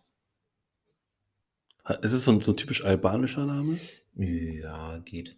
Ist 2.02 2.14
es 2.14 2.24
so 2.24 2.32
ein, 2.32 2.42
so 2.42 2.54
ein 2.54 2.58
typisch 2.58 2.84
albanischer 2.84 3.46
Name? 3.46 3.80
Ja, 4.16 4.98
geht. 5.00 5.38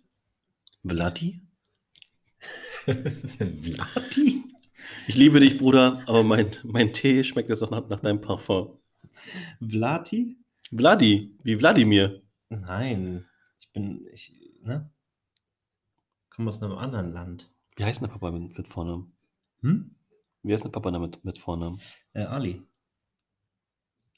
Vladi? 0.84 1.42
Vladi? 2.86 4.44
Ich 5.08 5.16
liebe 5.16 5.40
dich, 5.40 5.58
Bruder, 5.58 6.02
aber 6.08 6.24
mein, 6.24 6.52
mein 6.64 6.94
Tee 6.94 7.24
schmeckt 7.24 7.50
jetzt 7.50 7.62
auch 7.62 7.72
nach, 7.72 7.88
nach 7.90 8.00
deinem 8.00 8.22
Parfum. 8.22 8.78
Vladi? 9.60 10.38
Vladi, 10.76 11.36
wie 11.44 11.60
Wladimir. 11.60 12.22
Nein. 12.50 13.26
Ich 13.60 13.72
bin, 13.72 14.08
ich, 14.12 14.34
ne? 14.62 14.90
Komme 16.30 16.50
aus 16.50 16.62
einem 16.62 16.78
anderen 16.78 17.12
Land. 17.12 17.50
Wie 17.76 17.84
heißt 17.84 18.02
der 18.02 18.08
Papa 18.08 18.32
mit, 18.32 18.58
mit 18.58 18.68
Vornamen? 18.68 19.12
Hm? 19.62 19.96
Wie 20.44 20.54
heißt 20.54 20.64
der 20.64 20.70
Papa 20.70 20.92
damit 20.92 21.24
mit 21.26 21.38
Vornamen? 21.38 21.82
Äh, 22.14 22.24
Ali. 22.24 22.62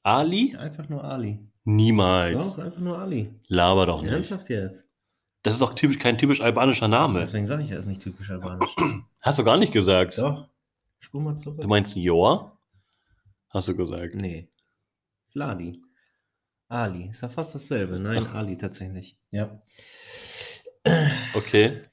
Ali? 0.04 0.56
Einfach 0.56 0.90
nur 0.90 1.04
Ali. 1.04 1.40
Niemals. 1.64 2.56
Doch, 2.56 2.64
einfach 2.64 2.80
nur 2.80 2.98
Ali. 2.98 3.34
Laber 3.48 3.86
doch 3.86 4.02
nicht. 4.02 4.12
Ernsthaft 4.12 4.50
jetzt? 4.50 4.91
Das 5.44 5.54
ist 5.56 5.62
doch 5.62 5.74
typisch, 5.74 5.98
kein 5.98 6.18
typisch 6.18 6.42
albanischer 6.42 6.88
Name. 6.88 7.20
Deswegen 7.20 7.48
sage 7.48 7.64
ich, 7.64 7.72
er 7.72 7.80
ist 7.80 7.88
nicht 7.88 8.02
typisch 8.02 8.30
albanisch. 8.30 8.76
Hast 9.22 9.40
du 9.40 9.44
gar 9.44 9.58
nicht 9.58 9.74
gesagt. 9.74 10.18
Doch. 10.18 10.48
Spur 11.00 11.22
mal 11.22 11.36
zurück. 11.36 11.60
Du 11.62 11.68
meinst 11.68 11.96
Joa? 11.96 12.58
Hast 13.50 13.68
du 13.68 13.76
gesagt. 13.76 14.14
Nee. 14.16 14.50
Vladi. 15.32 15.82
Ali. 16.68 17.10
Ist 17.10 17.22
ja 17.22 17.30
fast 17.30 17.56
dasselbe. 17.56 18.00
Nein, 18.00 18.28
Ach. 18.30 18.36
Ali 18.36 18.58
tatsächlich. 18.58 19.18
Ja. 19.32 19.62
Okay. 21.34 21.84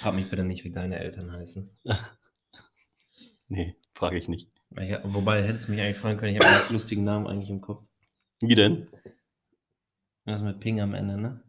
Frag 0.00 0.14
mich 0.14 0.28
bitte 0.28 0.42
nicht, 0.42 0.64
wie 0.64 0.72
deine 0.72 0.98
Eltern 0.98 1.32
heißen. 1.32 1.70
Nee, 3.48 3.76
frage 3.94 4.18
ich 4.18 4.28
nicht. 4.28 4.50
Ich, 4.78 4.92
wobei, 5.04 5.42
hättest 5.42 5.68
du 5.68 5.72
mich 5.72 5.80
eigentlich 5.80 5.96
fragen 5.96 6.18
können, 6.18 6.34
ich 6.34 6.38
habe 6.38 6.50
einen 6.50 6.58
ganz 6.58 6.70
lustigen 6.72 7.04
Namen 7.04 7.26
eigentlich 7.26 7.48
im 7.48 7.62
Kopf. 7.62 7.82
Wie 8.40 8.54
denn? 8.54 8.88
Was 10.26 10.42
mit 10.42 10.60
Ping 10.60 10.80
am 10.80 10.92
Ende, 10.92 11.16
ne? 11.18 11.42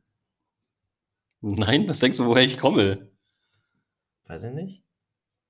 Nein, 1.41 1.87
was 1.87 1.99
denkst 1.99 2.17
du, 2.17 2.25
woher 2.25 2.43
ich 2.43 2.57
komme? 2.57 3.09
Weiß 4.25 4.43
ich 4.43 4.53
nicht. 4.53 4.83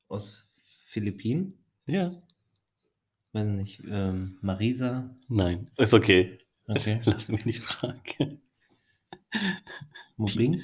Aus 0.07 0.49
Philippinen? 0.85 1.65
Ja. 1.85 2.21
Weiß 3.33 3.47
ich 3.47 3.53
nicht. 3.53 3.83
Ähm, 3.87 4.37
Marisa? 4.41 5.15
Nein, 5.27 5.71
ist 5.77 5.93
okay. 5.93 6.37
Okay. 6.67 7.01
Lass 7.05 7.27
mich 7.27 7.45
nicht 7.45 7.63
fragen. 7.63 8.41
Mobing? 10.17 10.61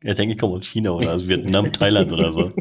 Er 0.00 0.14
denkt, 0.14 0.34
ich 0.34 0.38
komme 0.38 0.54
aus 0.54 0.66
China 0.66 0.90
oder 0.90 1.14
aus 1.14 1.28
Vietnam, 1.28 1.72
Thailand 1.72 2.12
oder 2.12 2.32
so. 2.32 2.52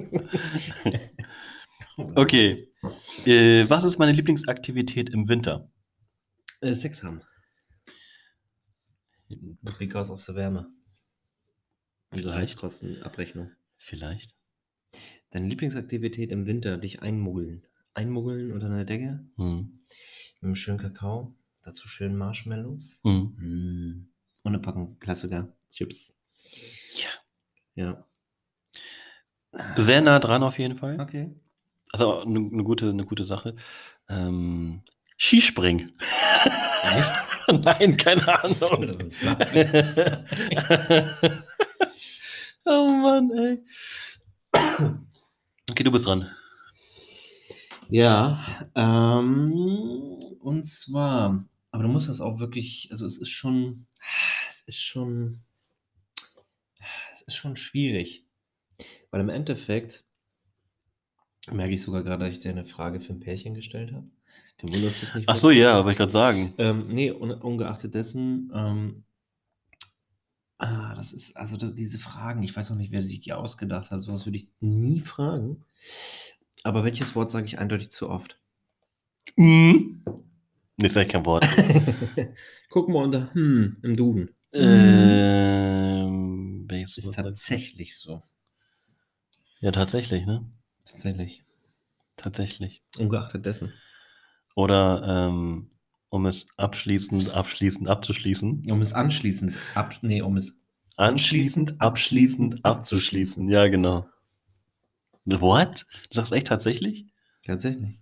Okay. 2.15 2.67
Äh, 3.25 3.69
was 3.69 3.83
ist 3.83 3.97
meine 3.99 4.11
Lieblingsaktivität 4.11 5.09
im 5.09 5.27
Winter? 5.27 5.69
Äh, 6.61 6.73
Sex 6.73 7.03
haben. 7.03 7.21
Because 9.77 10.11
of 10.11 10.21
the 10.21 10.35
Wärme. 10.35 10.67
Unsere. 12.11 12.35
Heizkostenabrechnung. 12.35 13.51
Vielleicht. 13.77 14.35
Deine 15.31 15.47
Lieblingsaktivität 15.47 16.31
im 16.31 16.45
Winter, 16.45 16.77
dich 16.77 17.01
einmuggeln. 17.01 17.65
Einmuggeln 17.93 18.51
unter 18.51 18.67
einer 18.67 18.85
Decke? 18.85 19.25
Hm. 19.37 19.79
Mit 20.39 20.43
einem 20.43 20.55
schönen 20.55 20.77
Kakao. 20.77 21.35
Dazu 21.63 21.87
schön 21.87 22.17
Marshmallows. 22.17 23.01
Mhm. 23.03 23.35
Mm. 23.37 24.07
Und 24.43 24.53
eine 24.55 24.59
Packung 24.59 24.99
Klassiker. 24.99 25.53
Chips. 25.69 26.13
Ja. 26.93 27.09
Ja. 27.75 28.05
Sehr 29.77 30.01
nah 30.01 30.19
dran 30.19 30.43
auf 30.43 30.57
jeden 30.57 30.77
Fall. 30.77 30.99
Okay. 30.99 31.33
Also 31.91 32.21
eine 32.21 32.39
ne 32.39 32.63
gute, 32.63 32.89
eine 32.89 33.05
gute 33.05 33.25
Sache. 33.25 33.55
Ähm, 34.09 34.81
Skispringen. 35.17 35.91
Echt? 36.83 37.13
Nein, 37.63 37.97
keine 37.97 38.21
So, 38.53 38.69
Ahnung. 38.69 39.11
Flachwitz. 39.11 39.95
oh 42.65 42.87
Mann, 42.89 43.31
ey. 43.31 43.63
Okay, 45.69 45.83
du 45.83 45.91
bist 45.91 46.05
dran. 46.05 46.29
Ja, 47.89 48.69
ähm, 48.75 50.17
und 50.39 50.65
zwar, 50.65 51.45
aber 51.71 51.83
du 51.83 51.89
musst 51.89 52.07
das 52.07 52.21
auch 52.21 52.39
wirklich, 52.39 52.87
also 52.91 53.05
es 53.05 53.17
ist 53.17 53.31
schon, 53.31 53.85
es 54.47 54.61
ist 54.61 54.81
schon, 54.81 55.41
es 57.13 57.21
ist 57.23 57.35
schon 57.35 57.55
schwierig. 57.55 58.25
Weil 59.11 59.21
im 59.21 59.29
Endeffekt 59.29 60.05
merke 61.51 61.73
ich 61.73 61.81
sogar 61.81 62.03
gerade, 62.03 62.25
dass 62.25 62.33
ich 62.33 62.39
dir 62.39 62.51
eine 62.51 62.65
Frage 62.65 63.01
für 63.01 63.13
ein 63.13 63.19
Pärchen 63.19 63.55
gestellt 63.55 63.91
habe. 63.91 64.07
Du 64.57 64.73
wunderst 64.73 65.01
dich 65.01 65.13
nicht. 65.13 65.27
Ach 65.27 65.35
so, 65.35 65.51
ja, 65.51 65.77
wollte 65.77 65.91
ich 65.91 65.97
gerade 65.97 66.11
sagen. 66.11 66.53
Ähm, 66.57 66.87
nee, 66.87 67.11
un 67.11 67.31
ungeachtet 67.31 67.93
dessen, 67.93 68.51
ähm, 68.53 69.03
ah, 70.61 70.93
das 70.95 71.11
ist, 71.13 71.35
also 71.35 71.57
das, 71.57 71.75
diese 71.75 71.99
Fragen, 71.99 72.43
ich 72.43 72.55
weiß 72.55 72.71
auch 72.71 72.75
nicht, 72.75 72.91
wer 72.91 73.03
sich 73.03 73.19
die 73.21 73.33
ausgedacht 73.33 73.91
hat, 73.91 74.03
sowas 74.03 74.25
würde 74.25 74.37
ich 74.37 74.47
nie 74.59 74.99
fragen. 75.01 75.63
Aber 76.63 76.83
welches 76.83 77.15
Wort 77.15 77.31
sage 77.31 77.45
ich 77.47 77.57
eindeutig 77.59 77.89
zu 77.91 78.09
oft? 78.09 78.39
Mhm. 79.35 80.01
Nee, 80.77 80.89
vielleicht 80.89 81.11
kein 81.11 81.25
Wort. 81.25 81.47
Guck 82.69 82.89
mal 82.89 83.03
unter 83.03 83.33
hm 83.33 83.77
im 83.83 83.95
Duden. 83.95 84.29
ähm, 84.53 85.19
welches 86.67 86.97
Ist 86.97 87.05
Wort 87.07 87.15
sagst 87.15 87.27
du? 87.27 87.29
tatsächlich 87.29 87.97
so. 87.97 88.23
Ja, 89.59 89.71
tatsächlich, 89.71 90.25
ne? 90.25 90.45
Tatsächlich. 90.85 91.43
Tatsächlich. 92.17 92.81
Ungeachtet 92.97 93.45
dessen. 93.45 93.73
Oder 94.55 95.27
ähm, 95.29 95.69
um 96.11 96.25
es 96.25 96.45
abschließend, 96.57 97.31
abschließend 97.31 97.87
abzuschließen. 97.87 98.69
Um 98.69 98.81
es 98.81 98.93
anschließend 98.93 99.55
ab, 99.73 99.95
nee, 100.03 100.21
um 100.21 100.37
es 100.37 100.55
Anschließend, 100.97 101.81
abschließend, 101.81 102.63
abzuschließen. 102.63 103.49
Ja, 103.49 103.67
genau. 103.69 104.07
What? 105.25 105.85
Du 106.09 106.15
sagst 106.15 106.31
echt 106.33 106.47
tatsächlich? 106.47 107.07
tatsächlich. 107.43 107.97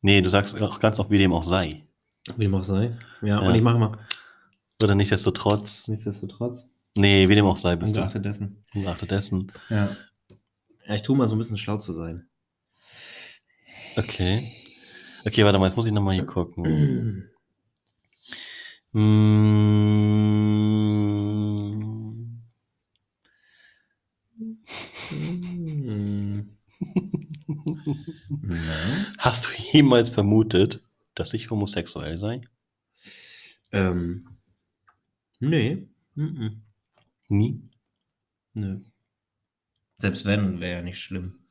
Nee, 0.00 0.20
du 0.22 0.28
sagst 0.30 0.60
auch 0.62 0.80
ganz 0.80 0.98
oft, 0.98 1.10
wie 1.10 1.18
dem 1.18 1.32
auch 1.32 1.44
sei. 1.44 1.84
Wie 2.36 2.44
dem 2.44 2.54
auch 2.54 2.64
sei. 2.64 2.96
Ja, 3.22 3.26
Ja. 3.28 3.38
und 3.40 3.54
ich 3.54 3.62
mache 3.62 3.78
mal. 3.78 3.98
Oder 4.82 4.94
nichtsdestotrotz. 4.94 5.88
Nichtsdestotrotz. 5.88 6.68
Nee, 6.96 7.28
wie 7.28 7.34
dem 7.34 7.46
auch 7.46 7.56
sei, 7.56 7.76
bist 7.76 7.94
Ungeachtet 7.96 8.24
dessen. 8.24 8.62
du. 8.72 8.78
Ungeachtet 8.78 9.10
dessen. 9.10 9.52
Ja. 9.68 9.96
Ja, 10.86 10.94
ich 10.94 11.02
tue 11.02 11.16
mal 11.16 11.26
so 11.26 11.34
ein 11.34 11.38
bisschen 11.38 11.58
schlau 11.58 11.78
zu 11.78 11.92
sein. 11.92 12.28
Okay. 13.96 14.52
Okay, 15.24 15.44
warte 15.44 15.58
mal, 15.58 15.66
jetzt 15.66 15.76
muss 15.76 15.86
ich 15.86 15.92
nochmal 15.92 16.14
hier 16.14 16.26
gucken. 16.26 17.30
Mm. 18.92 20.44
Hast 29.18 29.46
du 29.46 29.50
jemals 29.72 30.10
vermutet, 30.10 30.82
dass 31.14 31.32
ich 31.34 31.50
homosexuell 31.50 32.16
sei? 32.18 32.42
Ähm. 33.72 34.28
Nee. 35.40 35.88
Mhm. 36.14 36.62
Nie. 37.28 37.60
Nö. 38.54 38.80
Selbst 39.98 40.24
wenn, 40.24 40.60
wäre 40.60 40.78
ja 40.78 40.82
nicht 40.82 41.00
schlimm. 41.00 41.43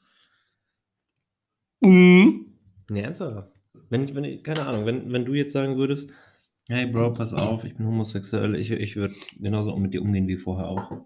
Mhm. 1.83 2.45
Nee, 2.89 3.01
ernsthaft. 3.01 3.49
Wenn 3.89 4.05
ich, 4.05 4.15
wenn 4.15 4.23
ich, 4.23 4.43
keine 4.43 4.65
Ahnung, 4.65 4.85
wenn, 4.85 5.11
wenn 5.11 5.25
du 5.25 5.33
jetzt 5.33 5.53
sagen 5.53 5.77
würdest, 5.77 6.09
hey 6.69 6.85
Bro, 6.87 7.13
pass 7.13 7.33
auf, 7.33 7.63
ich 7.63 7.75
bin 7.75 7.85
homosexuell, 7.85 8.55
ich, 8.55 8.71
ich 8.71 8.95
würde 8.95 9.13
genauso 9.39 9.75
mit 9.77 9.93
dir 9.93 10.01
umgehen 10.01 10.27
wie 10.27 10.37
vorher 10.37 10.67
auch. 10.67 11.05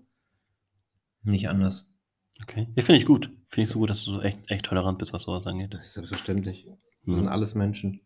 Nicht 1.24 1.50
anders. 1.50 1.94
Okay. 2.42 2.68
Ja, 2.76 2.84
finde 2.84 3.00
ich 3.00 3.06
gut. 3.06 3.32
Finde 3.50 3.64
ich 3.68 3.70
so 3.70 3.80
gut, 3.80 3.90
dass 3.90 4.04
du 4.06 4.12
so 4.12 4.22
echt, 4.22 4.40
echt 4.50 4.66
tolerant 4.66 5.00
bist, 5.00 5.14
was 5.14 5.24
sowas 5.24 5.46
angeht. 5.48 5.74
Das 5.74 5.88
ist 5.88 5.94
selbstverständlich. 5.94 6.68
Das 7.06 7.16
sind 7.16 7.26
Mhm. 7.26 7.32
alles 7.32 7.56
Menschen. 7.56 8.02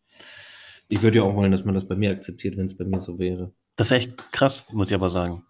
Ich 0.87 1.01
würde 1.01 1.17
ja 1.17 1.23
auch 1.23 1.35
wollen, 1.35 1.51
dass 1.51 1.65
man 1.65 1.75
das 1.75 1.87
bei 1.87 1.95
mir 1.95 2.11
akzeptiert, 2.11 2.57
wenn 2.57 2.65
es 2.65 2.77
bei 2.77 2.85
mir 2.85 2.99
so 2.99 3.19
wäre. 3.19 3.53
Das 3.75 3.89
wäre 3.89 4.01
echt 4.01 4.31
krass, 4.31 4.65
muss 4.71 4.89
ich 4.89 4.95
aber 4.95 5.09
sagen. 5.09 5.45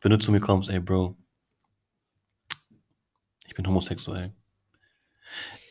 Wenn 0.00 0.10
du 0.10 0.18
zu 0.18 0.30
mir 0.32 0.40
kommst, 0.40 0.70
ey 0.70 0.80
Bro, 0.80 1.16
ich 3.46 3.54
bin 3.54 3.66
homosexuell. 3.66 4.32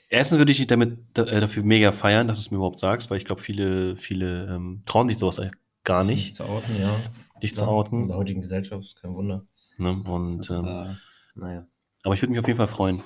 Erstens 0.09 0.37
würde 0.37 0.51
ich 0.51 0.57
dich 0.57 0.67
damit 0.67 0.99
da- 1.13 1.25
äh, 1.25 1.39
dafür 1.41 1.63
mega 1.63 1.91
feiern, 1.91 2.27
dass 2.27 2.37
du 2.37 2.41
es 2.41 2.51
mir 2.51 2.57
überhaupt 2.57 2.79
sagst, 2.79 3.09
weil 3.09 3.17
ich 3.17 3.25
glaube, 3.25 3.41
viele, 3.41 3.95
viele 3.97 4.45
ähm, 4.55 4.83
trauen 4.85 5.09
sich 5.09 5.17
sowas 5.17 5.41
gar 5.83 6.03
nicht, 6.03 6.35
zu 6.35 6.43
outen, 6.45 6.79
ja. 6.79 6.95
dich 7.43 7.53
zu 7.55 7.61
Ja, 7.61 7.67
In 7.67 7.73
outen. 7.73 8.07
der 8.07 8.17
heutigen 8.17 8.41
Gesellschaft 8.41 8.83
ist 8.83 9.01
kein 9.01 9.13
Wunder. 9.13 9.45
Ne? 9.77 9.91
Und, 10.05 10.39
ist 10.39 10.49
da, 10.49 10.97
naja. 11.35 11.67
aber 12.03 12.13
ich 12.13 12.21
würde 12.21 12.31
mich 12.31 12.39
auf 12.39 12.47
jeden 12.47 12.57
Fall 12.57 12.67
freuen. 12.67 13.03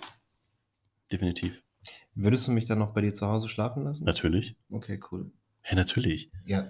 Definitiv. 1.11 1.61
Würdest 2.13 2.47
du 2.47 2.51
mich 2.51 2.65
dann 2.65 2.79
noch 2.79 2.93
bei 2.93 3.01
dir 3.01 3.13
zu 3.13 3.27
Hause 3.27 3.49
schlafen 3.49 3.83
lassen? 3.83 4.05
Natürlich. 4.05 4.55
Okay, 4.69 4.99
cool. 5.11 5.31
Ja, 5.69 5.75
natürlich. 5.75 6.31
Ja. 6.45 6.69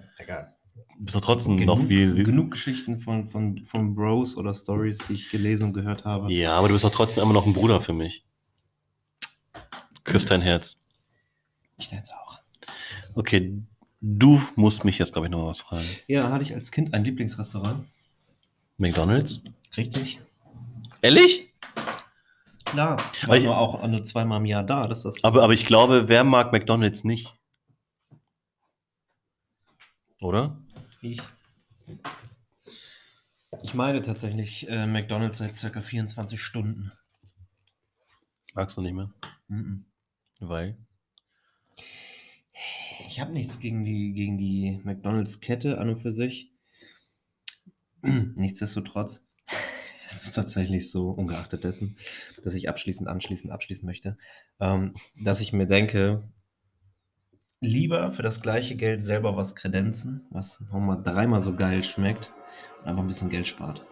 Du 0.98 1.04
bist 1.04 1.14
doch 1.14 1.20
trotzdem 1.20 1.56
Genug, 1.58 1.78
noch 1.80 1.88
wie, 1.88 2.16
wie. 2.16 2.22
genug 2.24 2.52
Geschichten 2.52 2.98
von, 2.98 3.26
von, 3.26 3.58
von 3.64 3.94
Bros 3.94 4.36
oder 4.36 4.54
Stories, 4.54 4.98
die 5.08 5.14
ich 5.14 5.30
gelesen 5.30 5.64
und 5.68 5.72
gehört 5.74 6.04
habe. 6.04 6.32
Ja, 6.32 6.52
aber 6.56 6.68
du 6.68 6.74
bist 6.74 6.84
doch 6.84 6.90
trotzdem 6.90 7.24
immer 7.24 7.34
noch 7.34 7.46
ein 7.46 7.52
Bruder 7.52 7.80
für 7.80 7.92
mich. 7.92 8.24
Küss 10.04 10.24
dein 10.24 10.40
Herz. 10.42 10.76
Ich 11.78 11.88
denke 11.88 12.08
auch. 12.14 12.38
Okay, 13.14 13.62
du 14.00 14.40
musst 14.56 14.84
mich 14.84 14.98
jetzt, 14.98 15.12
glaube 15.12 15.26
ich, 15.26 15.30
noch 15.30 15.38
mal 15.42 15.46
was 15.48 15.60
fragen. 15.60 15.88
Ja, 16.06 16.30
hatte 16.30 16.44
ich 16.44 16.54
als 16.54 16.70
Kind 16.70 16.94
ein 16.94 17.04
Lieblingsrestaurant? 17.04 17.86
McDonalds? 18.78 19.42
Richtig? 19.76 20.20
Ehrlich? 21.02 21.52
Klar. 22.64 22.96
War 23.26 23.36
ich- 23.36 23.44
nur 23.44 23.56
auch 23.58 23.86
nur 23.86 24.04
zweimal 24.04 24.38
im 24.40 24.46
Jahr 24.46 24.64
da. 24.64 24.86
Das 24.86 24.98
ist 24.98 25.04
das 25.04 25.24
Aber, 25.24 25.42
aber 25.42 25.52
ich 25.52 25.66
glaube, 25.66 26.08
wer 26.08 26.24
mag 26.24 26.52
McDonalds 26.52 27.04
nicht? 27.04 27.34
Oder? 30.20 30.56
ich. 31.00 31.20
Ich 33.62 33.74
meine 33.74 34.00
tatsächlich 34.02 34.68
äh, 34.68 34.86
McDonalds 34.86 35.38
seit 35.38 35.56
circa 35.56 35.82
24 35.82 36.40
Stunden. 36.40 36.92
Magst 38.54 38.76
du 38.76 38.80
nicht 38.82 38.94
mehr? 38.94 39.10
Mhm. 39.48 39.84
Weil? 40.48 40.76
Ich 43.08 43.20
habe 43.20 43.32
nichts 43.32 43.60
gegen 43.60 43.84
die, 43.84 44.12
gegen 44.12 44.38
die 44.38 44.80
McDonalds-Kette 44.84 45.78
an 45.78 45.90
und 45.90 46.00
für 46.00 46.12
sich. 46.12 46.50
Nichtsdestotrotz, 48.02 49.24
es 50.08 50.24
ist 50.24 50.32
tatsächlich 50.32 50.90
so, 50.90 51.10
ungeachtet 51.10 51.64
dessen, 51.64 51.96
dass 52.42 52.54
ich 52.54 52.68
abschließend, 52.68 53.08
anschließend 53.08 53.52
abschließen 53.52 53.86
möchte, 53.86 54.18
ähm, 54.60 54.94
dass 55.22 55.40
ich 55.40 55.52
mir 55.52 55.66
denke, 55.66 56.28
lieber 57.60 58.10
für 58.12 58.22
das 58.22 58.40
gleiche 58.40 58.76
Geld 58.76 59.02
selber 59.02 59.36
was 59.36 59.54
kredenzen, 59.54 60.26
was 60.30 60.60
nochmal 60.60 61.02
dreimal 61.02 61.40
so 61.40 61.54
geil 61.54 61.84
schmeckt 61.84 62.32
und 62.80 62.88
einfach 62.88 63.02
ein 63.02 63.06
bisschen 63.06 63.30
Geld 63.30 63.46
spart. 63.46 63.86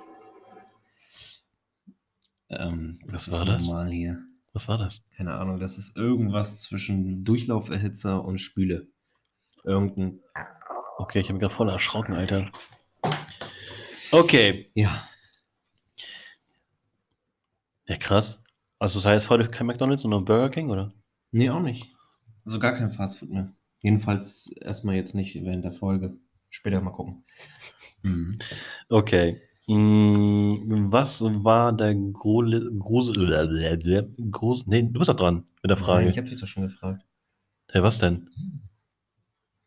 Ähm, 2.48 2.98
Was 3.04 3.30
war 3.30 3.44
das? 3.44 3.64
Normal 3.64 3.90
hier. 3.90 4.18
Was 4.52 4.68
war 4.68 4.78
das? 4.78 5.02
Keine 5.16 5.34
Ahnung, 5.34 5.60
das 5.60 5.78
ist 5.78 5.96
irgendwas 5.96 6.60
zwischen 6.60 7.24
Durchlauferhitzer 7.24 8.24
und 8.24 8.38
Spüle. 8.38 8.88
Irgendein. 9.64 10.20
Okay, 10.98 11.20
ich 11.20 11.26
habe 11.26 11.34
mich 11.34 11.42
gerade 11.42 11.54
voll 11.54 11.68
erschrocken, 11.68 12.14
Alter. 12.14 12.50
Okay. 14.12 14.70
Ja. 14.74 15.08
Ja, 17.86 17.96
krass. 17.96 18.42
Also 18.78 18.98
das 18.98 19.06
heißt 19.06 19.30
heute 19.30 19.48
kein 19.48 19.66
McDonalds, 19.66 20.02
sondern 20.02 20.24
Burger 20.24 20.50
King, 20.50 20.70
oder? 20.70 20.92
Nee, 21.30 21.50
auch 21.50 21.60
nicht. 21.60 21.94
Also 22.44 22.58
gar 22.58 22.72
kein 22.72 22.90
Fastfood 22.90 23.30
mehr. 23.30 23.52
Jedenfalls 23.80 24.50
erstmal 24.60 24.96
jetzt 24.96 25.14
nicht 25.14 25.34
während 25.34 25.64
der 25.64 25.72
Folge. 25.72 26.16
Später 26.48 26.80
mal 26.80 26.90
gucken. 26.90 27.24
Mhm. 28.02 28.38
Okay. 28.88 29.40
Mm, 29.72 30.90
Was 30.90 31.22
war 31.22 31.72
der 31.72 31.94
Grole, 31.94 32.72
Grusel, 32.78 33.14
Grusel, 34.30 34.64
nee, 34.66 34.82
du 34.82 34.98
bist 34.98 35.08
doch 35.08 35.14
dran 35.16 35.44
mit 35.62 35.70
der 35.70 35.76
Frage. 35.76 36.08
Ich 36.10 36.18
habe 36.18 36.28
dich 36.28 36.40
doch 36.40 36.48
schon 36.48 36.64
gefragt. 36.64 37.04
Hey, 37.70 37.82
was 37.82 37.98
denn? 37.98 38.28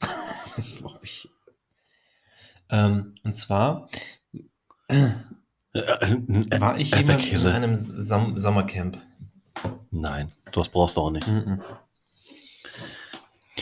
Ähm, 2.70 3.14
und 3.24 3.34
zwar 3.36 3.90
äh, 4.88 5.10
Äh, 5.74 5.80
äh, 5.80 6.62
war 6.62 6.78
ich 6.80 6.92
Erdbeerkäse. 6.94 7.50
jemals 7.50 7.58
in 7.58 7.64
einem 7.64 7.78
Sam 7.78 8.38
Sommercamp. 8.40 8.98
Nein, 9.92 10.32
das 10.52 10.70
brauchst 10.70 10.98
du 10.98 11.02
auch 11.02 11.12
nicht. 11.12 11.28
Mhm. 11.28 11.62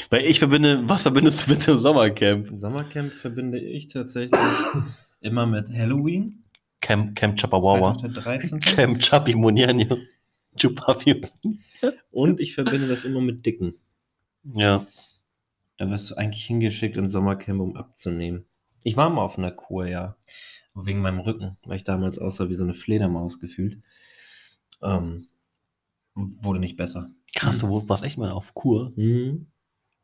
Weil 0.10 0.26
ich 0.26 0.39
verbinde, 0.39 0.88
was 0.88 1.02
verbindest 1.02 1.46
du 1.48 1.52
mit 1.52 1.68
dem 1.68 1.76
Sommercamp? 1.78 2.58
Sommercamp 2.60 3.12
verbinde 3.12 3.60
ich 3.60 3.88
tatsächlich 3.89 4.39
immer 5.22 5.46
mit 5.46 5.70
Halloween. 5.70 6.44
Camp, 6.82 7.16
Camp 7.16 7.40
Chapawawa. 7.40 7.94
Freitag 7.94 8.14
der 8.14 8.24
13. 8.24 8.60
Camp 8.60 9.00
Chapi 9.00 9.36
Munianio. 9.36 9.98
Chupapi. 10.58 11.22
Und 12.12 12.40
ich 12.40 12.54
verbinde 12.54 12.88
das 12.88 13.06
immer 13.06 13.22
mit 13.22 13.46
Dicken. 13.46 13.76
Ja. 14.44 14.86
Da 15.78 15.90
wirst 15.90 16.12
du 16.12 16.16
eigentlich 16.16 16.44
hingeschickt 16.44 16.98
ins 16.98 17.14
Sommercamp, 17.14 17.62
um 17.62 17.76
abzunehmen. 17.76 18.46
Ich 18.84 18.98
war 18.98 19.10
mal 19.10 19.24
auf 19.24 19.38
einer 19.38 19.52
Kur, 19.52 19.88
ja. 19.88 20.18
Wegen 20.74 21.02
meinem 21.02 21.20
Rücken, 21.20 21.58
weil 21.64 21.78
ich 21.78 21.84
damals 21.84 22.18
aussah 22.18 22.50
wie 22.50 22.54
so 22.54 22.64
eine 22.64 22.74
Fledermaus 22.74 23.40
gefühlt. 23.40 23.82
Ähm, 24.82 25.28
wurde 26.16 26.60
nicht 26.60 26.78
besser. 26.78 27.12
Krass, 27.36 27.60
du 27.60 27.88
warst 27.88 28.04
echt 28.04 28.18
mal 28.18 28.32
auf 28.32 28.54
Kur. 28.54 28.94
Mhm. 28.96 29.48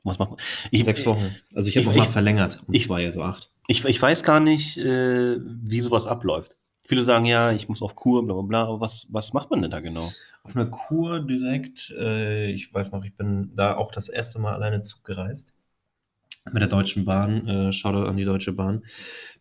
Was 0.07 0.19
macht 0.19 0.31
man? 0.31 0.39
Ich, 0.71 0.83
Sechs 0.83 1.05
Wochen. 1.05 1.35
Also 1.53 1.69
ich 1.69 1.75
habe 1.75 1.81
ich- 1.81 1.87
noch 1.87 1.95
mal 1.95 2.03
ich- 2.03 2.09
verlängert. 2.09 2.63
Ich- 2.71 2.85
zwei, 2.87 3.05
also 3.05 3.21
acht. 3.23 3.49
Ich, 3.67 3.83
ich 3.83 4.01
weiß 4.01 4.23
gar 4.23 4.39
nicht, 4.39 4.77
äh, 4.77 5.37
wie 5.41 5.81
sowas 5.81 6.05
abläuft. 6.07 6.55
Viele 6.81 7.03
sagen 7.03 7.25
ja, 7.25 7.51
ich 7.51 7.67
muss 7.67 7.81
auf 7.81 7.95
Kur, 7.95 8.23
bla 8.25 8.33
bla 8.33 8.43
bla. 8.43 8.63
Aber 8.63 8.79
was, 8.79 9.07
was 9.09 9.33
macht 9.33 9.51
man 9.51 9.61
denn 9.61 9.71
da 9.71 9.81
genau? 9.81 10.11
Auf 10.43 10.55
einer 10.55 10.67
Kur 10.67 11.19
direkt, 11.19 11.89
äh, 11.99 12.49
ich 12.51 12.73
weiß 12.73 12.93
noch, 12.93 13.03
ich 13.03 13.13
bin 13.15 13.51
da 13.55 13.75
auch 13.75 13.91
das 13.91 14.07
erste 14.07 14.39
Mal 14.39 14.53
alleine 14.53 14.81
Zug 14.83 15.03
gereist. 15.03 15.53
Mit 16.49 16.61
der 16.61 16.69
Deutschen 16.69 17.03
Bahn. 17.03 17.45
Äh, 17.45 17.73
Shoutout 17.73 18.07
an 18.07 18.15
die 18.15 18.23
Deutsche 18.23 18.53
Bahn. 18.53 18.85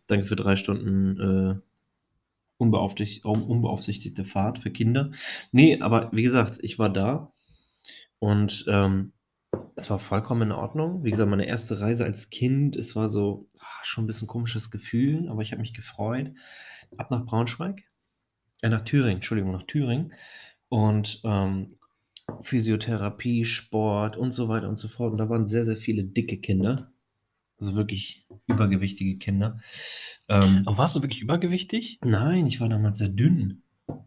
Danke 0.07 0.25
für 0.25 0.35
drei 0.35 0.57
Stunden 0.57 1.19
äh, 1.55 1.61
unbeaufsichtigt, 2.57 3.23
unbeaufsichtigte 3.23 4.25
Fahrt 4.25 4.59
für 4.59 4.71
Kinder. 4.71 5.11
Nee, 5.53 5.79
aber 5.79 6.09
wie 6.11 6.23
gesagt, 6.23 6.57
ich 6.61 6.79
war 6.79 6.89
da 6.89 7.31
und 8.19 8.65
ähm, 8.67 9.13
es 9.75 9.89
war 9.89 9.99
vollkommen 9.99 10.43
in 10.43 10.51
Ordnung. 10.51 11.03
Wie 11.03 11.11
gesagt, 11.11 11.29
meine 11.29 11.45
erste 11.47 11.79
Reise 11.79 12.05
als 12.05 12.29
Kind, 12.29 12.75
es 12.75 12.95
war 12.95 13.09
so 13.09 13.49
ah, 13.59 13.65
schon 13.83 14.03
ein 14.03 14.07
bisschen 14.07 14.27
komisches 14.27 14.71
Gefühl, 14.71 15.29
aber 15.29 15.41
ich 15.41 15.51
habe 15.51 15.61
mich 15.61 15.73
gefreut. 15.73 16.31
Ab 16.97 17.11
nach 17.11 17.25
Braunschweig, 17.25 17.83
äh, 18.61 18.69
nach 18.69 18.81
Thüringen, 18.81 19.15
Entschuldigung, 19.17 19.51
nach 19.51 19.63
Thüringen 19.63 20.13
und 20.69 21.21
ähm, 21.23 21.67
Physiotherapie, 22.41 23.45
Sport 23.45 24.17
und 24.17 24.33
so 24.33 24.49
weiter 24.49 24.69
und 24.69 24.79
so 24.79 24.87
fort. 24.87 25.11
Und 25.11 25.17
da 25.17 25.29
waren 25.29 25.47
sehr, 25.47 25.63
sehr 25.65 25.77
viele 25.77 26.03
dicke 26.03 26.37
Kinder, 26.37 26.91
also 27.59 27.75
wirklich 27.75 28.25
übergewichtige 28.47 29.17
Kinder. 29.17 29.59
Ähm, 30.27 30.63
Aber 30.65 30.77
warst 30.77 30.95
du 30.95 31.01
wirklich 31.01 31.21
übergewichtig? 31.21 31.99
nein, 32.03 32.45
ich 32.45 32.59
war 32.59 32.69
damals 32.69 32.97
sehr 32.97 33.09
dünn, 33.09 33.63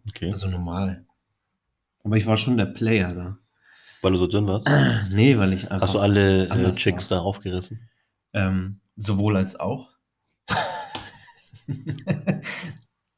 Okay. 0.08 0.28
also 0.30 0.48
normal. 0.48 1.06
Aber 2.04 2.16
ich 2.16 2.26
war 2.26 2.36
schon 2.36 2.56
der 2.56 2.66
Player 2.66 3.14
da. 3.14 3.38
Weil 4.02 4.12
du 4.12 4.18
so 4.18 4.26
dünn 4.26 4.46
warst? 4.46 4.66
Nee, 5.10 5.38
weil 5.38 5.52
ich 5.52 5.70
einfach. 5.70 5.88
Hast 5.88 5.94
du 5.94 5.98
alle 5.98 6.48
äh, 6.48 6.72
Chicks 6.72 7.10
war. 7.10 7.18
da 7.18 7.24
aufgerissen? 7.24 7.88
Ähm, 8.32 8.80
sowohl 8.96 9.36
als 9.36 9.58
auch. 9.58 9.90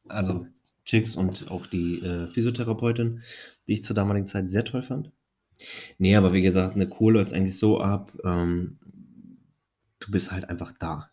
also 0.08 0.46
Chicks 0.84 1.16
und 1.16 1.50
auch 1.50 1.66
die 1.66 2.00
äh, 2.00 2.28
Physiotherapeutin, 2.28 3.22
die 3.66 3.74
ich 3.74 3.84
zur 3.84 3.94
damaligen 3.94 4.26
Zeit 4.26 4.50
sehr 4.50 4.64
toll 4.64 4.82
fand. 4.82 5.12
Nee, 5.98 6.16
aber 6.16 6.32
wie 6.32 6.42
gesagt, 6.42 6.74
eine 6.74 6.88
Kur 6.88 7.12
läuft 7.12 7.32
eigentlich 7.32 7.56
so 7.56 7.80
ab, 7.80 8.12
ähm, 8.24 8.78
du 10.00 10.10
bist 10.10 10.32
halt 10.32 10.48
einfach 10.48 10.72
da. 10.72 11.11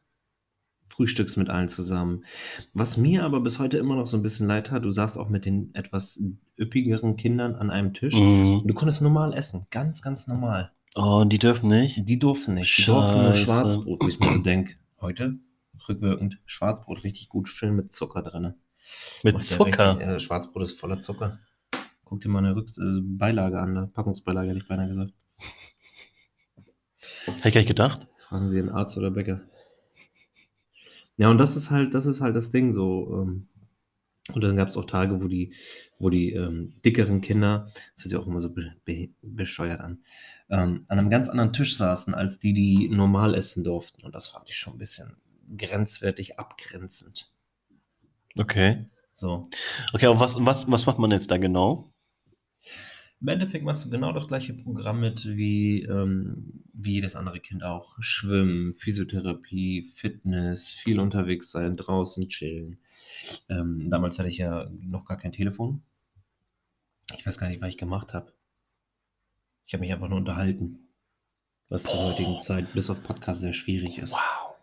Frühstückst 1.00 1.38
mit 1.38 1.50
allen 1.50 1.70
zusammen. 1.70 2.26
Was 2.74 2.97
mir 2.97 3.24
aber 3.24 3.39
bis 3.39 3.58
heute 3.58 3.78
immer 3.78 3.95
noch 3.95 4.06
so 4.06 4.18
ein 4.18 4.22
bisschen 4.22 4.47
leid 4.47 4.70
hat, 4.70 4.84
du 4.84 4.91
saßt 4.91 5.18
auch 5.18 5.30
mit 5.30 5.45
den 5.45 5.74
etwas 5.74 6.22
üppigeren 6.60 7.16
Kindern 7.16 7.56
an 7.56 7.70
einem 7.72 7.93
Tisch. 7.93 8.16
Mhm. 8.16 8.64
Du 8.66 8.74
konntest 8.74 9.02
normal 9.02 9.34
essen, 9.34 9.66
ganz, 9.70 10.02
ganz 10.02 10.28
normal. 10.28 10.74
Oh, 10.97 11.24
die 11.26 11.39
dürfen 11.39 11.70
nicht. 11.70 12.10
Die 12.10 12.20
durften 12.20 12.56
nicht. 12.56 12.78
Die 12.78 12.84
durften 12.84 13.22
nur 13.22 13.34
Scheiße. 13.34 13.45
Schwarzbrot, 13.45 14.04
wie 14.04 14.10
ich 14.10 14.20
mir 14.20 14.34
so 14.34 14.39
denke. 14.39 14.74
Heute, 15.00 15.39
rückwirkend, 15.88 16.39
Schwarzbrot 16.45 17.06
richtig 17.06 17.30
gut, 17.30 17.47
schön 17.47 17.78
mit 17.78 17.93
Zucker 17.93 18.22
drin. 18.22 18.56
Mit 19.24 19.41
Zucker. 19.45 19.91
Richtig, 19.91 20.06
äh, 20.06 20.20
Schwarzbrot 20.20 20.64
ist 20.64 20.78
voller 20.78 21.00
Zucker. 21.00 21.39
Guck 22.04 22.20
dir 22.20 22.28
mal 22.28 22.39
eine 22.39 22.58
Rücks 22.58 22.78
äh, 22.78 23.00
Beilage 23.02 23.58
an, 23.58 23.78
eine 23.78 23.88
Packungsbeilage, 23.88 24.50
hätte 24.50 24.60
ich 24.60 24.68
beinahe 24.68 24.89
gesagt. 24.89 25.14
Hätte 27.26 27.47
ich 27.47 27.54
gar 27.54 27.62
nicht 27.62 27.68
gedacht. 27.70 28.06
Fragen 28.28 28.50
Sie 28.50 28.60
einen 28.60 28.70
Arzt 28.70 28.97
oder 28.97 29.12
Bäcker. 29.12 29.39
Ja, 31.20 31.30
und 31.30 31.38
das 31.38 31.57
ist 31.57 31.70
halt, 31.70 31.93
das 31.93 32.05
ist 32.05 32.22
halt 32.22 32.36
das 32.38 32.49
Ding 32.49 32.72
so. 32.72 33.22
Ähm, 33.22 33.49
und 34.34 34.41
dann 34.41 34.55
gab 34.55 34.70
es 34.70 34.78
auch 34.78 34.86
Tage, 34.86 35.22
wo 35.22 35.28
die, 35.28 35.53
wo 35.99 36.09
die 36.09 36.32
ähm, 36.32 36.82
dickeren 36.86 37.20
Kinder, 37.20 37.65
das 37.93 38.05
hört 38.05 38.11
sich 38.11 38.15
auch 38.15 38.28
immer 38.28 38.41
so 38.41 38.53
be 38.53 38.74
be 38.86 39.09
bescheuert 39.22 39.82
an, 39.82 40.03
ähm, 40.49 40.86
an 40.88 40.97
einem 40.99 41.09
ganz 41.09 41.28
anderen 41.28 41.51
Tisch 41.51 41.76
saßen, 41.76 42.13
als 42.13 42.39
die, 42.39 42.53
die 42.53 42.88
normal 42.88 43.36
essen 43.36 43.65
durften. 43.65 44.05
Und 44.05 44.15
das 44.15 44.30
fand 44.30 44.49
ich 44.49 44.57
schon 44.57 44.76
ein 44.76 44.80
bisschen 44.80 45.17
grenzwertig 45.57 46.39
abgrenzend. 46.39 47.30
Okay. 48.38 48.86
So. 49.13 49.49
Okay, 49.91 50.05
aber 50.05 50.22
was, 50.22 50.38
was, 50.39 50.72
was 50.72 50.86
macht 50.86 50.99
man 50.99 51.11
jetzt 51.11 51.32
da 51.32 51.38
genau? 51.38 51.89
Im 53.22 53.28
Endeffekt 53.28 53.65
machst 53.65 53.84
du 53.84 53.89
genau 53.89 54.13
das 54.13 54.30
gleiche 54.30 54.53
Programm 54.53 55.01
mit 55.01 55.26
wie, 55.26 55.84
ähm, 55.84 56.63
wie 56.72 56.93
jedes 56.93 57.17
andere 57.17 57.41
Kind 57.41 57.63
auch. 57.63 57.97
Schwimmen, 57.99 58.76
Physiotherapie, 58.76 59.91
Fitness, 59.93 60.70
viel 60.70 60.99
unterwegs 61.01 61.51
sein, 61.51 61.76
draußen 61.76 62.30
chillen. 62.30 62.80
Ähm, 63.49 63.89
damals 63.89 64.20
hatte 64.20 64.30
ich 64.30 64.38
ja 64.38 64.70
noch 64.82 65.03
gar 65.05 65.17
kein 65.17 65.34
Telefon. 65.34 65.82
Ich 67.17 67.26
weiß 67.26 67.38
gar 67.38 67.49
nicht, 67.49 67.61
was 67.61 67.70
ich 67.70 67.78
gemacht 67.78 68.13
habe. 68.13 68.32
Ich 69.65 69.74
habe 69.74 69.82
mich 69.82 69.91
einfach 69.91 70.07
nur 70.07 70.20
unterhalten. 70.20 70.88
Was 71.67 71.84
zur 71.84 71.99
heutigen 71.99 72.41
Zeit 72.41 72.74
bis 72.74 72.89
auf 72.89 73.03
Podcast 73.03 73.41
sehr 73.41 73.53
schwierig 73.53 73.99
ist. 73.99 74.13
Wow. 74.13 74.55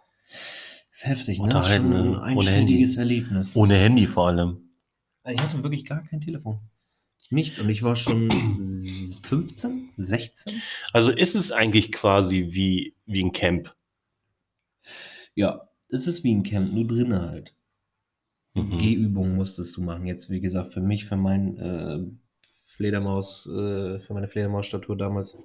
Ist 0.93 1.07
heftig, 1.07 1.39
ne? 1.39 1.45
Unterhalten, 1.45 1.93
Schon 1.93 2.01
ein 2.01 2.09
Ohne 2.09 2.23
einschlägiges 2.23 2.97
Erlebnis. 2.97 3.55
Ohne 3.55 3.77
Handy 3.77 4.07
vor 4.07 4.29
allem. 4.29 4.71
Ich 5.29 5.41
hatte 5.41 5.63
wirklich 5.63 5.85
gar 5.85 6.03
kein 6.03 6.21
Telefon. 6.21 6.59
Nichts. 7.31 7.59
Und 7.59 7.69
ich 7.69 7.83
war 7.83 7.97
schon 7.97 8.31
15, 9.23 9.91
16? 9.97 10.63
Also 10.93 11.11
ist 11.11 11.35
es 11.35 11.53
eigentlich 11.53 11.93
quasi 11.93 12.49
wie, 12.51 12.95
wie 13.07 13.25
ein 13.25 13.33
Camp. 13.33 13.75
Ja, 15.35 15.69
es 15.89 16.07
ist 16.07 16.25
wie 16.25 16.35
ein 16.35 16.43
Camp, 16.43 16.73
nur 16.73 16.87
drinnen 16.87 17.21
halt. 17.21 17.55
Mhm. 18.55 18.79
Gehübungen 18.79 19.37
musstest 19.37 19.77
du 19.77 19.83
machen. 19.83 20.07
Jetzt, 20.07 20.31
wie 20.31 20.41
gesagt, 20.41 20.73
für 20.73 20.81
mich, 20.81 21.05
für 21.05 21.17
mein 21.17 21.57
äh, 21.59 21.99
Fledermaus, 22.65 23.47
äh, 23.47 24.01
für 24.01 24.15
meine 24.15 24.29
Fledermausstatur 24.29 24.97
damals, 24.97 25.37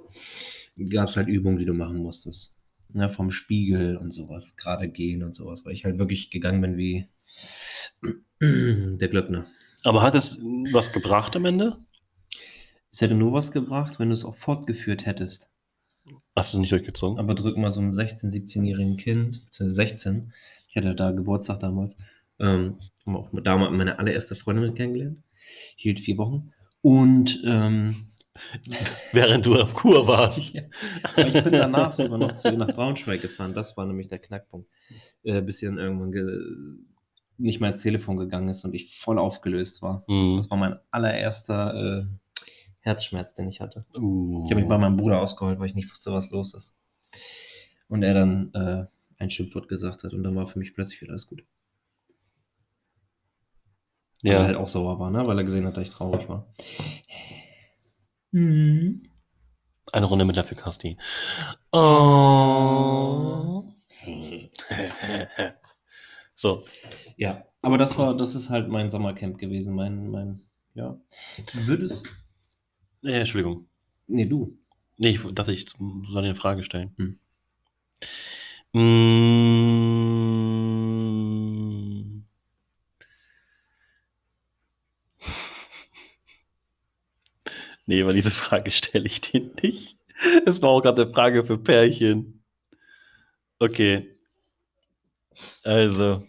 gab 0.89 1.09
es 1.09 1.17
halt 1.17 1.27
Übungen, 1.27 1.57
die 1.57 1.65
du 1.65 1.73
machen 1.73 1.97
musstest. 1.97 2.57
Ne, 2.93 3.09
vom 3.09 3.31
Spiegel 3.31 3.95
und 3.95 4.11
sowas, 4.11 4.57
gerade 4.57 4.89
gehen 4.89 5.23
und 5.23 5.33
sowas, 5.33 5.63
weil 5.63 5.73
ich 5.73 5.85
halt 5.85 5.97
wirklich 5.97 6.29
gegangen 6.29 6.59
bin 6.59 6.75
wie 6.75 7.07
der 8.41 9.07
Glöckner. 9.07 9.47
Aber 9.83 10.01
hat 10.01 10.15
es 10.15 10.39
was 10.71 10.91
gebracht 10.91 11.35
am 11.35 11.45
Ende? 11.45 11.77
Es 12.91 13.01
hätte 13.01 13.15
nur 13.15 13.33
was 13.33 13.51
gebracht, 13.51 13.99
wenn 13.99 14.09
du 14.09 14.13
es 14.13 14.25
auch 14.25 14.35
fortgeführt 14.35 15.05
hättest. 15.05 15.49
Hast 16.35 16.53
du 16.53 16.57
es 16.57 16.61
nicht 16.61 16.71
durchgezogen? 16.71 17.19
Aber 17.19 17.35
drück 17.35 17.57
mal 17.57 17.69
so 17.69 17.79
einem 17.79 17.93
16-, 17.93 18.31
17-jährigen 18.31 18.97
Kind, 18.97 19.45
beziehungsweise 19.45 19.75
16, 19.75 20.33
ich 20.67 20.75
hatte 20.75 20.95
da 20.95 21.11
Geburtstag 21.11 21.59
damals, 21.59 21.95
ähm, 22.39 22.77
haben 23.05 23.15
auch 23.15 23.29
damals 23.43 23.71
meine 23.71 23.99
allererste 23.99 24.35
Freundin 24.35 24.75
kennengelernt, 24.75 25.23
hielt 25.75 25.99
vier 25.99 26.17
Wochen. 26.17 26.51
Und 26.81 27.41
ähm, 27.45 28.11
Während 29.11 29.45
du 29.45 29.59
auf 29.59 29.73
Kur 29.73 30.07
warst. 30.07 30.49
ja, 30.53 30.63
aber 31.03 31.27
ich 31.27 31.43
bin 31.43 31.53
danach 31.53 31.93
sogar 31.93 32.17
noch 32.17 32.33
zu 32.33 32.51
nach 32.51 32.73
Braunschweig 32.73 33.21
gefahren, 33.21 33.53
das 33.53 33.75
war 33.75 33.85
nämlich 33.85 34.07
der 34.07 34.19
Knackpunkt. 34.19 34.69
Äh, 35.23 35.41
bis 35.41 35.57
sie 35.57 35.65
dann 35.65 35.77
irgendwann 35.77 36.11
ge 36.11 36.25
nicht 37.41 37.59
mehr 37.59 37.69
ans 37.69 37.81
Telefon 37.81 38.17
gegangen 38.17 38.49
ist 38.49 38.63
und 38.65 38.73
ich 38.73 38.97
voll 38.97 39.19
aufgelöst 39.19 39.81
war. 39.81 40.03
Mhm. 40.07 40.37
Das 40.37 40.49
war 40.49 40.57
mein 40.57 40.77
allererster 40.91 42.03
äh, 42.03 42.05
Herzschmerz, 42.79 43.33
den 43.33 43.47
ich 43.47 43.61
hatte. 43.61 43.83
Uh. 43.97 44.43
Ich 44.45 44.51
habe 44.51 44.61
mich 44.61 44.69
bei 44.69 44.77
meinem 44.77 44.97
Bruder 44.97 45.21
ausgeholt, 45.21 45.59
weil 45.59 45.67
ich 45.67 45.75
nicht 45.75 45.91
wusste, 45.91 46.11
was 46.11 46.31
los 46.31 46.53
ist. 46.53 46.73
Und 47.87 48.03
er 48.03 48.13
dann 48.13 48.53
äh, 48.53 48.85
ein 49.17 49.29
Schimpfwort 49.29 49.67
gesagt 49.67 50.03
hat 50.03 50.13
und 50.13 50.23
dann 50.23 50.35
war 50.35 50.47
für 50.47 50.59
mich 50.59 50.73
plötzlich 50.73 51.01
wieder 51.01 51.11
alles 51.11 51.27
gut. 51.27 51.43
Weil 54.23 54.33
er 54.33 54.39
ja. 54.39 54.45
halt 54.45 54.57
auch 54.57 54.69
sauer 54.69 54.99
war, 54.99 55.11
ne? 55.11 55.25
weil 55.27 55.37
er 55.37 55.43
gesehen 55.43 55.65
hat, 55.65 55.77
dass 55.77 55.83
ich 55.83 55.89
traurig 55.89 56.29
war. 56.29 56.53
Mhm. 58.31 59.03
Eine 59.91 60.05
Runde 60.05 60.25
mit 60.25 60.35
der 60.35 60.43
Fikasti. 60.43 60.97
Oh. 61.71 63.63
so. 66.41 66.63
Ja, 67.17 67.45
aber 67.61 67.77
das 67.77 67.97
war, 67.97 68.17
das 68.17 68.35
ist 68.35 68.49
halt 68.49 68.67
mein 68.67 68.89
Sommercamp 68.89 69.37
gewesen, 69.37 69.75
mein, 69.75 70.09
mein, 70.09 70.41
ja. 70.73 70.99
Würdest, 71.53 72.07
Äh, 73.03 73.19
Entschuldigung. 73.19 73.67
nee, 74.07 74.25
du. 74.25 74.57
Nee, 74.97 75.09
ich 75.09 75.21
dachte, 75.33 75.51
ich 75.53 75.69
soll 75.69 76.21
dir 76.23 76.29
eine 76.29 76.35
Frage 76.35 76.63
stellen. 76.63 76.93
Hm. 76.97 77.19
Mm. 78.73 78.81
Nee, 87.85 88.05
weil 88.05 88.13
diese 88.15 88.31
Frage 88.31 88.71
stelle 88.71 89.05
ich 89.05 89.21
dir 89.21 89.51
nicht. 89.61 89.97
Es 90.45 90.61
war 90.61 90.69
auch 90.69 90.81
gerade 90.81 91.03
eine 91.03 91.13
Frage 91.13 91.45
für 91.45 91.57
Pärchen. 91.57 92.43
Okay. 93.59 94.17
Also. 95.63 96.23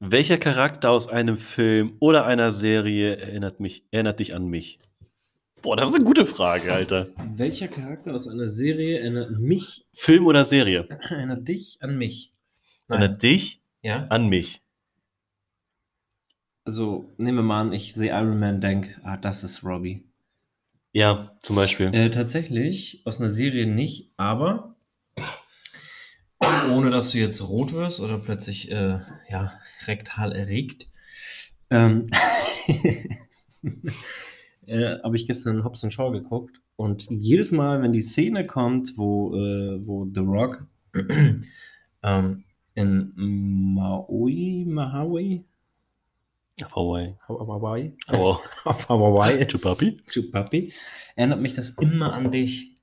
Welcher 0.00 0.36
Charakter 0.36 0.90
aus 0.90 1.08
einem 1.08 1.38
Film 1.38 1.96
oder 2.00 2.26
einer 2.26 2.52
Serie 2.52 3.16
erinnert, 3.16 3.60
mich, 3.60 3.84
erinnert 3.90 4.20
dich 4.20 4.34
an 4.34 4.46
mich? 4.46 4.78
Boah, 5.62 5.74
das 5.76 5.88
ist 5.88 5.94
eine 5.94 6.04
gute 6.04 6.26
Frage, 6.26 6.72
Alter. 6.72 7.08
Welcher 7.34 7.68
Charakter 7.68 8.14
aus 8.14 8.28
einer 8.28 8.46
Serie 8.46 8.98
erinnert 8.98 9.30
mich, 9.40 9.86
Film 9.94 10.26
oder 10.26 10.44
Serie? 10.44 10.86
erinnert 11.08 11.48
dich 11.48 11.78
an 11.80 11.96
mich? 11.96 12.34
Erinnert 12.88 13.22
dich 13.22 13.62
Ja? 13.82 14.06
an 14.08 14.28
mich. 14.28 14.60
Also, 16.64 17.10
nehmen 17.16 17.38
wir 17.38 17.42
mal 17.42 17.60
an, 17.62 17.72
ich 17.72 17.94
sehe 17.94 18.10
Iron 18.10 18.38
Man, 18.38 18.60
denke, 18.60 19.00
ah, 19.02 19.16
das 19.16 19.44
ist 19.44 19.64
Robbie. 19.64 20.04
Ja, 20.92 21.36
zum 21.40 21.56
Beispiel. 21.56 21.94
Äh, 21.94 22.10
tatsächlich, 22.10 23.00
aus 23.06 23.18
einer 23.20 23.30
Serie 23.30 23.66
nicht, 23.66 24.12
aber 24.18 24.76
ohne 26.70 26.90
dass 26.90 27.12
du 27.12 27.18
jetzt 27.18 27.40
rot 27.48 27.72
wirst 27.72 28.00
oder 28.00 28.18
plötzlich 28.18 28.70
äh, 28.70 28.98
ja, 29.30 29.58
rektal 29.86 30.32
erregt, 30.32 30.88
ähm, 31.70 32.06
äh, 34.66 34.98
habe 35.02 35.16
ich 35.16 35.26
gestern 35.26 35.64
Hobbs 35.64 35.86
Shaw 35.92 36.10
geguckt 36.12 36.60
und 36.76 37.06
jedes 37.10 37.52
Mal, 37.52 37.82
wenn 37.82 37.92
die 37.92 38.02
Szene 38.02 38.46
kommt, 38.46 38.96
wo, 38.96 39.34
äh, 39.34 39.86
wo 39.86 40.06
The 40.12 40.20
Rock 40.20 40.66
ähm, 42.02 42.44
in 42.74 43.12
Maui, 43.16 44.64
Maui, 44.68 45.44
Hawaii. 46.62 47.16
Hawaii, 47.28 47.96
Aber 48.06 48.40
auf 48.64 48.88
Hawaii, 48.88 49.46
Chupapi? 49.46 50.00
Chupapi, 50.08 50.72
erinnert 51.14 51.40
mich 51.40 51.54
das 51.54 51.70
immer 51.80 52.12
an 52.14 52.30
dich. 52.30 52.75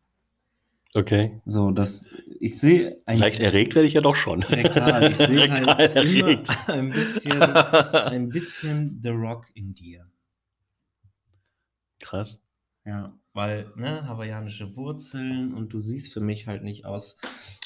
Okay. 0.94 1.42
So, 1.46 1.72
dass 1.72 2.06
ich 2.40 2.60
sehe 2.60 3.02
Leicht 3.08 3.40
erregt 3.40 3.76
werde 3.76 3.88
ich 3.88 3.94
ja 3.94 4.02
doch 4.02 4.16
schon. 4.16 4.44
Rektal. 4.44 5.12
Ich 5.12 5.18
sehe 5.18 5.50
halt 5.50 5.96
erregt. 5.96 6.50
immer 6.50 6.70
ein 6.70 6.90
bisschen, 6.90 7.42
ein 7.42 8.30
bisschen 8.30 9.00
The 9.02 9.10
Rock 9.10 9.46
in 9.54 9.74
dir. 9.74 10.08
Krass. 12.00 12.42
Ja, 12.86 13.14
weil, 13.34 13.72
ne, 13.78 14.06
hawaiianische 14.08 14.76
Wurzeln 14.76 15.54
und 15.54 15.72
du 15.72 15.80
siehst 15.80 16.12
für 16.12 16.20
mich 16.20 16.48
halt 16.48 16.64
nicht 16.64 16.86
aus, 16.86 17.18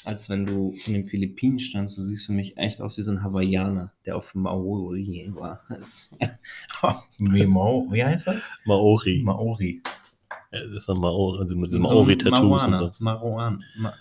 als 0.04 0.30
wenn 0.30 0.46
du 0.46 0.74
in 0.86 0.94
den 0.94 1.08
Philippinen 1.08 1.58
standst. 1.58 1.98
Du 1.98 2.04
siehst 2.04 2.26
für 2.26 2.32
mich 2.32 2.56
echt 2.56 2.80
aus 2.80 2.96
wie 2.96 3.02
so 3.02 3.10
ein 3.10 3.24
Hawaiianer, 3.24 3.92
der 4.06 4.16
auf 4.16 4.34
Maori 4.36 5.30
war. 5.34 5.66
Mau 7.18 7.86
wie 7.90 8.04
heißt 8.04 8.28
das? 8.28 8.42
Maori. 8.64 9.20
Maori. 9.24 9.82
Das 10.50 10.62
ist 10.62 10.88
ein 10.88 10.98
Maori, 10.98 11.40
also 11.40 11.56
mit 11.56 11.70
So 11.70 11.78
Maori-Tattoos 11.78 12.64
und 12.64 12.76
so. 12.76 12.92
Maruan. 13.00 13.64
Ma 13.76 13.94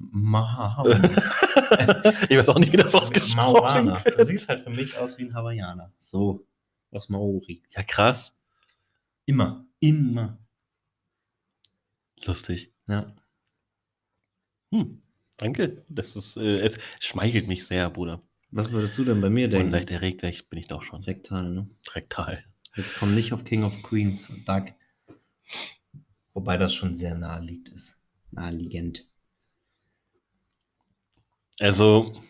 Maha. 0.00 0.84
ich 2.28 2.36
weiß 2.36 2.48
auch 2.50 2.58
nicht, 2.58 2.72
wie 2.72 2.76
das 2.76 2.94
ausgesprochen 2.94 3.36
Mauana. 3.36 4.00
Du 4.00 4.16
wird. 4.18 4.26
siehst 4.26 4.48
halt 4.48 4.64
für 4.64 4.70
mich 4.70 4.98
aus 4.98 5.16
wie 5.18 5.24
ein 5.24 5.34
Hawaiianer. 5.34 5.92
So. 6.00 6.46
Aus 6.90 7.08
Maori. 7.08 7.62
Ja, 7.70 7.82
krass. 7.82 8.36
Immer. 9.24 9.64
Immer. 9.80 10.38
Lustig. 12.24 12.72
Ja. 12.88 13.14
Hm. 14.72 15.00
Danke. 15.38 15.84
Das 15.88 16.16
ist, 16.16 16.36
äh, 16.36 16.60
es 16.60 16.76
schmeichelt 17.00 17.48
mich 17.48 17.66
sehr, 17.66 17.88
Bruder. 17.90 18.20
Was 18.50 18.72
würdest 18.72 18.96
du 18.98 19.04
denn 19.04 19.20
bei 19.20 19.30
mir 19.30 19.46
Und 19.46 19.52
denken? 19.52 19.72
leicht 19.72 19.90
erregt 19.90 20.20
bin 20.20 20.58
ich 20.58 20.68
doch 20.68 20.82
schon. 20.82 21.02
Rektal, 21.04 21.50
ne? 21.50 21.68
Rektal. 21.94 22.44
Jetzt 22.74 22.98
komm 22.98 23.14
nicht 23.14 23.32
auf 23.32 23.44
King 23.44 23.64
of 23.64 23.82
Queens, 23.82 24.32
Doug. 24.46 24.72
Wobei 26.34 26.56
das 26.58 26.74
schon 26.74 26.94
sehr 26.94 27.14
naheliegend 27.14 27.68
ist. 27.70 27.98
Naheliegend. 28.30 29.06
Also. 31.60 32.22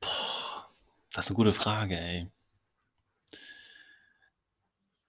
Boah, 0.00 0.70
das 1.12 1.26
ist 1.26 1.30
eine 1.30 1.36
gute 1.36 1.52
Frage, 1.52 1.98
ey. 1.98 2.30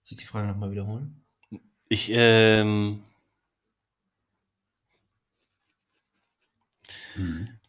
Soll 0.01 0.17
ich 0.17 0.17
die 0.17 0.25
Frage 0.25 0.47
nochmal 0.47 0.71
wiederholen? 0.71 1.23
Ich, 1.88 2.09
ähm. 2.11 3.03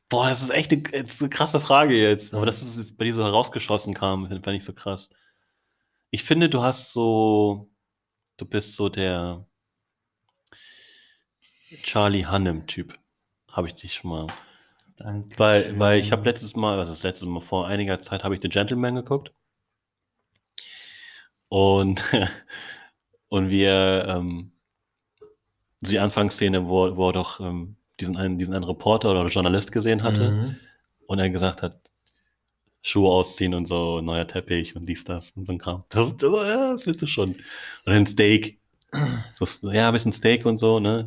Boah, 0.09 0.29
das 0.29 0.43
ist 0.43 0.51
echt 0.51 0.73
eine, 0.73 0.83
das 0.83 1.15
ist 1.15 1.23
eine 1.23 1.31
krasse 1.31 1.61
Frage 1.61 1.95
jetzt. 1.95 2.35
Aber 2.35 2.47
dass 2.47 2.63
es 2.63 2.97
bei 2.97 3.05
dir 3.05 3.15
so 3.15 3.23
herausgeschossen 3.23 3.95
kam, 3.95 4.29
fand 4.29 4.49
ich 4.49 4.65
so 4.65 4.73
krass. 4.73 5.11
Ich 6.11 6.25
finde, 6.25 6.49
du 6.49 6.63
hast 6.63 6.93
so. 6.93 7.71
Du 8.37 8.47
bist 8.47 8.75
so 8.77 8.89
der 8.89 9.47
Charlie 11.83 12.25
Hannem-Typ. 12.27 12.95
Habe 13.53 13.69
ich 13.69 13.75
dich 13.75 13.95
schon 13.95 14.11
mal. 14.11 14.27
Danke. 14.97 15.39
Weil, 15.39 15.79
weil 15.79 16.01
ich 16.01 16.13
habe 16.13 16.25
letztes 16.25 16.57
Mal, 16.57 16.79
was 16.79 16.89
ist 16.89 17.03
letztes 17.03 17.29
Mal, 17.29 17.41
vor 17.41 17.67
einiger 17.67 18.01
Zeit 18.01 18.25
habe 18.25 18.35
ich 18.35 18.41
The 18.43 18.49
Gentleman 18.49 18.95
geguckt. 18.95 19.33
Und, 21.49 22.03
und 23.29 23.51
wir, 23.51 24.07
ähm, 24.09 24.53
so 25.83 25.91
die 25.91 25.99
Anfangsszene, 25.99 26.67
wo, 26.69 26.97
wo 26.97 27.09
er 27.09 27.13
doch 27.13 27.41
ähm, 27.41 27.77
diesen, 27.99 28.17
einen, 28.17 28.39
diesen 28.39 28.55
einen 28.55 28.65
Reporter 28.65 29.11
oder 29.11 29.27
Journalist 29.27 29.73
gesehen 29.73 30.03
hatte 30.03 30.31
Mhm. 30.31 30.57
und 31.07 31.19
er 31.19 31.31
gesagt 31.31 31.63
hat, 31.63 31.79
Schuhe 32.83 33.11
ausziehen 33.11 33.55
und 33.55 33.67
so, 33.67 34.01
neuer 34.01 34.27
Teppich 34.27 34.75
und 34.75 34.89
dies, 34.89 35.05
das 35.05 35.33
und 35.33 35.47
so 35.47 35.53
ein 35.53 35.59
Kram. 35.59 35.85
Das, 35.91 36.17
das, 36.17 36.33
ja, 36.33 36.73
das 36.73 36.87
willst 36.87 37.03
du 37.03 37.07
schon. 37.07 37.31
Und 37.85 37.93
ein 37.93 38.07
Steak. 38.07 38.59
So, 39.35 39.71
ja, 39.71 39.89
ein 39.89 39.93
bisschen 39.93 40.13
Steak 40.13 40.47
und 40.47 40.57
so, 40.57 40.81
ne? 40.81 41.07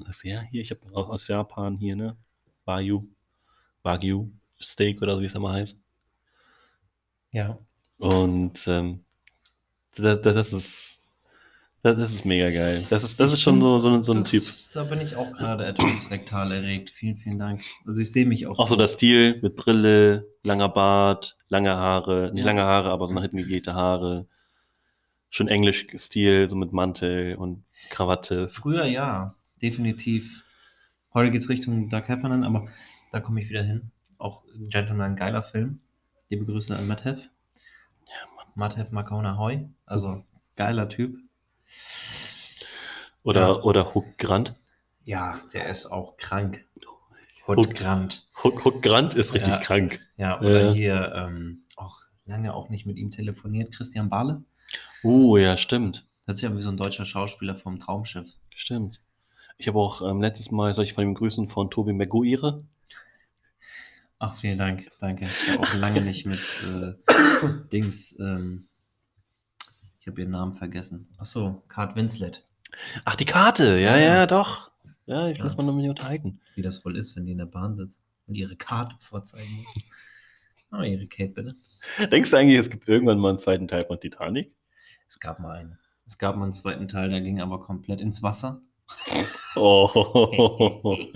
Das, 0.00 0.22
ja, 0.22 0.40
hier, 0.42 0.60
ich 0.60 0.70
habe 0.70 0.80
aus 0.94 1.28
Japan 1.28 1.76
hier, 1.76 1.96
ne? 1.96 2.16
Wagyu. 2.64 3.06
Wagyu 3.82 4.30
Steak 4.60 5.00
oder 5.02 5.16
so, 5.16 5.22
wie 5.22 5.26
es 5.26 5.34
immer 5.34 5.52
heißt. 5.52 5.78
Ja. 7.30 7.58
Und 7.98 8.66
ähm, 8.66 9.04
das, 9.96 10.20
das 10.22 10.52
ist 10.52 11.01
das, 11.82 11.96
das 11.98 12.12
ist 12.12 12.24
mega 12.24 12.50
geil. 12.50 12.86
Das 12.90 13.04
ist, 13.04 13.18
das 13.18 13.32
ist 13.32 13.40
schon 13.40 13.60
so, 13.60 13.78
so, 13.78 13.88
ein- 13.90 14.04
so 14.04 14.12
ein 14.12 14.20
das, 14.20 14.30
Typ. 14.30 14.42
Da 14.74 14.84
bin 14.84 15.00
ich 15.00 15.16
auch 15.16 15.32
gerade 15.32 15.64
etwas 15.66 16.10
rektal 16.10 16.52
erregt. 16.52 16.90
Vielen, 16.90 17.16
vielen 17.16 17.38
Dank. 17.38 17.62
Also 17.86 18.00
ich 18.00 18.12
sehe 18.12 18.24
mich 18.26 18.46
auch. 18.46 18.58
Auch 18.58 18.68
so 18.68 18.76
der 18.76 18.88
Stil 18.88 19.40
mit 19.42 19.56
Brille, 19.56 20.26
langer 20.46 20.68
Bart, 20.68 21.36
lange 21.48 21.74
Haare, 21.74 22.30
nicht 22.32 22.40
Ja. 22.42 22.46
lange 22.46 22.62
Haare, 22.62 22.90
aber 22.90 23.08
so 23.08 23.14
nach 23.14 23.22
hinten 23.22 23.38
gegelte 23.38 23.74
Haare. 23.74 24.26
Schon 25.30 25.48
Englisch-Stil, 25.48 26.48
so 26.48 26.56
mit 26.56 26.72
Mantel 26.72 27.36
und 27.36 27.64
Krawatte. 27.88 28.48
Früher 28.48 28.84
ja, 28.84 29.34
definitiv. 29.62 30.44
Heute 31.14 31.30
geht 31.30 31.40
es 31.40 31.48
Richtung 31.48 31.88
Doug 31.88 32.02
Heffernan, 32.06 32.44
aber 32.44 32.68
da 33.12 33.20
komme 33.20 33.40
ich 33.40 33.48
wieder 33.48 33.62
hin. 33.62 33.90
Auch 34.18 34.44
Gentleman, 34.68 35.16
geiler 35.16 35.42
Film. 35.42 35.80
Liebe 36.28 36.44
Grüße 36.44 36.76
an 36.76 36.86
Matt 36.86 37.04
Hef. 37.04 37.28
Ja, 38.06 38.76
Hef 38.76 38.90
Makona 38.90 39.36
Hoy. 39.38 39.68
Also 39.86 40.22
geiler 40.56 40.88
Typ. 40.88 41.16
Oder, 43.22 43.40
Ja. 43.40 43.62
oder 43.62 43.94
Huck 43.94 44.18
Grant. 44.18 44.54
Ja, 45.04 45.40
der 45.52 45.68
ist 45.68 45.86
auch 45.86 46.16
krank. 46.16 46.64
Huck- 47.46 47.74
Grant. 47.74 48.28
Huck, 48.42 48.82
Grant 48.82 49.14
ist 49.14 49.34
richtig 49.34 49.54
Ja. 49.54 49.60
krank. 49.60 50.00
Ja, 50.16 50.38
oder 50.40 50.66
Ja. 50.68 50.72
hier 50.72 51.12
ähm, 51.14 51.64
auch 51.76 51.98
lange 52.24 52.54
auch 52.54 52.68
nicht 52.68 52.86
mit 52.86 52.96
ihm 52.96 53.10
telefoniert. 53.10 53.72
Christian 53.72 54.08
Bahle. 54.08 54.42
Uh, 55.02 55.36
ja, 55.36 55.56
stimmt. 55.56 56.06
Das 56.26 56.36
ist 56.36 56.42
ja 56.42 56.56
wie 56.56 56.62
so 56.62 56.70
ein 56.70 56.76
deutscher 56.76 57.04
Schauspieler 57.04 57.56
vom 57.56 57.80
Traumschiff. 57.80 58.28
Stimmt. 58.54 59.00
Ich 59.58 59.66
habe 59.68 59.78
auch 59.78 60.02
ähm, 60.08 60.20
letztes 60.22 60.50
Mal, 60.52 60.72
soll 60.72 60.84
ich 60.84 60.92
von 60.94 61.04
ihm 61.04 61.14
grüßen, 61.14 61.48
von 61.48 61.68
Tobi 61.70 61.92
Maguire. 61.92 62.64
Ach, 64.18 64.36
vielen 64.36 64.58
Dank. 64.58 64.88
Danke. 65.00 65.24
Ich 65.24 65.50
habe 65.50 65.60
auch 65.64 65.74
lange 65.74 66.00
nicht 66.00 66.26
mit 66.26 66.38
äh, 66.64 66.94
Dings. 67.72 68.16
Ähm, 68.20 68.68
ich 70.02 70.08
habe 70.08 70.20
ihren 70.20 70.32
Namen 70.32 70.56
vergessen. 70.56 71.08
Ach 71.18 71.24
so, 71.26 71.62
Kate 71.68 71.94
Winslet. 71.94 72.44
Ach, 73.04 73.14
die 73.14 73.24
Karte. 73.24 73.78
Ja, 73.78 73.96
Ja. 73.96 73.98
ja, 73.98 74.26
doch. 74.26 74.70
Ja, 75.06 75.28
ich 75.28 75.38
Ja. 75.38 75.44
muss 75.44 75.56
mal 75.56 75.62
noch 75.62 75.72
mit 75.74 75.84
ihr 75.84 75.90
unterhalten. 75.90 76.40
Wie 76.56 76.62
das 76.62 76.84
wohl 76.84 76.96
ist, 76.96 77.16
wenn 77.16 77.24
die 77.26 77.32
in 77.32 77.38
der 77.38 77.46
Bahn 77.46 77.76
sitzt 77.76 78.02
und 78.26 78.34
ihre 78.34 78.56
Karte 78.56 78.96
vorzeigen 78.98 79.62
muss. 79.64 79.84
Oh, 80.72 80.82
ihre 80.82 81.06
Kate, 81.06 81.30
bitte. 81.32 81.54
Denkst 82.10 82.30
du 82.30 82.36
eigentlich, 82.36 82.58
es 82.58 82.68
gibt 82.70 82.88
irgendwann 82.88 83.18
mal 83.18 83.28
einen 83.30 83.38
zweiten 83.38 83.68
Teil 83.68 83.84
von 83.84 84.00
Titanic? 84.00 84.52
Es 85.06 85.20
gab 85.20 85.38
mal 85.38 85.56
einen. 85.56 85.78
Es 86.06 86.18
gab 86.18 86.36
mal 86.36 86.44
einen 86.44 86.52
zweiten 86.54 86.88
Teil, 86.88 87.10
der 87.10 87.20
ging 87.20 87.40
aber 87.40 87.60
komplett 87.60 88.00
ins 88.00 88.22
Wasser. 88.24 88.60
Oh. 89.54 89.86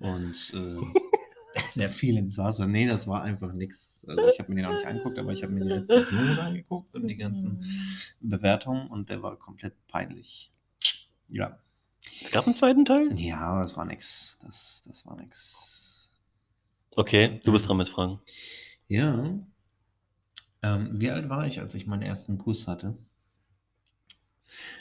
Und 0.00 0.34
äh, 0.54 1.00
der 1.74 1.90
fiel 1.90 2.16
ins 2.18 2.36
Wasser. 2.38 2.66
Nee, 2.66 2.86
das 2.86 3.06
war 3.06 3.22
einfach 3.22 3.52
nichts. 3.52 4.04
Also 4.08 4.28
ich 4.28 4.38
habe 4.40 4.52
mir 4.52 4.62
den 4.62 4.66
auch 4.66 4.74
nicht 4.76 4.86
angeguckt, 4.86 5.18
aber 5.18 5.32
ich 5.32 5.42
habe 5.42 5.52
mir 5.52 5.64
die 5.64 5.72
Rezensionen 5.72 6.38
angeguckt 6.38 6.85
und 7.06 7.08
die 7.08 7.16
ganzen 7.16 7.64
Bewertungen 8.20 8.88
und 8.88 9.08
der 9.10 9.22
war 9.22 9.36
komplett 9.36 9.74
peinlich. 9.86 10.50
Ja. 11.28 11.58
Es 12.22 12.30
gab 12.30 12.46
einen 12.46 12.56
zweiten 12.56 12.84
Teil? 12.84 13.18
Ja, 13.18 13.62
das 13.62 13.76
war 13.76 13.84
nix. 13.84 14.38
Das, 14.42 14.82
das 14.86 15.06
war 15.06 15.16
nix. 15.16 16.10
Okay, 16.92 17.40
du 17.44 17.52
bist 17.52 17.68
dran 17.68 17.76
mit 17.76 17.88
Fragen. 17.88 18.20
Ja. 18.88 19.38
Ähm, 20.62 21.00
wie 21.00 21.10
alt 21.10 21.28
war 21.28 21.46
ich, 21.46 21.60
als 21.60 21.74
ich 21.74 21.86
meinen 21.86 22.02
ersten 22.02 22.38
Kuss 22.38 22.66
hatte? 22.66 22.96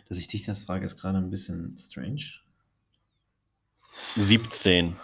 Dass 0.08 0.18
ich 0.18 0.28
dich 0.28 0.44
das 0.44 0.62
frage, 0.62 0.86
ist 0.86 0.98
gerade 0.98 1.18
ein 1.18 1.30
bisschen 1.30 1.78
strange. 1.78 2.24
17. 4.16 4.96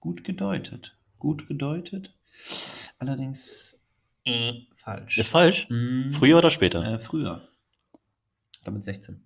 Gut 0.00 0.24
gedeutet. 0.24 0.96
Gut 1.18 1.46
gedeutet. 1.46 2.14
Allerdings 2.98 3.78
äh, 4.24 4.52
falsch. 4.74 5.18
Ist 5.18 5.28
falsch? 5.28 5.66
Mm, 5.68 6.12
Früher 6.12 6.38
oder 6.38 6.50
später? 6.50 6.84
Äh, 6.84 6.98
früher. 6.98 7.48
Damit 8.64 8.84
16. 8.84 9.24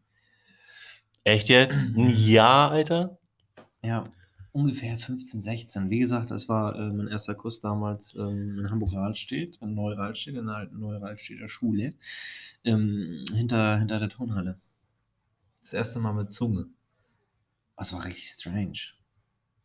Echt 1.24 1.48
jetzt? 1.48 1.76
Ein 1.96 2.10
Jahr, 2.10 2.70
Alter? 2.70 3.18
Ja, 3.82 4.08
ungefähr 4.56 4.98
15, 4.98 5.40
16. 5.42 5.90
Wie 5.90 5.98
gesagt, 5.98 6.30
das 6.30 6.48
war 6.48 6.74
äh, 6.74 6.90
mein 6.90 7.08
erster 7.08 7.34
Kuss 7.34 7.60
damals 7.60 8.14
ähm, 8.14 8.58
in 8.58 8.70
Hamburg-Rahlstedt, 8.70 9.58
in 9.60 9.74
Neu-Rahlstedt, 9.74 10.36
in 10.36 10.46
der 10.46 10.56
alten 10.56 10.78
Neu-Rahlstedter 10.78 11.46
Schule, 11.46 11.94
ähm, 12.64 13.24
hinter, 13.34 13.78
hinter 13.78 13.98
der 14.00 14.08
Turnhalle. 14.08 14.58
Das 15.60 15.74
erste 15.74 15.98
Mal 15.98 16.14
mit 16.14 16.32
Zunge. 16.32 16.68
Das 17.76 17.92
war 17.92 18.04
richtig 18.04 18.28
strange. 18.28 18.78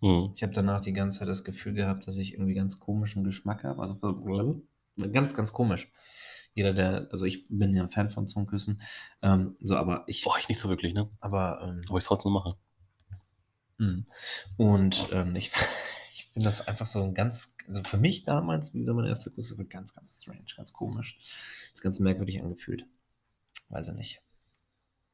Hm. 0.02 0.34
Ich 0.36 0.44
habe 0.44 0.52
danach 0.52 0.82
die 0.82 0.94
ganze 0.94 1.20
Zeit 1.20 1.30
das 1.30 1.44
Gefühl 1.44 1.74
gehabt, 1.74 2.06
dass 2.06 2.18
ich 2.18 2.34
irgendwie 2.34 2.56
ganz 2.56 2.80
komischen 2.80 3.24
Geschmack 3.24 3.64
habe. 3.64 3.82
Also 3.82 3.96
ganz, 5.10 5.36
ganz 5.36 5.54
komisch. 5.54 5.92
Jeder, 6.54 6.74
der, 6.74 7.08
also 7.12 7.26
ich 7.26 7.48
bin 7.48 7.74
ja 7.76 7.84
ein 7.84 7.92
Fan 7.92 8.10
von 8.10 8.28
Zungenküssen. 8.28 8.82
Ähm, 9.22 9.56
so, 9.62 9.78
aber 9.78 10.04
ich, 10.08 10.24
Boah, 10.24 10.38
ich 10.38 10.50
nicht 10.50 10.60
so 10.60 10.70
wirklich, 10.70 10.94
ne? 10.94 11.10
aber 11.20 11.62
ähm, 11.64 11.82
Aber 11.88 11.98
ich 11.98 12.04
trotzdem 12.04 12.34
mache. 12.34 12.58
Mhm. 13.78 14.06
Und 14.58 15.08
ähm, 15.12 15.36
ich, 15.36 15.52
ich 16.14 16.26
finde 16.34 16.46
das 16.46 16.68
einfach 16.68 16.86
so 16.86 17.04
ein 17.04 17.14
ganz, 17.14 17.56
also 17.68 17.84
für 17.84 17.98
mich 17.98 18.26
damals, 18.26 18.74
wie 18.74 18.80
gesagt, 18.80 18.98
mein 18.98 19.06
erster 19.06 19.32
Kuss, 19.32 19.50
das 19.50 19.58
war 19.58 19.66
ganz, 19.66 19.94
ganz 19.94 20.18
strange, 20.22 20.46
ganz 20.56 20.74
komisch. 20.74 21.18
Das 21.18 21.76
ist 21.76 21.82
ganz 21.82 22.00
merkwürdig 22.00 22.42
angefühlt. 22.42 22.86
Weiß 23.70 23.88
ich 23.90 23.96
nicht. 23.96 24.22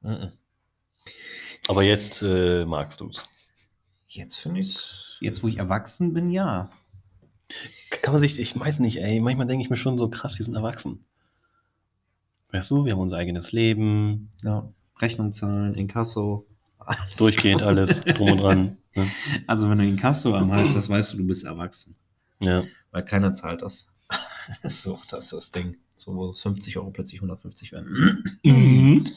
Mhm. 0.01 0.31
Aber 1.67 1.83
jetzt 1.83 2.21
äh, 2.21 2.65
magst 2.65 2.99
du's. 2.99 3.23
Jetzt 4.07 4.37
finde 4.37 4.61
ich 4.61 4.75
es, 4.75 5.17
jetzt 5.21 5.43
wo 5.43 5.47
ich 5.47 5.57
erwachsen 5.57 6.13
bin, 6.13 6.31
ja. 6.31 6.69
Kann 7.89 8.13
man 8.13 8.21
sich, 8.21 8.39
ich 8.39 8.57
weiß 8.57 8.79
nicht, 8.79 8.97
ey, 8.97 9.19
manchmal 9.19 9.47
denke 9.47 9.63
ich 9.63 9.69
mir 9.69 9.77
schon 9.77 9.97
so 9.97 10.09
krass, 10.09 10.37
wir 10.37 10.45
sind 10.45 10.55
erwachsen. 10.55 11.05
Weißt 12.51 12.71
du, 12.71 12.85
wir 12.85 12.93
haben 12.93 12.99
unser 12.99 13.17
eigenes 13.17 13.51
Leben, 13.51 14.31
ja. 14.43 14.69
Rechnung 14.99 15.31
zahlen, 15.33 15.75
Inkasso. 15.75 16.47
alles 16.79 17.15
durchgehend 17.17 17.61
gut. 17.61 17.67
alles, 17.67 18.01
drum 18.01 18.31
und 18.31 18.41
dran. 18.41 18.77
Ne? 18.95 19.11
Also 19.47 19.69
wenn 19.69 19.77
du 19.77 19.85
Inkasso 19.85 20.33
am 20.35 20.51
Hals 20.51 20.75
hast, 20.75 20.89
weißt 20.89 21.13
du, 21.13 21.17
du 21.17 21.27
bist 21.27 21.45
erwachsen. 21.45 21.95
Ja. 22.39 22.63
Weil 22.91 23.03
keiner 23.03 23.33
zahlt 23.33 23.61
das. 23.61 23.87
so, 24.63 24.99
das 25.09 25.25
ist 25.25 25.33
das 25.33 25.51
Ding. 25.51 25.77
So, 25.95 26.15
wo 26.15 26.29
es 26.29 26.41
50 26.41 26.77
Euro 26.77 26.91
plötzlich 26.91 27.19
150 27.19 27.71
werden. 27.71 28.39
Mhm. 28.43 29.07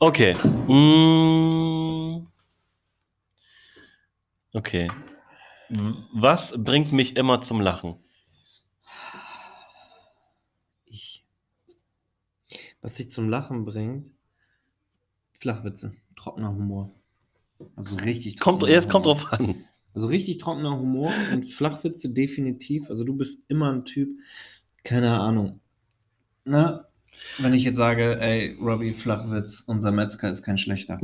Okay. 0.00 0.34
Mm. 0.68 2.26
Okay. 4.52 4.88
Was 6.12 6.54
bringt 6.56 6.92
mich 6.92 7.16
immer 7.16 7.40
zum 7.40 7.60
Lachen? 7.60 7.96
Ich. 10.84 11.26
Was 12.80 12.94
dich 12.94 13.10
zum 13.10 13.28
Lachen 13.28 13.64
bringt, 13.64 14.12
Flachwitze, 15.38 15.94
trockener 16.16 16.50
Humor. 16.50 16.94
Also 17.76 17.96
richtig 17.96 18.38
Kommt, 18.38 18.60
trockener 18.60 18.78
es 18.78 18.88
kommt 18.88 19.06
drauf 19.06 19.32
an. 19.32 19.64
Also 19.94 20.08
richtig 20.08 20.38
trockener 20.38 20.78
Humor 20.78 21.12
und 21.32 21.50
Flachwitze 21.50 22.10
definitiv. 22.10 22.90
Also 22.90 23.04
du 23.04 23.16
bist 23.16 23.44
immer 23.48 23.72
ein 23.72 23.84
Typ, 23.84 24.18
keine 24.82 25.18
Ahnung. 25.18 25.60
Na, 26.44 26.88
wenn 27.38 27.54
ich 27.54 27.64
jetzt 27.64 27.76
sage, 27.76 28.20
ey, 28.20 28.56
Robbie, 28.60 28.92
Flachwitz, 28.92 29.60
unser 29.66 29.92
Metzger 29.92 30.30
ist 30.30 30.42
kein 30.42 30.58
schlechter. 30.58 31.00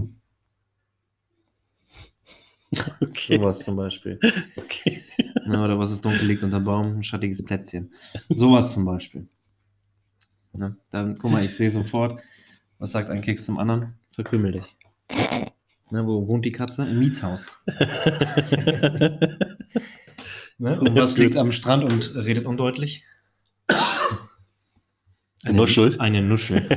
Okay. 3.00 3.36
Sowas 3.36 3.58
zum 3.58 3.76
Beispiel. 3.76 4.20
okay. 4.56 5.02
Na, 5.44 5.64
oder 5.64 5.78
was 5.78 5.90
ist 5.90 6.04
dunkel 6.04 6.26
liegt 6.26 6.44
unter 6.44 6.60
Baum, 6.60 6.98
ein 6.98 7.02
schattiges 7.02 7.44
Plätzchen. 7.44 7.92
Sowas 8.28 8.72
zum 8.72 8.84
Beispiel. 8.84 9.26
Ne? 10.52 10.76
Dann, 10.90 11.18
guck 11.18 11.32
mal, 11.32 11.44
ich 11.44 11.54
sehe 11.56 11.70
sofort, 11.70 12.20
was 12.78 12.92
sagt 12.92 13.10
ein 13.10 13.22
Keks 13.22 13.44
zum 13.44 13.58
anderen? 13.58 13.94
Verkrümel 14.12 14.52
dich. 14.52 14.76
Ne, 15.90 16.06
wo 16.06 16.28
wohnt 16.28 16.44
die 16.44 16.52
Katze? 16.52 16.82
Im 16.82 17.00
Mietshaus. 17.00 17.50
Ne? 20.60 20.78
Und 20.78 20.94
was 20.94 21.16
liegt 21.16 21.38
am 21.38 21.52
Strand 21.52 21.84
und 21.84 22.14
redet 22.14 22.44
undeutlich? 22.44 23.02
Eine 25.42 25.56
Nuschel. 25.56 25.98
Eine 25.98 26.20
Nuschel. 26.20 26.68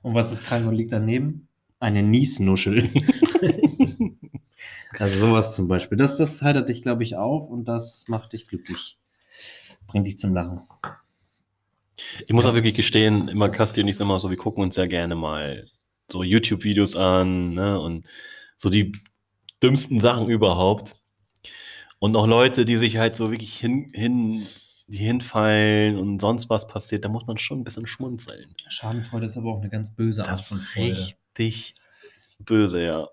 Und 0.00 0.14
was 0.14 0.32
ist 0.32 0.44
krank 0.44 0.66
und 0.66 0.74
liegt 0.74 0.92
daneben? 0.92 1.48
Eine 1.80 2.02
Niesnuschel. 2.02 2.88
Also 4.98 5.18
sowas 5.18 5.54
zum 5.54 5.68
Beispiel. 5.68 5.98
Das, 5.98 6.16
das 6.16 6.42
heitert 6.42 6.68
dich, 6.68 6.82
glaube 6.82 7.02
ich, 7.02 7.16
auf 7.16 7.48
und 7.48 7.64
das 7.66 8.06
macht 8.08 8.32
dich 8.32 8.46
glücklich. 8.48 8.98
Bringt 9.86 10.06
dich 10.06 10.18
zum 10.18 10.34
Lachen. 10.34 10.62
Ich 12.26 12.32
muss 12.32 12.44
Ja. 12.44 12.50
auch 12.50 12.54
wirklich 12.54 12.74
gestehen, 12.74 13.28
immer 13.28 13.48
Kasti 13.48 13.80
und 13.82 13.88
ich 13.88 13.96
sind 13.96 14.04
immer 14.06 14.18
so, 14.18 14.30
wir 14.30 14.36
gucken 14.36 14.62
uns 14.62 14.74
sehr 14.74 14.88
gerne 14.88 15.14
mal 15.14 15.68
so 16.10 16.22
YouTube-Videos 16.22 16.96
an, 16.96 17.50
ne, 17.54 17.78
und 17.80 18.06
so 18.56 18.70
die 18.70 18.92
dümmsten 19.62 20.00
Sachen 20.00 20.28
überhaupt. 20.28 20.96
Und 21.98 22.16
auch 22.16 22.26
Leute, 22.26 22.64
die 22.64 22.76
sich 22.76 22.96
halt 22.98 23.14
so 23.16 23.30
wirklich 23.30 23.56
hin, 23.56 23.90
hin, 23.94 24.46
die 24.88 24.96
hinfallen 24.98 25.98
und 25.98 26.20
sonst 26.20 26.50
was 26.50 26.66
passiert, 26.66 27.04
da 27.04 27.08
muss 27.08 27.26
man 27.26 27.38
schon 27.38 27.60
ein 27.60 27.64
bisschen 27.64 27.86
schmunzeln. 27.86 28.54
Schadenfreude 28.68 29.26
ist 29.26 29.36
aber 29.36 29.52
auch 29.52 29.60
eine 29.60 29.70
ganz 29.70 29.94
böse 29.94 30.22
Art 30.24 30.32
Das 30.40 30.48
von 30.48 30.58
Freude. 30.58 30.96
richtig 30.96 31.74
böse, 32.40 32.82
ja. 32.82 33.08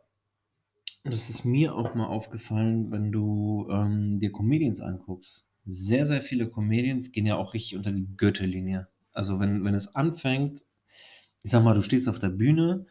Das 1.04 1.30
ist 1.30 1.46
mir 1.46 1.76
auch 1.76 1.96
mal 1.96 2.08
aufgefallen, 2.08 2.92
wenn 2.92 3.12
du 3.12 3.68
ähm, 3.72 4.20
dir 4.20 4.32
Comedians 4.32 4.82
anguckst. 4.82 5.50
Sehr, 5.66 6.06
sehr 6.06 6.22
viele 6.22 6.50
Comedians 6.50 7.12
gehen 7.12 7.26
ja 7.26 7.38
auch 7.38 7.54
richtig 7.54 7.78
unter 7.78 7.92
die 7.92 8.08
Gürtellinie. 8.18 8.88
Also 9.14 9.40
wenn, 9.40 9.64
wenn 9.64 9.74
es 9.74 9.96
anfängt, 9.96 10.64
ich 11.44 11.52
sag 11.52 11.64
mal, 11.64 11.74
du 11.74 11.82
stehst 11.82 12.10
auf 12.10 12.20
der 12.20 12.30
Bühne 12.30 12.86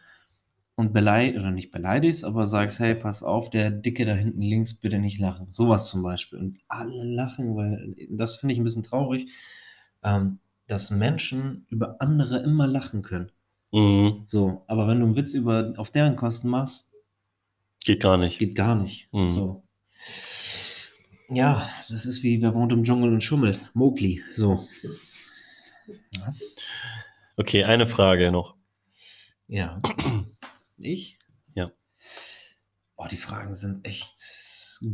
und 0.75 0.93
beleidigst, 0.93 1.41
oder 1.41 1.51
nicht 1.51 1.71
beleidigst, 1.71 2.25
aber 2.25 2.47
sagst, 2.47 2.79
hey, 2.79 2.95
pass 2.95 3.23
auf, 3.23 3.51
der 3.51 3.71
Dicke 3.71 4.07
da 4.07 4.15
hinten 4.15 4.41
links, 4.41 4.75
bitte 4.75 4.99
nicht 4.99 5.19
lachen. 5.19 5.49
Sowas 5.51 5.89
zum 5.89 6.03
Beispiel. 6.03 6.39
Und 6.39 6.59
alle 6.69 7.05
lachen, 7.05 7.57
weil 7.57 7.95
das 8.11 8.37
finde 8.37 8.55
ich 8.55 8.61
ein 8.61 8.65
bisschen 8.65 8.85
traurig, 8.85 9.31
ähm, 10.03 10.39
dass 10.67 10.91
Menschen 10.91 11.67
über 11.69 11.97
andere 12.01 12.39
immer 12.39 12.67
lachen 12.67 13.03
können. 13.03 13.33
Mhm. 13.73 14.23
So, 14.27 14.63
aber 14.67 14.89
wenn 14.89 15.01
du 15.01 15.07
einen 15.07 15.17
Witz 15.17 15.35
über, 15.35 15.75
auf 15.77 15.91
deren 15.91 16.17
Kosten 16.17 16.49
machst, 16.49 16.88
Geht 17.85 18.03
gar 18.03 18.17
nicht. 18.19 18.39
Geht 18.39 18.55
gar 18.55 18.75
nicht. 18.75 19.13
Mhm. 19.13 19.29
So. 19.29 19.65
Ja, 21.31 21.69
das 21.89 22.07
ist 22.07 22.23
wie, 22.23 22.41
wer 22.41 22.55
wohnt 22.55 22.73
im 22.73 22.85
Dschungel 22.85 23.13
und 23.13 23.23
schummelt? 23.23 23.61
Mowgli. 23.75 24.23
So. 24.33 24.67
Ja. 26.13 26.35
Okay, 27.37 27.65
eine 27.65 27.87
Frage 27.87 28.31
noch. 28.33 28.57
ja. 29.47 29.81
Ich? 30.81 31.19
Ja. 31.55 31.73
Boah, 32.97 33.09
die 33.09 33.17
Fragen 33.17 33.55
sind 33.55 33.85
echt 33.85 34.15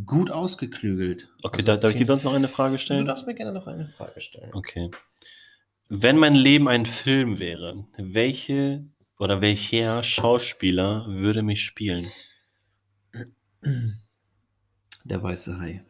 gut 0.07 0.31
ausgeklügelt. 0.31 1.29
Okay, 1.43 1.57
Also 1.59 1.67
da, 1.67 1.77
darf 1.77 1.91
ich 1.93 1.99
dir 1.99 2.07
sonst 2.07 2.25
noch 2.25 2.33
eine 2.33 2.49
Frage 2.49 2.77
Du 2.77 2.79
stellen? 2.79 3.05
darfst 3.07 3.27
mir 3.27 3.35
gerne 3.35 3.53
noch 3.53 3.67
eine 3.67 3.89
Frage 3.91 4.21
stellen. 4.21 4.51
Okay. 4.55 4.91
Wenn 5.91 6.17
mein 6.17 6.35
Leben 6.35 6.69
ein 6.69 6.87
Film 6.87 7.39
wäre, 7.39 7.87
welche 7.99 8.87
oder 9.19 9.41
welcher 9.43 10.03
Schauspieler 10.03 11.07
würde 11.09 11.43
mich 11.43 11.63
spielen? 11.65 12.11
Der 15.05 15.23
weiße 15.23 15.59
Hai. 15.59 15.85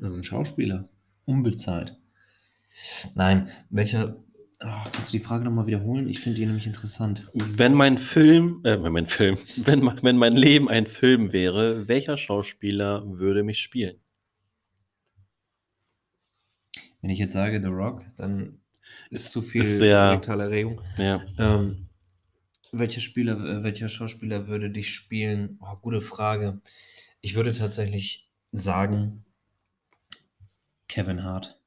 Also 0.00 0.16
ein 0.16 0.24
Schauspieler. 0.24 0.88
Unbezahlt. 1.24 1.96
Nein, 3.14 3.48
welcher. 3.70 4.16
Ah, 4.60 4.84
kannst 4.92 5.12
du 5.12 5.18
die 5.18 5.24
Frage 5.24 5.44
nochmal 5.44 5.66
wiederholen? 5.66 6.08
Ich 6.08 6.20
finde 6.20 6.38
die 6.38 6.46
nämlich 6.46 6.66
interessant. 6.66 7.28
Wenn 7.34 7.74
mein 7.74 7.98
Film, 7.98 8.60
äh, 8.64 8.82
wenn 8.82 8.92
mein 8.92 9.06
Film, 9.06 9.38
wenn, 9.56 9.80
mein- 9.82 10.02
wenn 10.02 10.16
mein 10.16 10.32
Leben 10.34 10.68
ein 10.68 10.86
Film 10.86 11.32
wäre, 11.32 11.86
welcher 11.88 12.16
Schauspieler 12.16 13.02
würde 13.18 13.42
mich 13.42 13.58
spielen? 13.60 13.96
Wenn 17.02 17.10
ich 17.10 17.18
jetzt 17.18 17.34
sage 17.34 17.60
The 17.60 17.66
Rock, 17.66 18.02
dann 18.16 18.60
ist 19.10 19.30
zu 19.32 19.42
viel 19.42 19.62
Ist 19.62 19.78
sehr- 19.78 20.12
Rektalerregung. 20.12 20.80
Ja. 20.96 21.22
Ähm, 21.38 21.88
welcher 22.78 23.00
Spieler, 23.00 23.38
äh, 23.38 23.62
welcher 23.62 23.88
Schauspieler 23.88 24.46
würde 24.48 24.70
dich 24.70 24.94
spielen? 24.94 25.58
Oh, 25.60 25.76
gute 25.80 26.00
Frage. 26.00 26.60
Ich 27.20 27.34
würde 27.34 27.52
tatsächlich 27.54 28.28
sagen 28.52 29.24
Kevin 30.88 31.22
Hart. 31.22 31.58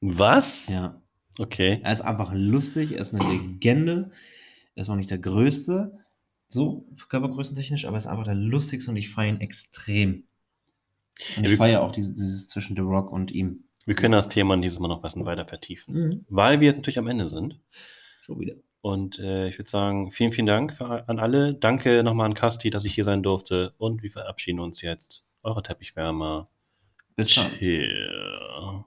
Was? 0.00 0.68
Ja, 0.68 1.00
Okay. 1.38 1.80
er 1.82 1.92
ist 1.92 2.00
einfach 2.02 2.32
lustig, 2.34 2.92
er 2.92 3.00
ist 3.00 3.14
eine 3.14 3.28
Legende. 3.30 4.10
Er 4.74 4.82
ist 4.82 4.90
auch 4.90 4.96
nicht 4.96 5.10
der 5.10 5.18
Größte, 5.18 5.98
so 6.48 6.86
körpergrößentechnisch, 7.08 7.84
aber 7.84 7.96
er 7.96 7.98
ist 7.98 8.06
einfach 8.06 8.24
der 8.24 8.34
Lustigste 8.34 8.90
und 8.90 8.96
ich 8.96 9.10
feiere 9.10 9.34
ihn 9.34 9.40
extrem. 9.40 10.24
Und 11.36 11.44
ich 11.44 11.56
feiere 11.56 11.82
auch 11.82 11.92
dieses, 11.92 12.14
dieses 12.14 12.48
zwischen 12.48 12.76
The 12.76 12.82
Rock 12.82 13.10
und 13.10 13.30
ihm. 13.32 13.64
Wir 13.86 13.94
können 13.94 14.12
das 14.12 14.28
Thema 14.28 14.56
dieses 14.56 14.78
Mal 14.78 14.88
noch 14.88 15.02
was 15.02 15.16
weiter 15.16 15.46
vertiefen. 15.46 15.94
Mhm. 15.94 16.24
Weil 16.28 16.60
wir 16.60 16.68
jetzt 16.68 16.76
natürlich 16.76 16.98
am 16.98 17.08
Ende 17.08 17.28
sind. 17.28 17.58
Schon 18.20 18.38
wieder. 18.38 18.54
Und 18.80 19.18
äh, 19.18 19.48
ich 19.48 19.58
würde 19.58 19.70
sagen, 19.70 20.12
vielen, 20.12 20.32
vielen 20.32 20.46
Dank 20.46 20.76
für, 20.76 21.08
an 21.08 21.18
alle. 21.18 21.54
Danke 21.54 22.02
nochmal 22.02 22.26
an 22.26 22.34
Kasti, 22.34 22.70
dass 22.70 22.84
ich 22.84 22.94
hier 22.94 23.04
sein 23.04 23.22
durfte. 23.22 23.74
Und 23.78 24.02
wir 24.02 24.10
verabschieden 24.10 24.60
uns 24.60 24.82
jetzt. 24.82 25.26
Eure 25.42 25.62
Teppichwärmer. 25.62 26.48
Bis 27.16 27.34
dann. 27.34 27.50
Cheer. 27.52 28.84